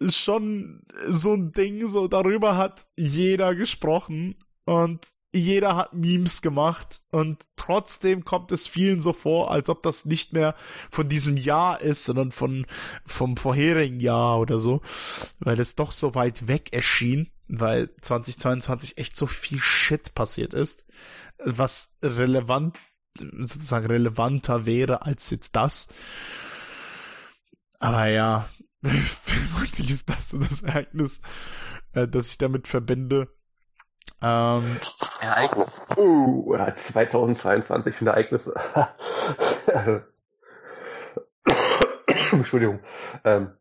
äh, 0.00 0.10
schon 0.10 0.82
so 1.08 1.32
ein 1.32 1.52
Ding, 1.52 1.88
so 1.88 2.08
darüber 2.08 2.56
hat 2.56 2.86
jeder 2.96 3.54
gesprochen 3.54 4.36
und 4.64 5.06
jeder 5.32 5.74
hat 5.74 5.94
Memes 5.94 6.42
gemacht 6.42 7.00
und 7.10 7.44
trotzdem 7.56 8.24
kommt 8.24 8.52
es 8.52 8.68
vielen 8.68 9.00
so 9.00 9.12
vor, 9.12 9.50
als 9.50 9.68
ob 9.68 9.82
das 9.82 10.04
nicht 10.04 10.32
mehr 10.32 10.54
von 10.90 11.08
diesem 11.08 11.36
Jahr 11.36 11.80
ist, 11.80 12.04
sondern 12.04 12.30
von 12.30 12.66
vom 13.04 13.36
vorherigen 13.36 13.98
Jahr 13.98 14.38
oder 14.38 14.60
so, 14.60 14.80
weil 15.40 15.58
es 15.58 15.74
doch 15.74 15.90
so 15.90 16.14
weit 16.14 16.46
weg 16.46 16.72
erschien, 16.72 17.30
weil 17.48 17.90
2022 18.00 18.96
echt 18.98 19.16
so 19.16 19.26
viel 19.26 19.58
Shit 19.58 20.14
passiert 20.14 20.54
ist, 20.54 20.86
was 21.38 21.96
relevant 22.02 22.76
sozusagen 23.18 23.86
relevanter 23.86 24.66
wäre 24.66 25.02
als 25.02 25.30
jetzt 25.30 25.56
das. 25.56 25.88
Aber 27.84 28.06
ja, 28.06 28.46
vermutlich 28.82 29.90
ist 29.90 30.08
das 30.08 30.30
so 30.30 30.38
das 30.38 30.62
Ereignis, 30.62 31.20
äh, 31.92 32.08
das 32.08 32.30
ich 32.30 32.38
damit 32.38 32.66
verbinde. 32.66 33.28
Ähm, 34.22 34.78
Ereignis. 35.20 35.82
Uh, 35.98 36.56
2022 36.56 37.94
für 37.94 38.06
Ereignisse. 38.06 38.54
Entschuldigung. 42.32 42.80
Ähm, 43.22 43.52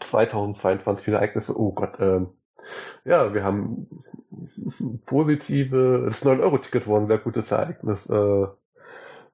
2022 0.00 1.04
für 1.04 1.12
Ereignisse. 1.12 1.56
Oh 1.56 1.72
Gott. 1.72 2.00
Ähm, 2.00 2.30
ja, 3.04 3.32
wir 3.32 3.44
haben 3.44 3.86
positive, 5.06 6.02
das 6.04 6.24
9-Euro-Ticket 6.24 6.88
war 6.88 6.98
ein 6.98 7.06
sehr 7.06 7.18
gutes 7.18 7.52
Ereignis. 7.52 8.06
Äh, 8.06 8.46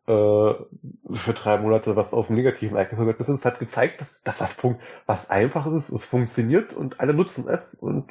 für 0.07 1.33
drei 1.35 1.59
Monate 1.59 1.97
was 1.97 2.13
auf 2.13 2.29
dem 2.29 2.37
negativen 2.37 2.77
Ereignis 2.77 3.29
ist. 3.29 3.29
Es 3.29 3.45
hat 3.45 3.59
gezeigt, 3.59 4.01
dass, 4.01 4.23
dass 4.23 4.39
das 4.39 4.55
Punkt, 4.55 4.81
was 5.07 5.29
einfach 5.31 5.67
ist, 5.67 5.91
es 5.91 6.07
funktioniert 6.07 6.73
und 6.73 7.01
alle 7.01 7.13
nutzen 7.13 7.49
es 7.49 7.75
und 7.75 8.11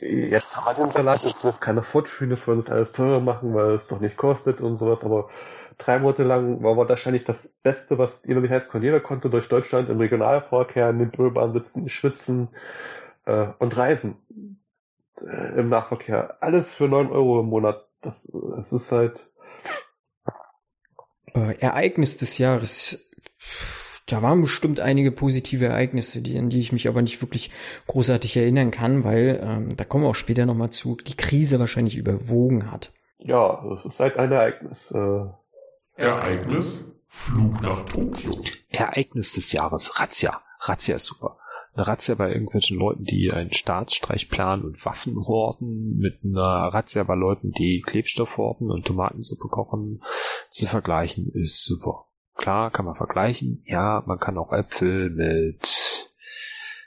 äh, 0.00 0.30
jetzt 0.30 0.56
haben 0.56 0.66
wir 0.66 0.84
den 0.84 0.90
Salat, 0.90 1.22
jetzt 1.22 1.44
muss 1.44 1.60
keiner 1.60 1.82
fortführen, 1.82 2.32
es 2.32 2.46
wollen 2.48 2.58
es 2.58 2.70
alles 2.70 2.92
teurer 2.92 3.20
machen, 3.20 3.54
weil 3.54 3.74
es 3.74 3.86
doch 3.86 4.00
nicht 4.00 4.16
kostet 4.16 4.60
und 4.60 4.76
sowas, 4.76 5.04
aber 5.04 5.28
drei 5.78 5.98
Monate 5.98 6.22
lang 6.22 6.62
war 6.62 6.76
wahrscheinlich 6.76 7.24
das 7.24 7.48
Beste, 7.62 7.98
was 7.98 8.22
jeder 8.24 9.00
konnte 9.00 9.30
durch 9.30 9.48
Deutschland 9.48 9.88
im 9.90 9.98
Regionalverkehr, 9.98 10.90
in 10.90 10.98
den 10.98 11.12
Ölbahn 11.18 11.52
sitzen, 11.52 11.88
schwitzen 11.88 12.48
äh, 13.26 13.48
und 13.58 13.76
reisen 13.76 14.16
äh, 15.20 15.58
im 15.58 15.68
Nahverkehr. 15.68 16.38
Alles 16.40 16.72
für 16.72 16.88
neun 16.88 17.10
Euro 17.10 17.40
im 17.40 17.46
Monat. 17.46 17.86
Das, 18.00 18.28
das 18.32 18.72
ist 18.72 18.92
halt 18.92 19.18
äh, 21.34 21.58
Ereignis 21.58 22.16
des 22.16 22.38
Jahres. 22.38 23.10
Da 24.06 24.20
waren 24.20 24.42
bestimmt 24.42 24.80
einige 24.80 25.10
positive 25.10 25.66
Ereignisse, 25.66 26.20
die, 26.20 26.38
an 26.38 26.50
die 26.50 26.60
ich 26.60 26.72
mich 26.72 26.88
aber 26.88 27.00
nicht 27.00 27.22
wirklich 27.22 27.50
großartig 27.86 28.36
erinnern 28.36 28.70
kann, 28.70 29.02
weil, 29.02 29.40
ähm, 29.42 29.76
da 29.76 29.84
kommen 29.84 30.04
wir 30.04 30.10
auch 30.10 30.14
später 30.14 30.44
nochmal 30.44 30.70
zu, 30.70 30.96
die 30.96 31.16
Krise 31.16 31.58
wahrscheinlich 31.58 31.96
überwogen 31.96 32.70
hat. 32.70 32.92
Ja, 33.18 33.64
es 33.72 33.84
ist 33.86 33.98
halt 33.98 34.18
ein 34.18 34.30
Ereignis. 34.30 34.78
Äh. 34.90 35.24
Ereignis 35.96 36.86
Flug 37.14 37.62
nach 37.62 37.80
Tokio. 37.86 38.36
Ereignis 38.70 39.34
des 39.34 39.52
Jahres, 39.52 39.98
Razzia. 39.98 40.42
Razzia 40.58 40.96
ist 40.96 41.06
super. 41.06 41.38
Eine 41.74 41.88
Razzia 41.88 42.14
bei 42.14 42.32
irgendwelchen 42.32 42.78
Leuten, 42.78 43.04
die 43.04 43.32
einen 43.32 43.52
Staatsstreich 43.52 44.28
planen 44.28 44.62
und 44.62 44.84
Waffen 44.86 45.16
horten, 45.26 45.96
mit 45.96 46.20
einer 46.22 46.72
Razzia 46.72 47.02
bei 47.02 47.16
Leuten, 47.16 47.50
die 47.50 47.82
Klebstoff 47.84 48.38
horten 48.38 48.70
und 48.70 48.86
Tomatensuppe 48.86 49.48
kochen, 49.48 50.00
zu 50.50 50.66
vergleichen, 50.66 51.28
ist 51.28 51.64
super. 51.64 52.06
Klar, 52.36 52.70
kann 52.70 52.84
man 52.84 52.94
vergleichen. 52.94 53.62
Ja, 53.66 54.04
man 54.06 54.18
kann 54.18 54.38
auch 54.38 54.52
Äpfel 54.52 55.10
mit, 55.10 56.12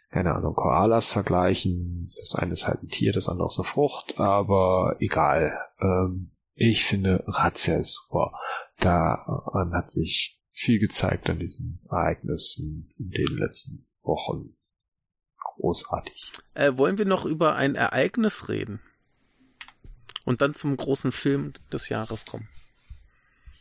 keine 0.10 0.34
Ahnung, 0.34 0.54
Koalas 0.54 1.12
vergleichen. 1.12 2.10
Das 2.18 2.36
eine 2.36 2.54
ist 2.54 2.68
halt 2.68 2.84
ein 2.84 2.90
Tier, 2.90 3.12
das 3.12 3.28
andere 3.28 3.48
ist 3.48 3.60
eine 3.60 3.68
Frucht, 3.68 4.18
aber 4.20 4.96
egal. 5.00 5.60
Ähm, 5.82 6.32
ich 6.54 6.86
finde, 6.86 7.24
Razzia 7.28 7.76
ist 7.76 7.94
super. 7.94 8.32
Daran 8.80 9.74
hat 9.74 9.92
sich 9.92 10.42
viel 10.52 10.80
gezeigt 10.80 11.30
an 11.30 11.40
diesen 11.40 11.82
Ereignissen 11.90 12.90
in 12.98 13.10
den 13.12 13.38
letzten 13.38 13.86
Wochen. 14.02 14.56
Großartig. 15.60 16.32
Äh, 16.54 16.78
wollen 16.78 16.98
wir 16.98 17.06
noch 17.06 17.26
über 17.26 17.56
ein 17.56 17.76
Ereignis 17.76 18.50
reden? 18.50 18.80
Und 20.26 20.42
dann 20.42 20.54
zum 20.54 20.76
großen 20.76 21.12
Film 21.12 21.54
des 21.72 21.90
Jahres 21.90 22.26
kommen. 22.26 22.50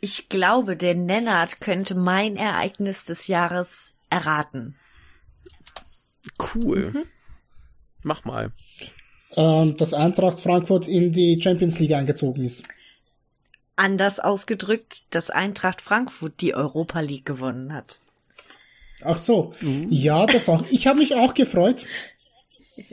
Ich 0.00 0.28
glaube, 0.28 0.76
der 0.76 0.94
Nennert 0.94 1.60
könnte 1.60 1.94
mein 1.94 2.36
Ereignis 2.36 3.04
des 3.04 3.28
Jahres 3.28 3.94
erraten. 4.10 4.76
Cool. 6.54 6.90
Mhm. 6.92 7.04
Mach 8.02 8.24
mal. 8.24 8.52
Ähm, 9.34 9.76
dass 9.76 9.94
Eintracht 9.94 10.40
Frankfurt 10.40 10.88
in 10.88 11.12
die 11.12 11.40
Champions 11.40 11.78
League 11.78 11.92
eingezogen 11.92 12.44
ist. 12.44 12.66
Anders 13.76 14.20
ausgedrückt, 14.20 15.04
dass 15.10 15.30
Eintracht 15.30 15.82
Frankfurt 15.82 16.40
die 16.40 16.54
Europa 16.54 17.00
League 17.00 17.26
gewonnen 17.26 17.72
hat. 17.72 17.98
Ach 19.02 19.18
so. 19.18 19.52
Ja, 19.90 20.26
das 20.26 20.48
auch. 20.48 20.64
Ich 20.70 20.86
habe 20.86 20.98
mich 20.98 21.14
auch 21.14 21.34
gefreut. 21.34 21.84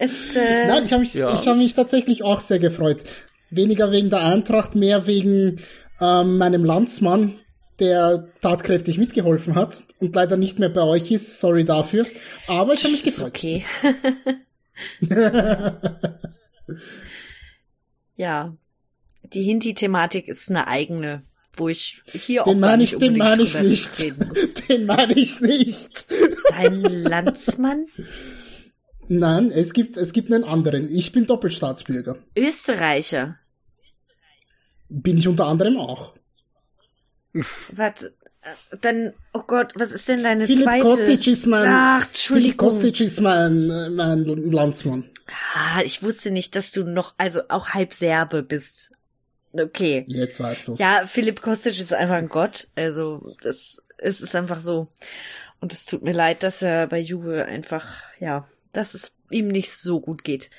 Es, 0.00 0.36
äh, 0.36 0.66
Nein, 0.68 0.84
ich 0.84 0.92
habe 0.92 1.00
mich, 1.02 1.14
Ja. 1.14 1.34
ich 1.34 1.48
habe 1.48 1.58
mich 1.58 1.74
tatsächlich 1.74 2.22
auch 2.22 2.38
sehr 2.38 2.60
gefreut. 2.60 3.02
Weniger 3.50 3.90
wegen 3.90 4.10
der 4.10 4.20
Eintracht, 4.20 4.76
mehr 4.76 5.08
wegen 5.08 5.60
ähm, 6.00 6.38
meinem 6.38 6.64
Landsmann, 6.64 7.40
der 7.80 8.28
tatkräftig 8.40 8.96
mitgeholfen 8.98 9.56
hat 9.56 9.82
und 9.98 10.14
leider 10.14 10.36
nicht 10.36 10.60
mehr 10.60 10.68
bei 10.68 10.82
euch 10.82 11.10
ist. 11.10 11.40
Sorry 11.40 11.64
dafür. 11.64 12.06
Aber 12.46 12.74
ich 12.74 12.84
habe 12.84 12.92
mich 12.92 13.04
ist 13.04 13.16
gefreut. 13.16 13.28
okay. 13.28 13.64
ja. 18.16 18.54
Die 19.24 19.42
Hinti-Thematik 19.42 20.28
ist 20.28 20.48
eine 20.48 20.68
eigene, 20.68 21.22
wo 21.58 21.68
ich 21.68 22.02
hier 22.12 22.42
auch 22.42 22.46
Den 22.46 22.60
gar 22.60 22.70
meine 22.70 22.84
ich, 22.84 22.96
den 22.96 23.16
meine 23.16 23.42
ich 23.42 23.58
nicht. 23.58 23.90
Den 24.68 24.86
meine 24.86 25.14
ich 25.14 25.40
nicht. 25.40 26.06
Dein 26.50 26.82
Landsmann? 26.82 27.86
Nein, 29.08 29.50
es 29.50 29.72
gibt, 29.72 29.96
es 29.96 30.12
gibt 30.12 30.32
einen 30.32 30.44
anderen. 30.44 30.90
Ich 30.90 31.12
bin 31.12 31.26
Doppelstaatsbürger. 31.26 32.18
Österreicher. 32.36 33.38
Bin 34.88 35.18
ich 35.18 35.28
unter 35.28 35.46
anderem 35.46 35.78
auch. 35.78 36.14
Warte, 37.72 38.14
äh, 38.42 38.76
dann, 38.80 39.12
oh 39.32 39.42
Gott, 39.46 39.72
was 39.76 39.92
ist 39.92 40.08
denn 40.08 40.22
deine 40.22 40.46
Philipp 40.46 40.64
zweite? 40.64 40.82
Kostic 40.82 41.26
ist 41.26 41.46
mein, 41.46 41.68
Ach, 41.68 42.06
Philipp. 42.12 42.56
Kostic 42.56 43.00
ist 43.00 43.20
mein, 43.20 43.70
äh, 43.70 43.90
mein 43.90 44.24
Landsmann. 44.24 45.10
Ah, 45.54 45.82
ich 45.82 46.02
wusste 46.02 46.30
nicht, 46.30 46.54
dass 46.54 46.72
du 46.72 46.84
noch, 46.84 47.14
also 47.18 47.42
auch 47.48 47.70
halb 47.70 47.92
Serbe 47.92 48.42
bist. 48.42 48.92
Okay. 49.52 50.04
Jetzt 50.08 50.40
weißt 50.40 50.68
du's. 50.68 50.78
Ja, 50.78 51.04
Philipp 51.06 51.40
Kostic 51.42 51.78
ist 51.80 51.92
einfach 51.92 52.16
ein 52.16 52.28
Gott. 52.28 52.68
Also, 52.76 53.34
das 53.42 53.82
es 53.96 54.20
ist 54.20 54.34
einfach 54.36 54.60
so. 54.60 54.88
Und 55.60 55.72
es 55.72 55.86
tut 55.86 56.02
mir 56.02 56.12
leid, 56.12 56.42
dass 56.42 56.62
er 56.62 56.86
bei 56.86 57.00
Juve 57.00 57.44
einfach, 57.46 57.86
ja, 58.20 58.48
dass 58.72 58.94
es 58.94 59.16
ihm 59.30 59.48
nicht 59.48 59.72
so 59.72 60.00
gut 60.00 60.22
geht. 60.22 60.50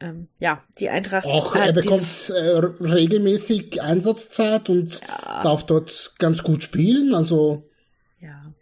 Ähm, 0.00 0.26
ja, 0.40 0.64
die 0.78 0.88
Eintracht 0.88 1.26
Auch 1.26 1.54
er 1.54 1.72
bekommt 1.72 2.30
äh, 2.30 2.56
regelmäßig 2.84 3.80
Einsatzzeit 3.80 4.68
und 4.68 5.00
ja, 5.00 5.42
darf 5.42 5.64
dort 5.64 6.14
ganz 6.18 6.42
gut 6.42 6.64
spielen. 6.64 7.14
Also 7.14 7.62
ja, 8.20 8.52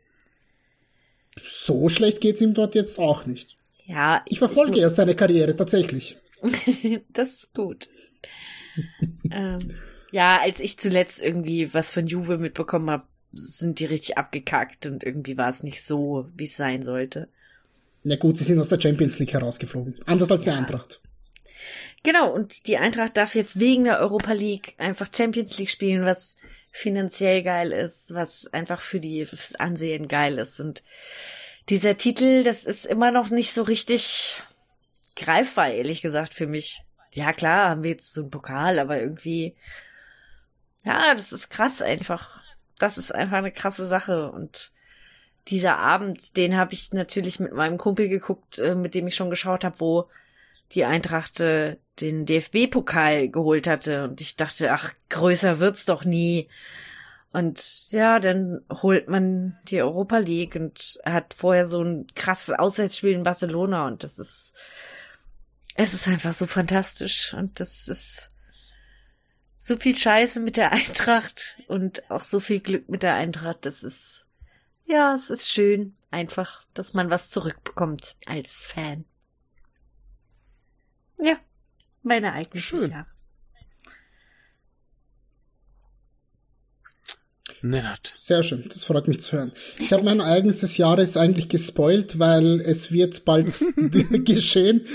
so 1.43 1.89
schlecht 1.89 2.21
geht's 2.21 2.41
ihm 2.43 2.53
dort 2.55 2.75
jetzt 2.75 2.99
auch 2.99 3.25
nicht. 3.25 3.57
ja. 3.87 4.23
Ich 4.29 4.39
verfolge 4.39 4.73
mu- 4.73 4.79
erst 4.79 4.97
seine 4.97 5.15
Karriere 5.15 5.57
tatsächlich. 5.57 6.19
das 7.13 7.35
ist 7.35 7.55
gut. 7.55 7.89
ähm, 9.31 9.75
ja, 10.13 10.41
als 10.41 10.61
ich 10.61 10.79
zuletzt 10.79 11.23
irgendwie 11.23 11.73
was 11.73 11.91
von 11.91 12.07
Juve 12.07 12.39
mitbekommen 12.39 12.91
habe, 12.91 13.05
sind 13.33 13.79
die 13.79 13.85
richtig 13.85 14.19
abgekackt 14.19 14.87
und 14.87 15.05
irgendwie 15.05 15.37
war 15.37 15.49
es 15.49 15.63
nicht 15.63 15.85
so, 15.85 16.29
wie 16.37 16.45
es 16.45 16.57
sein 16.57 16.83
sollte. 16.83 17.29
Na 18.03 18.17
gut, 18.17 18.39
sie 18.39 18.45
sind 18.45 18.59
aus 18.59 18.69
der 18.69 18.81
Champions 18.81 19.19
League 19.19 19.33
herausgeflogen. 19.33 19.97
Anders 20.07 20.31
als 20.31 20.43
die 20.43 20.51
Eintracht. 20.51 21.01
Genau, 22.03 22.33
und 22.33 22.67
die 22.67 22.79
Eintracht 22.79 23.17
darf 23.17 23.35
jetzt 23.35 23.61
wegen 23.61 23.85
der 23.85 24.01
Europa 24.01 24.33
League 24.33 24.75
einfach 24.79 25.09
Champions 25.15 25.59
League 25.59 25.69
spielen, 25.69 26.05
was 26.05 26.37
finanziell 26.73 27.43
geil 27.43 27.73
ist, 27.73 28.15
was 28.15 28.47
einfach 28.53 28.81
für 28.81 29.01
die 29.01 29.27
fürs 29.27 29.55
Ansehen 29.55 30.09
geil 30.09 30.39
ist. 30.39 30.61
Und 30.61 30.83
dieser 31.69 31.99
Titel, 31.99 32.43
das 32.43 32.65
ist 32.65 32.87
immer 32.87 33.11
noch 33.11 33.31
nicht 33.31 33.53
so 33.53 33.63
richtig 33.63 34.43
greifbar, 35.17 35.71
ehrlich 35.71 36.01
gesagt, 36.01 36.33
für 36.33 36.47
mich. 36.47 36.83
Ja, 37.13 37.33
klar, 37.33 37.71
haben 37.71 37.83
wir 37.83 37.91
jetzt 37.91 38.15
so 38.15 38.23
einen 38.23 38.31
Pokal, 38.31 38.79
aber 38.79 39.01
irgendwie, 39.01 39.57
ja, 40.85 41.15
das 41.15 41.33
ist 41.33 41.51
krass 41.51 41.83
einfach. 41.83 42.41
Das 42.79 42.99
ist 42.99 43.13
einfach 43.15 43.39
eine 43.39 43.53
krasse 43.53 43.87
Sache. 43.87 44.31
Und 44.31 44.73
dieser 45.49 45.79
Abend, 45.79 46.37
den 46.37 46.57
habe 46.57 46.73
ich 46.73 46.93
natürlich 46.93 47.41
mit 47.41 47.53
meinem 47.53 47.79
Kumpel 47.79 48.09
geguckt, 48.09 48.59
äh, 48.59 48.75
mit 48.75 48.95
dem 48.95 49.07
ich 49.09 49.17
schon 49.17 49.31
geschaut 49.31 49.65
habe, 49.65 49.81
wo 49.81 50.09
die 50.73 50.85
Eintracht 50.85 51.41
äh, 51.41 51.77
den 52.01 52.27
DFB-Pokal 52.27 53.29
geholt 53.29 53.67
hatte. 53.67 54.05
Und 54.05 54.21
ich 54.21 54.37
dachte, 54.37 54.73
ach, 54.73 54.95
größer 55.09 55.59
wird's 55.59 55.85
doch 55.85 56.05
nie. 56.05 56.49
Und 57.33 57.91
ja, 57.91 58.19
dann 58.19 58.63
holt 58.83 59.09
man 59.09 59.59
die 59.69 59.83
Europa 59.83 60.19
League 60.19 60.57
und 60.57 61.01
hat 61.05 61.35
vorher 61.35 61.67
so 61.67 61.83
ein 61.83 62.07
krasses 62.15 62.55
Auswärtsspiel 62.59 63.13
in 63.13 63.23
Barcelona 63.23 63.87
und 63.87 64.03
das 64.03 64.19
ist, 64.19 64.55
es 65.83 65.95
ist 65.95 66.09
einfach 66.09 66.35
so 66.35 66.47
fantastisch 66.47 67.33
und 67.35 67.59
das 67.59 67.89
ist 67.89 68.31
so 69.57 69.77
viel 69.77 69.97
Scheiße 69.97 70.41
mit 70.41 70.57
der 70.57 70.73
Eintracht 70.73 71.59
und 71.69 72.11
auch 72.11 72.23
so 72.23 72.41
viel 72.41 72.61
Glück 72.61 72.89
mit 72.89 73.03
der 73.03 73.15
Eintracht. 73.15 73.65
Das 73.65 73.83
ist, 73.83 74.27
ja, 74.87 75.15
es 75.15 75.31
ist 75.31 75.51
schön 75.51 75.97
einfach, 76.11 76.67
dass 76.75 76.93
man 76.93 77.11
was 77.11 77.31
zurückbekommt 77.31 78.17
als 78.27 78.65
Fan. 78.67 79.05
Ja, 81.19 81.39
mein 82.03 82.25
Ereignis 82.25 82.69
des 82.71 82.81
Schön. 82.81 82.91
Jahres. 82.91 83.20
Nennert. 87.63 88.15
Sehr 88.19 88.43
schön, 88.43 88.65
das 88.73 88.85
freut 88.85 89.07
mich 89.09 89.21
zu 89.23 89.33
hören. 89.33 89.53
Ich 89.79 89.93
habe 89.93 90.03
mein 90.03 90.21
Ereignis 90.21 90.61
des 90.61 90.77
Jahres 90.79 91.17
eigentlich 91.17 91.49
gespoilt, 91.49 92.19
weil 92.19 92.61
es 92.61 92.91
wird 92.93 93.25
bald 93.25 93.47
geschehen. 94.25 94.87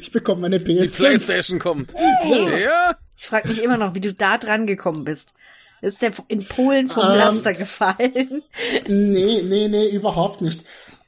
ich 0.00 0.10
bekomme 0.12 0.42
meine 0.42 0.58
Die 0.60 0.80
PS5. 0.80 0.96
Playstation 0.96 1.58
kommt. 1.58 1.94
Hey. 1.94 2.64
Ja. 2.64 2.96
Ich 3.16 3.24
frage 3.26 3.48
mich 3.48 3.62
immer 3.62 3.76
noch, 3.76 3.94
wie 3.94 4.00
du 4.00 4.12
da 4.12 4.36
dran 4.38 4.66
gekommen 4.66 5.04
bist. 5.04 5.32
Ist 5.80 6.02
der 6.02 6.12
in 6.28 6.44
Polen 6.44 6.88
vom 6.88 7.02
Ähm, 7.04 7.16
Laster 7.18 7.54
gefallen? 7.54 8.42
Nee, 8.88 9.42
nee, 9.44 9.68
nee, 9.68 9.88
überhaupt 9.90 10.40
nicht. 10.40 10.62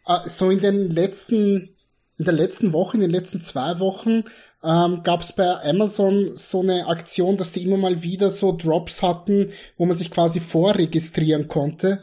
Äh, 0.06 0.28
So 0.28 0.50
in 0.50 0.60
den 0.60 0.90
letzten, 0.90 1.73
in 2.16 2.24
der 2.24 2.34
letzten 2.34 2.72
Woche, 2.72 2.96
in 2.96 3.00
den 3.00 3.10
letzten 3.10 3.40
zwei 3.40 3.78
Wochen, 3.80 4.24
ähm, 4.62 5.02
gab 5.02 5.22
es 5.22 5.32
bei 5.32 5.62
Amazon 5.64 6.32
so 6.36 6.60
eine 6.60 6.86
Aktion, 6.86 7.36
dass 7.36 7.52
die 7.52 7.62
immer 7.62 7.76
mal 7.76 8.02
wieder 8.02 8.30
so 8.30 8.52
Drops 8.52 9.02
hatten, 9.02 9.50
wo 9.76 9.84
man 9.84 9.96
sich 9.96 10.10
quasi 10.10 10.40
vorregistrieren 10.40 11.48
konnte. 11.48 12.02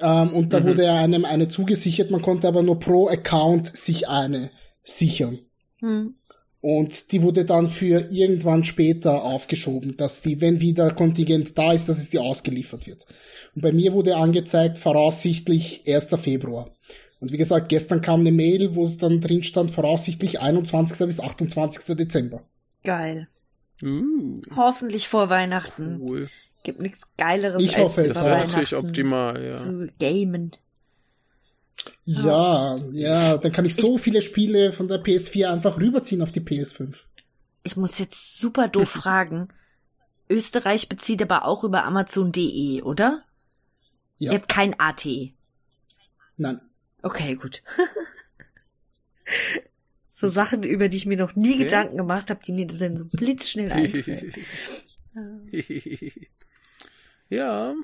Ähm, 0.00 0.32
und 0.32 0.52
da 0.52 0.64
wurde 0.64 0.90
einem 0.90 1.24
eine 1.24 1.48
zugesichert, 1.48 2.10
man 2.10 2.22
konnte 2.22 2.48
aber 2.48 2.62
nur 2.62 2.78
pro 2.78 3.08
Account 3.08 3.76
sich 3.76 4.08
eine 4.08 4.50
sichern. 4.82 5.40
Hm. 5.80 6.14
Und 6.62 7.12
die 7.12 7.22
wurde 7.22 7.46
dann 7.46 7.70
für 7.70 8.08
irgendwann 8.10 8.64
später 8.64 9.24
aufgeschoben, 9.24 9.96
dass 9.96 10.20
die, 10.20 10.42
wenn 10.42 10.60
wieder 10.60 10.92
Kontingent 10.92 11.56
da 11.56 11.72
ist, 11.72 11.88
dass 11.88 11.98
es 11.98 12.10
die 12.10 12.18
ausgeliefert 12.18 12.86
wird. 12.86 13.06
Und 13.54 13.62
bei 13.62 13.72
mir 13.72 13.94
wurde 13.94 14.16
angezeigt, 14.16 14.76
voraussichtlich 14.76 15.84
1. 15.86 16.08
Februar. 16.20 16.70
Und 17.20 17.32
wie 17.32 17.36
gesagt, 17.36 17.68
gestern 17.68 18.00
kam 18.00 18.20
eine 18.20 18.32
Mail, 18.32 18.74
wo 18.74 18.84
es 18.84 18.96
dann 18.96 19.20
drin 19.20 19.42
stand, 19.42 19.70
voraussichtlich 19.70 20.40
21. 20.40 21.06
bis 21.06 21.20
28. 21.20 21.96
Dezember. 21.96 22.42
Geil. 22.82 23.28
Uh, 23.82 24.40
Hoffentlich 24.56 25.06
vor 25.08 25.28
Weihnachten. 25.28 26.00
cool. 26.00 26.30
Gibt 26.62 26.80
nichts 26.80 27.08
Geileres 27.16 27.62
Ich 27.62 27.76
als 27.76 27.84
hoffe 27.84 28.06
es, 28.06 28.16
wäre 28.16 28.28
ja. 28.28 28.46
natürlich 28.46 28.72
Weihnachten 28.72 28.88
optimal, 28.88 29.44
ja. 29.44 29.50
zu 29.52 29.88
gamen. 29.98 30.52
Ja, 32.04 32.76
ja, 32.92 33.38
dann 33.38 33.52
kann 33.52 33.64
ich 33.64 33.74
so 33.74 33.96
viele 33.96 34.20
Spiele 34.20 34.72
von 34.72 34.88
der 34.88 35.02
PS4 35.02 35.50
einfach 35.50 35.78
rüberziehen 35.78 36.20
auf 36.20 36.32
die 36.32 36.40
PS5. 36.40 37.04
Ich 37.62 37.76
muss 37.76 37.98
jetzt 37.98 38.38
super 38.38 38.68
doof 38.68 38.88
fragen. 39.02 39.48
Österreich 40.28 40.88
bezieht 40.88 41.22
aber 41.22 41.46
auch 41.46 41.64
über 41.64 41.84
Amazon.de, 41.84 42.82
oder? 42.82 43.24
Ja. 44.18 44.32
Ihr 44.32 44.38
habt 44.38 44.48
kein 44.48 44.78
AT. 44.78 45.06
Nein. 46.36 46.60
Okay, 47.02 47.34
gut. 47.34 47.62
so 50.06 50.28
Sachen, 50.28 50.62
über 50.62 50.88
die 50.88 50.96
ich 50.96 51.06
mir 51.06 51.16
noch 51.16 51.34
nie 51.34 51.54
Okay. 51.54 51.64
Gedanken 51.64 51.96
gemacht 51.96 52.30
habe, 52.30 52.40
die 52.44 52.52
mir 52.52 52.66
dann 52.66 52.98
so 52.98 53.04
blitzschnell 53.04 53.72
einfallen. 53.72 54.34
ja, 57.28 57.74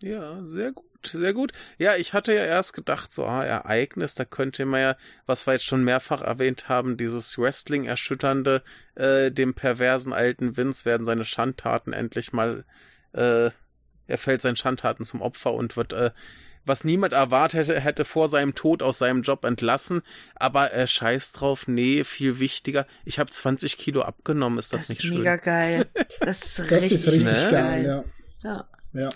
ja, 0.00 0.44
sehr 0.44 0.72
gut, 0.72 1.06
sehr 1.06 1.34
gut. 1.34 1.52
Ja, 1.76 1.96
ich 1.96 2.12
hatte 2.12 2.32
ja 2.32 2.44
erst 2.44 2.72
gedacht, 2.72 3.12
so, 3.12 3.26
ah, 3.26 3.44
Ereignis, 3.44 4.14
da 4.14 4.24
könnte 4.24 4.64
man 4.64 4.80
ja, 4.80 4.96
was 5.26 5.46
wir 5.46 5.54
jetzt 5.54 5.64
schon 5.64 5.82
mehrfach 5.82 6.22
erwähnt 6.22 6.68
haben, 6.68 6.96
dieses 6.96 7.36
Wrestling 7.36 7.84
erschütternde, 7.84 8.62
äh, 8.94 9.32
dem 9.32 9.54
perversen 9.54 10.12
alten 10.12 10.56
Vince 10.56 10.84
werden 10.84 11.04
seine 11.04 11.24
Schandtaten 11.24 11.92
endlich 11.92 12.32
mal, 12.32 12.64
äh, 13.12 13.50
er 14.06 14.18
fällt 14.18 14.40
seinen 14.40 14.56
Schandtaten 14.56 15.04
zum 15.04 15.20
Opfer 15.20 15.52
und 15.52 15.76
wird, 15.76 15.92
äh, 15.92 16.12
was 16.68 16.84
niemand 16.84 17.12
erwartet 17.12 17.68
hätte, 17.68 17.80
hätte 17.80 18.04
vor 18.04 18.28
seinem 18.28 18.54
Tod 18.54 18.82
aus 18.82 18.98
seinem 18.98 19.22
Job 19.22 19.44
entlassen, 19.44 20.02
aber 20.34 20.72
äh, 20.72 20.86
scheiß 20.86 21.32
drauf, 21.32 21.66
nee, 21.66 22.04
viel 22.04 22.38
wichtiger. 22.38 22.86
Ich 23.04 23.18
habe 23.18 23.30
20 23.30 23.76
Kilo 23.78 24.02
abgenommen, 24.02 24.58
ist 24.58 24.72
das, 24.72 24.82
Das 24.82 24.88
nicht 24.90 24.98
ist 25.00 25.06
schön? 25.06 25.18
mega 25.18 25.36
geil. 25.36 25.86
Das 26.20 26.42
ist 26.42 26.58
Das 26.58 26.70
richtig, 26.70 27.06
ist 27.06 27.06
richtig 27.08 27.24
ne? 27.44 27.48
geil, 27.50 27.84
ja. 27.86 28.04
Ja. 28.44 28.68
ja. 28.92 29.10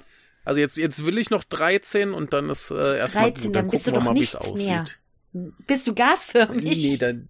Also 0.44 0.60
jetzt, 0.60 0.76
jetzt 0.76 1.06
will 1.06 1.18
ich 1.18 1.30
noch 1.30 1.44
13 1.44 2.12
und 2.14 2.32
dann 2.32 2.50
ist 2.50 2.70
äh, 2.72 2.98
erstmal 2.98 3.30
13, 3.32 3.44
gut. 3.44 3.56
dann 3.56 3.62
Dann 3.66 3.70
bist 3.70 3.86
du 3.86 3.90
gucken 3.92 4.04
wir 4.04 4.04
doch 4.06 4.12
mal, 4.12 4.14
wie 4.18 4.24
es 4.24 4.34
nichts 4.34 4.50
aussieht. 4.50 4.66
mehr. 4.66 4.84
Bist 5.66 5.86
du 5.86 5.94
gasförmig? 5.94 6.62
Nee, 6.64 6.96
dann. 6.98 7.28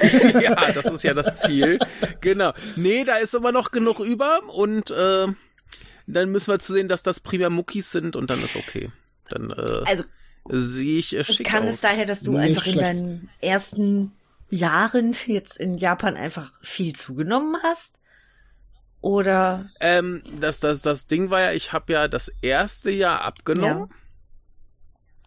ja, 0.40 0.72
das 0.72 0.86
ist 0.86 1.02
ja 1.02 1.12
das 1.14 1.40
Ziel. 1.42 1.78
Genau. 2.20 2.52
Nee, 2.76 3.04
da 3.04 3.16
ist 3.16 3.34
immer 3.34 3.52
noch 3.52 3.70
genug 3.70 4.00
über 4.00 4.40
und 4.48 4.90
äh, 4.90 5.26
dann 6.06 6.30
müssen 6.30 6.50
wir 6.52 6.58
zu 6.58 6.72
sehen, 6.72 6.88
dass 6.88 7.02
das 7.02 7.20
primär 7.20 7.50
Muckis 7.50 7.90
sind 7.90 8.16
und 8.16 8.30
dann 8.30 8.42
ist 8.42 8.56
okay. 8.56 8.90
Dann 9.30 9.50
äh, 9.50 9.82
Also 9.86 10.04
sehe 10.50 10.98
ich 10.98 11.14
äh, 11.16 11.24
schick 11.24 11.46
kann 11.46 11.64
aus. 11.64 11.74
es 11.74 11.80
daher, 11.80 12.06
dass 12.06 12.22
du 12.22 12.32
Nicht 12.32 12.40
einfach 12.40 12.66
in 12.66 12.72
schlecht. 12.72 12.88
deinen 12.88 13.30
ersten 13.40 14.12
Jahren 14.50 15.14
jetzt 15.26 15.58
in 15.58 15.76
Japan 15.76 16.16
einfach 16.16 16.52
viel 16.62 16.94
zugenommen 16.94 17.56
hast? 17.62 17.98
Oder 19.00 19.70
Ähm, 19.80 20.22
das, 20.40 20.60
das, 20.60 20.82
das 20.82 21.06
Ding 21.06 21.30
war 21.30 21.40
ja, 21.40 21.52
ich 21.52 21.72
habe 21.72 21.92
ja 21.92 22.08
das 22.08 22.28
erste 22.42 22.90
Jahr 22.90 23.20
abgenommen, 23.22 23.90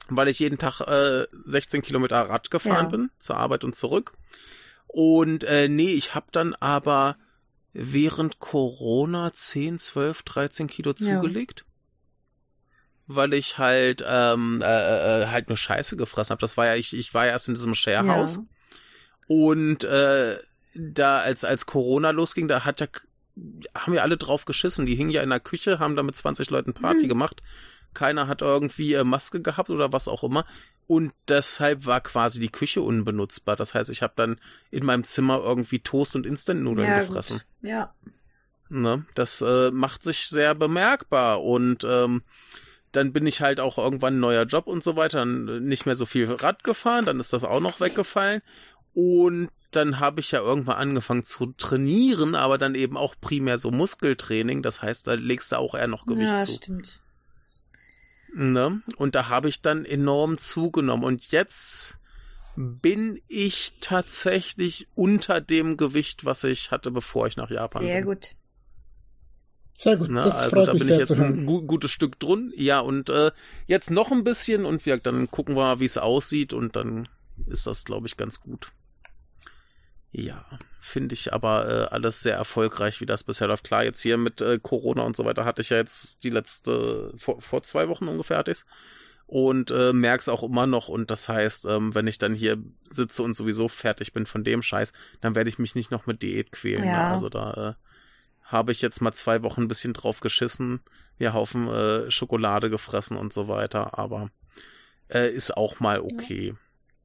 weil 0.10 0.28
ich 0.28 0.40
jeden 0.40 0.58
Tag 0.58 0.82
äh, 0.82 1.26
16 1.46 1.82
Kilometer 1.82 2.18
Rad 2.22 2.52
gefahren 2.52 2.86
Ja. 2.86 2.90
bin, 2.90 3.12
zur 3.20 3.38
Arbeit 3.38 3.64
und 3.64 3.76
zurück. 3.76 4.14
Und 4.88 5.46
äh, 5.46 5.70
nee, 5.70 5.92
ich 5.92 6.16
habe 6.16 6.26
dann 6.34 6.54
aber 6.56 7.16
während 7.72 8.40
Corona 8.40 9.32
10, 9.34 9.80
12, 9.80 10.24
13 10.24 10.68
Kilo 10.68 10.94
Ja. 10.98 11.22
Weil 13.08 13.34
ich 13.34 13.58
halt 13.58 14.04
ähm, 14.08 14.62
äh, 14.62 15.24
äh, 15.24 15.28
halt 15.28 15.50
nur 15.50 15.58
Scheiße 15.58 15.98
gefressen 15.98 16.32
habe. 16.32 16.42
Das 16.42 16.56
war 16.58 16.66
ja, 16.68 16.76
ich, 16.76 16.96
ich 16.96 17.14
war 17.14 17.26
ja 17.26 17.32
erst 17.32 17.50
in 17.50 17.56
diesem 17.56 17.76
Sharehouse. 17.76 18.36
Ja. 18.36 18.44
Und 19.28 19.84
äh, 19.84 20.38
da, 20.76 21.20
als, 21.20 21.44
als 21.44 21.66
Corona 21.66 22.12
losging, 22.12 22.48
da 22.48 22.64
hat 22.64 22.80
ja, 22.80 22.88
haben 23.76 23.94
ja 23.94 24.02
alle 24.04 24.18
drauf 24.18 24.46
geschissen. 24.46 24.86
Die 24.86 24.96
hingen 24.96 25.10
ja 25.10 25.22
in 25.24 25.30
der 25.30 25.40
Küche, 25.40 25.80
haben 25.80 25.96
da 25.96 26.04
mit 26.04 26.16
20 26.16 26.50
Leuten 26.50 26.74
Party 26.74 27.06
Mhm. 27.06 27.10
gemacht. 27.10 27.42
Keiner 27.94 28.28
hat 28.28 28.42
irgendwie 28.42 28.94
äh, 28.94 29.04
Maske 29.04 29.42
gehabt 29.42 29.70
oder 29.70 29.92
was 29.92 30.08
auch 30.08 30.24
immer. 30.24 30.46
Und 30.88 31.14
deshalb 31.28 31.86
war 31.86 32.02
quasi 32.02 32.40
die 32.40 32.50
Küche 32.50 32.82
unbenutzbar. 32.82 33.56
Das 33.56 33.74
heißt, 33.74 33.90
ich 33.90 34.02
habe 34.02 34.14
dann 34.16 34.40
in 34.72 34.86
meinem 34.86 35.04
Zimmer 35.04 35.40
irgendwie 35.42 35.80
Toast 35.80 36.16
und 36.16 36.26
Instant-Nudeln 36.26 36.88
ja, 36.88 37.00
gefressen. 37.00 37.38
Gut. 37.62 37.70
Ja. 37.70 37.94
Ne? 38.70 39.06
Das 39.16 39.42
äh, 39.42 39.72
macht 39.72 40.04
sich 40.04 40.28
sehr 40.28 40.56
bemerkbar 40.56 41.44
und 41.44 41.84
ähm, 41.84 42.24
dann 42.92 43.14
bin 43.14 43.26
ich 43.26 43.42
halt 43.42 43.60
auch 43.60 43.78
irgendwann 43.78 44.16
ein 44.16 44.20
neuer 44.20 44.44
Job 44.44 44.68
und 44.68 44.84
so 44.84 44.96
weiter, 44.96 45.20
dann 45.20 45.48
äh, 45.48 45.60
nicht 45.60 45.86
mehr 45.86 45.96
so 45.96 46.06
viel 46.06 46.32
Rad 46.32 46.64
gefahren, 46.64 47.06
dann 47.06 47.20
ist 47.20 47.34
das 47.34 47.44
auch 47.44 47.60
noch 47.60 47.80
weggefallen 47.80 48.42
und 48.94 49.50
dann 49.72 50.00
habe 50.00 50.20
ich 50.20 50.32
ja 50.32 50.40
irgendwann 50.40 50.78
angefangen 50.78 51.24
zu 51.24 51.54
trainieren, 51.58 52.36
aber 52.36 52.58
dann 52.58 52.76
eben 52.76 52.98
auch 52.98 53.16
primär 53.20 53.58
so 53.58 53.72
Muskeltraining, 53.72 54.62
das 54.62 54.82
heißt, 54.82 55.08
da 55.08 55.14
legst 55.14 55.54
du 55.54 55.58
auch 55.58 55.76
eher 55.76 55.88
noch 55.88 56.06
Gewicht 56.06 56.34
ja, 56.34 56.40
zu. 56.40 56.54
stimmt. 56.54 57.02
Ne? 58.34 58.82
Und 58.98 59.16
da 59.16 59.30
habe 59.30 59.50
ich 59.50 59.62
dann 59.62 59.86
enorm 59.86 60.38
zugenommen. 60.38 61.04
Und 61.04 61.32
jetzt 61.32 61.98
bin 62.56 63.22
ich 63.28 63.76
tatsächlich 63.82 64.88
unter 64.96 65.42
dem 65.42 65.78
Gewicht, 65.78 66.26
was 66.26 66.44
ich 66.44 66.72
hatte, 66.72 66.92
bevor 66.92 67.28
ich 67.28 67.38
nach 67.38 67.50
Japan 67.50 67.84
Sehr 67.84 67.98
bin. 67.98 68.06
gut. 68.06 68.32
Sehr 69.74 69.98
gut, 69.98 70.10
Ne? 70.10 70.22
das 70.22 70.36
Also 70.36 70.58
freut 70.58 70.68
da 70.68 70.74
mich 70.74 70.84
bin 70.84 70.92
ich 70.94 71.00
jetzt 71.00 71.20
ein 71.20 71.46
gu 71.46 71.64
gutes 71.64 71.92
Stück 71.92 72.20
drun. 72.20 72.54
Ja, 72.56 72.80
und 72.82 73.10
äh, 73.10 73.32
jetzt 73.68 73.90
noch 73.90 74.12
ein 74.12 74.24
bisschen 74.24 74.66
und 74.66 74.86
wir, 74.86 74.98
dann 74.98 75.30
gucken 75.32 75.56
wir 75.56 75.80
wie 75.80 75.86
es 75.86 75.98
aussieht 75.98 76.54
und 76.54 76.76
dann 76.76 77.08
ist 77.48 77.68
das, 77.68 77.86
glaube 77.86 78.08
ich, 78.08 78.18
ganz 78.18 78.40
gut. 78.40 78.72
Ja, 80.12 80.46
finde 80.80 81.14
ich 81.14 81.34
aber 81.34 81.70
äh, 81.70 81.94
alles 81.94 82.22
sehr 82.22 82.36
erfolgreich, 82.36 83.00
wie 83.00 83.06
das 83.06 83.24
bisher 83.24 83.48
läuft. 83.48 83.64
Klar, 83.64 83.84
jetzt 83.84 84.02
hier 84.02 84.18
mit 84.18 84.42
äh, 84.42 84.60
Corona 84.62 85.04
und 85.04 85.16
so 85.16 85.24
weiter 85.24 85.46
hatte 85.46 85.62
ich 85.62 85.70
ja 85.70 85.78
jetzt 85.78 86.24
die 86.24 86.30
letzte, 86.30 87.14
vor, 87.18 87.42
vor 87.42 87.64
zwei 87.64 87.88
Wochen 87.88 88.08
ungefähr 88.08 88.38
hatte 88.38 88.52
ich's. 88.52 88.66
Und 89.26 89.72
äh, 89.72 89.94
merk's 89.94 90.28
auch 90.28 90.44
immer 90.44 90.68
noch. 90.68 90.90
Und 90.90 91.10
das 91.10 91.30
heißt, 91.30 91.64
ähm, 91.66 91.96
wenn 91.96 92.08
ich 92.08 92.18
dann 92.18 92.34
hier 92.36 92.58
sitze 92.86 93.24
und 93.24 93.34
sowieso 93.34 93.70
fertig 93.70 94.12
bin 94.12 94.26
von 94.26 94.44
dem 94.44 94.62
Scheiß, 94.62 94.92
dann 95.22 95.36
werde 95.36 95.50
ich 95.50 95.58
mich 95.58 95.74
nicht 95.74 95.90
noch 95.90 96.06
mit 96.06 96.22
Diät 96.22 96.52
quälen. 96.52 96.84
Ja. 96.84 97.08
Ne? 97.08 97.14
Also 97.14 97.30
da 97.30 97.70
äh, 97.70 97.74
habe 98.52 98.72
ich 98.72 98.82
jetzt 98.82 99.02
mal 99.02 99.14
zwei 99.14 99.44
Wochen 99.44 99.64
ein 99.64 99.68
bisschen 99.68 99.94
drauf 99.94 100.20
geschissen. 100.20 100.82
Wir 101.18 101.34
Haufen 101.34 101.68
äh, 101.68 102.12
Schokolade 102.12 102.70
gefressen 102.70 103.18
und 103.18 103.34
so 103.34 103.48
weiter. 103.48 103.98
Aber 103.98 104.30
äh, 105.10 105.32
ist 105.32 105.56
auch 105.56 105.80
mal 105.80 106.02
okay. 106.02 106.56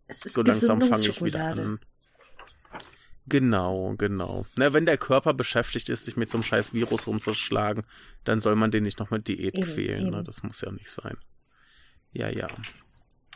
Es 0.09 0.25
ist 0.27 0.35
So 0.35 0.43
langsam 0.43 0.81
fange 0.81 1.09
ich 1.09 1.23
wieder 1.23 1.45
an. 1.45 1.81
Genau, 3.29 3.95
genau. 3.99 4.47
Na, 4.55 4.73
wenn 4.73 4.87
der 4.87 4.99
Körper 4.99 5.35
beschäftigt 5.35 5.89
ist, 5.89 6.05
sich 6.05 6.17
mit 6.17 6.31
so 6.31 6.39
einem 6.39 6.45
scheiß 6.45 6.73
Virus 6.73 7.09
rumzuschlagen, 7.09 7.85
dann 8.23 8.39
soll 8.39 8.55
man 8.55 8.71
den 8.71 8.85
nicht 8.85 9.01
noch 9.01 9.11
mit 9.11 9.27
Diät 9.27 9.55
Eben, 9.55 9.65
quälen. 9.65 10.11
Ne? 10.11 10.17
eben. 10.19 10.25
Das 10.25 10.45
muss 10.45 10.61
ja 10.61 10.71
nicht 10.71 10.91
sein. 10.91 11.17
Ja, 12.13 12.29
ja. 12.29 12.49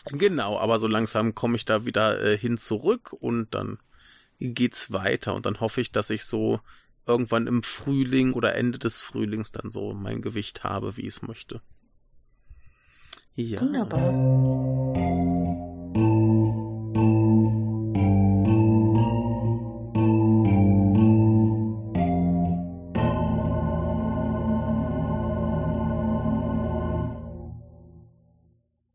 Genau, 0.07 0.59
aber 0.59 0.79
so 0.79 0.87
langsam 0.87 1.35
komme 1.35 1.57
ich 1.57 1.65
da 1.65 1.85
wieder 1.85 2.23
äh, 2.23 2.39
hin 2.39 2.57
zurück 2.57 3.13
und 3.13 3.55
dann 3.55 3.79
geht's 4.39 4.93
weiter 4.93 5.35
und 5.35 5.45
dann 5.45 5.61
hoffe 5.61 5.81
ich, 5.81 5.93
dass 5.93 6.09
ich 6.11 6.25
so 6.25 6.61
irgendwann 7.07 7.47
im 7.47 7.63
Frühling 7.63 8.33
oder 8.33 8.55
Ende 8.55 8.79
des 8.79 9.01
Frühlings 9.01 9.53
dann 9.53 9.71
so 9.71 9.95
mein 9.95 10.23
Gewicht 10.23 10.65
habe, 10.65 10.97
wie 10.97 11.03
ich 11.03 11.09
es 11.09 11.23
möchte. 11.23 11.61
Ja. 13.35 13.61
Wunderbar. 13.61 14.11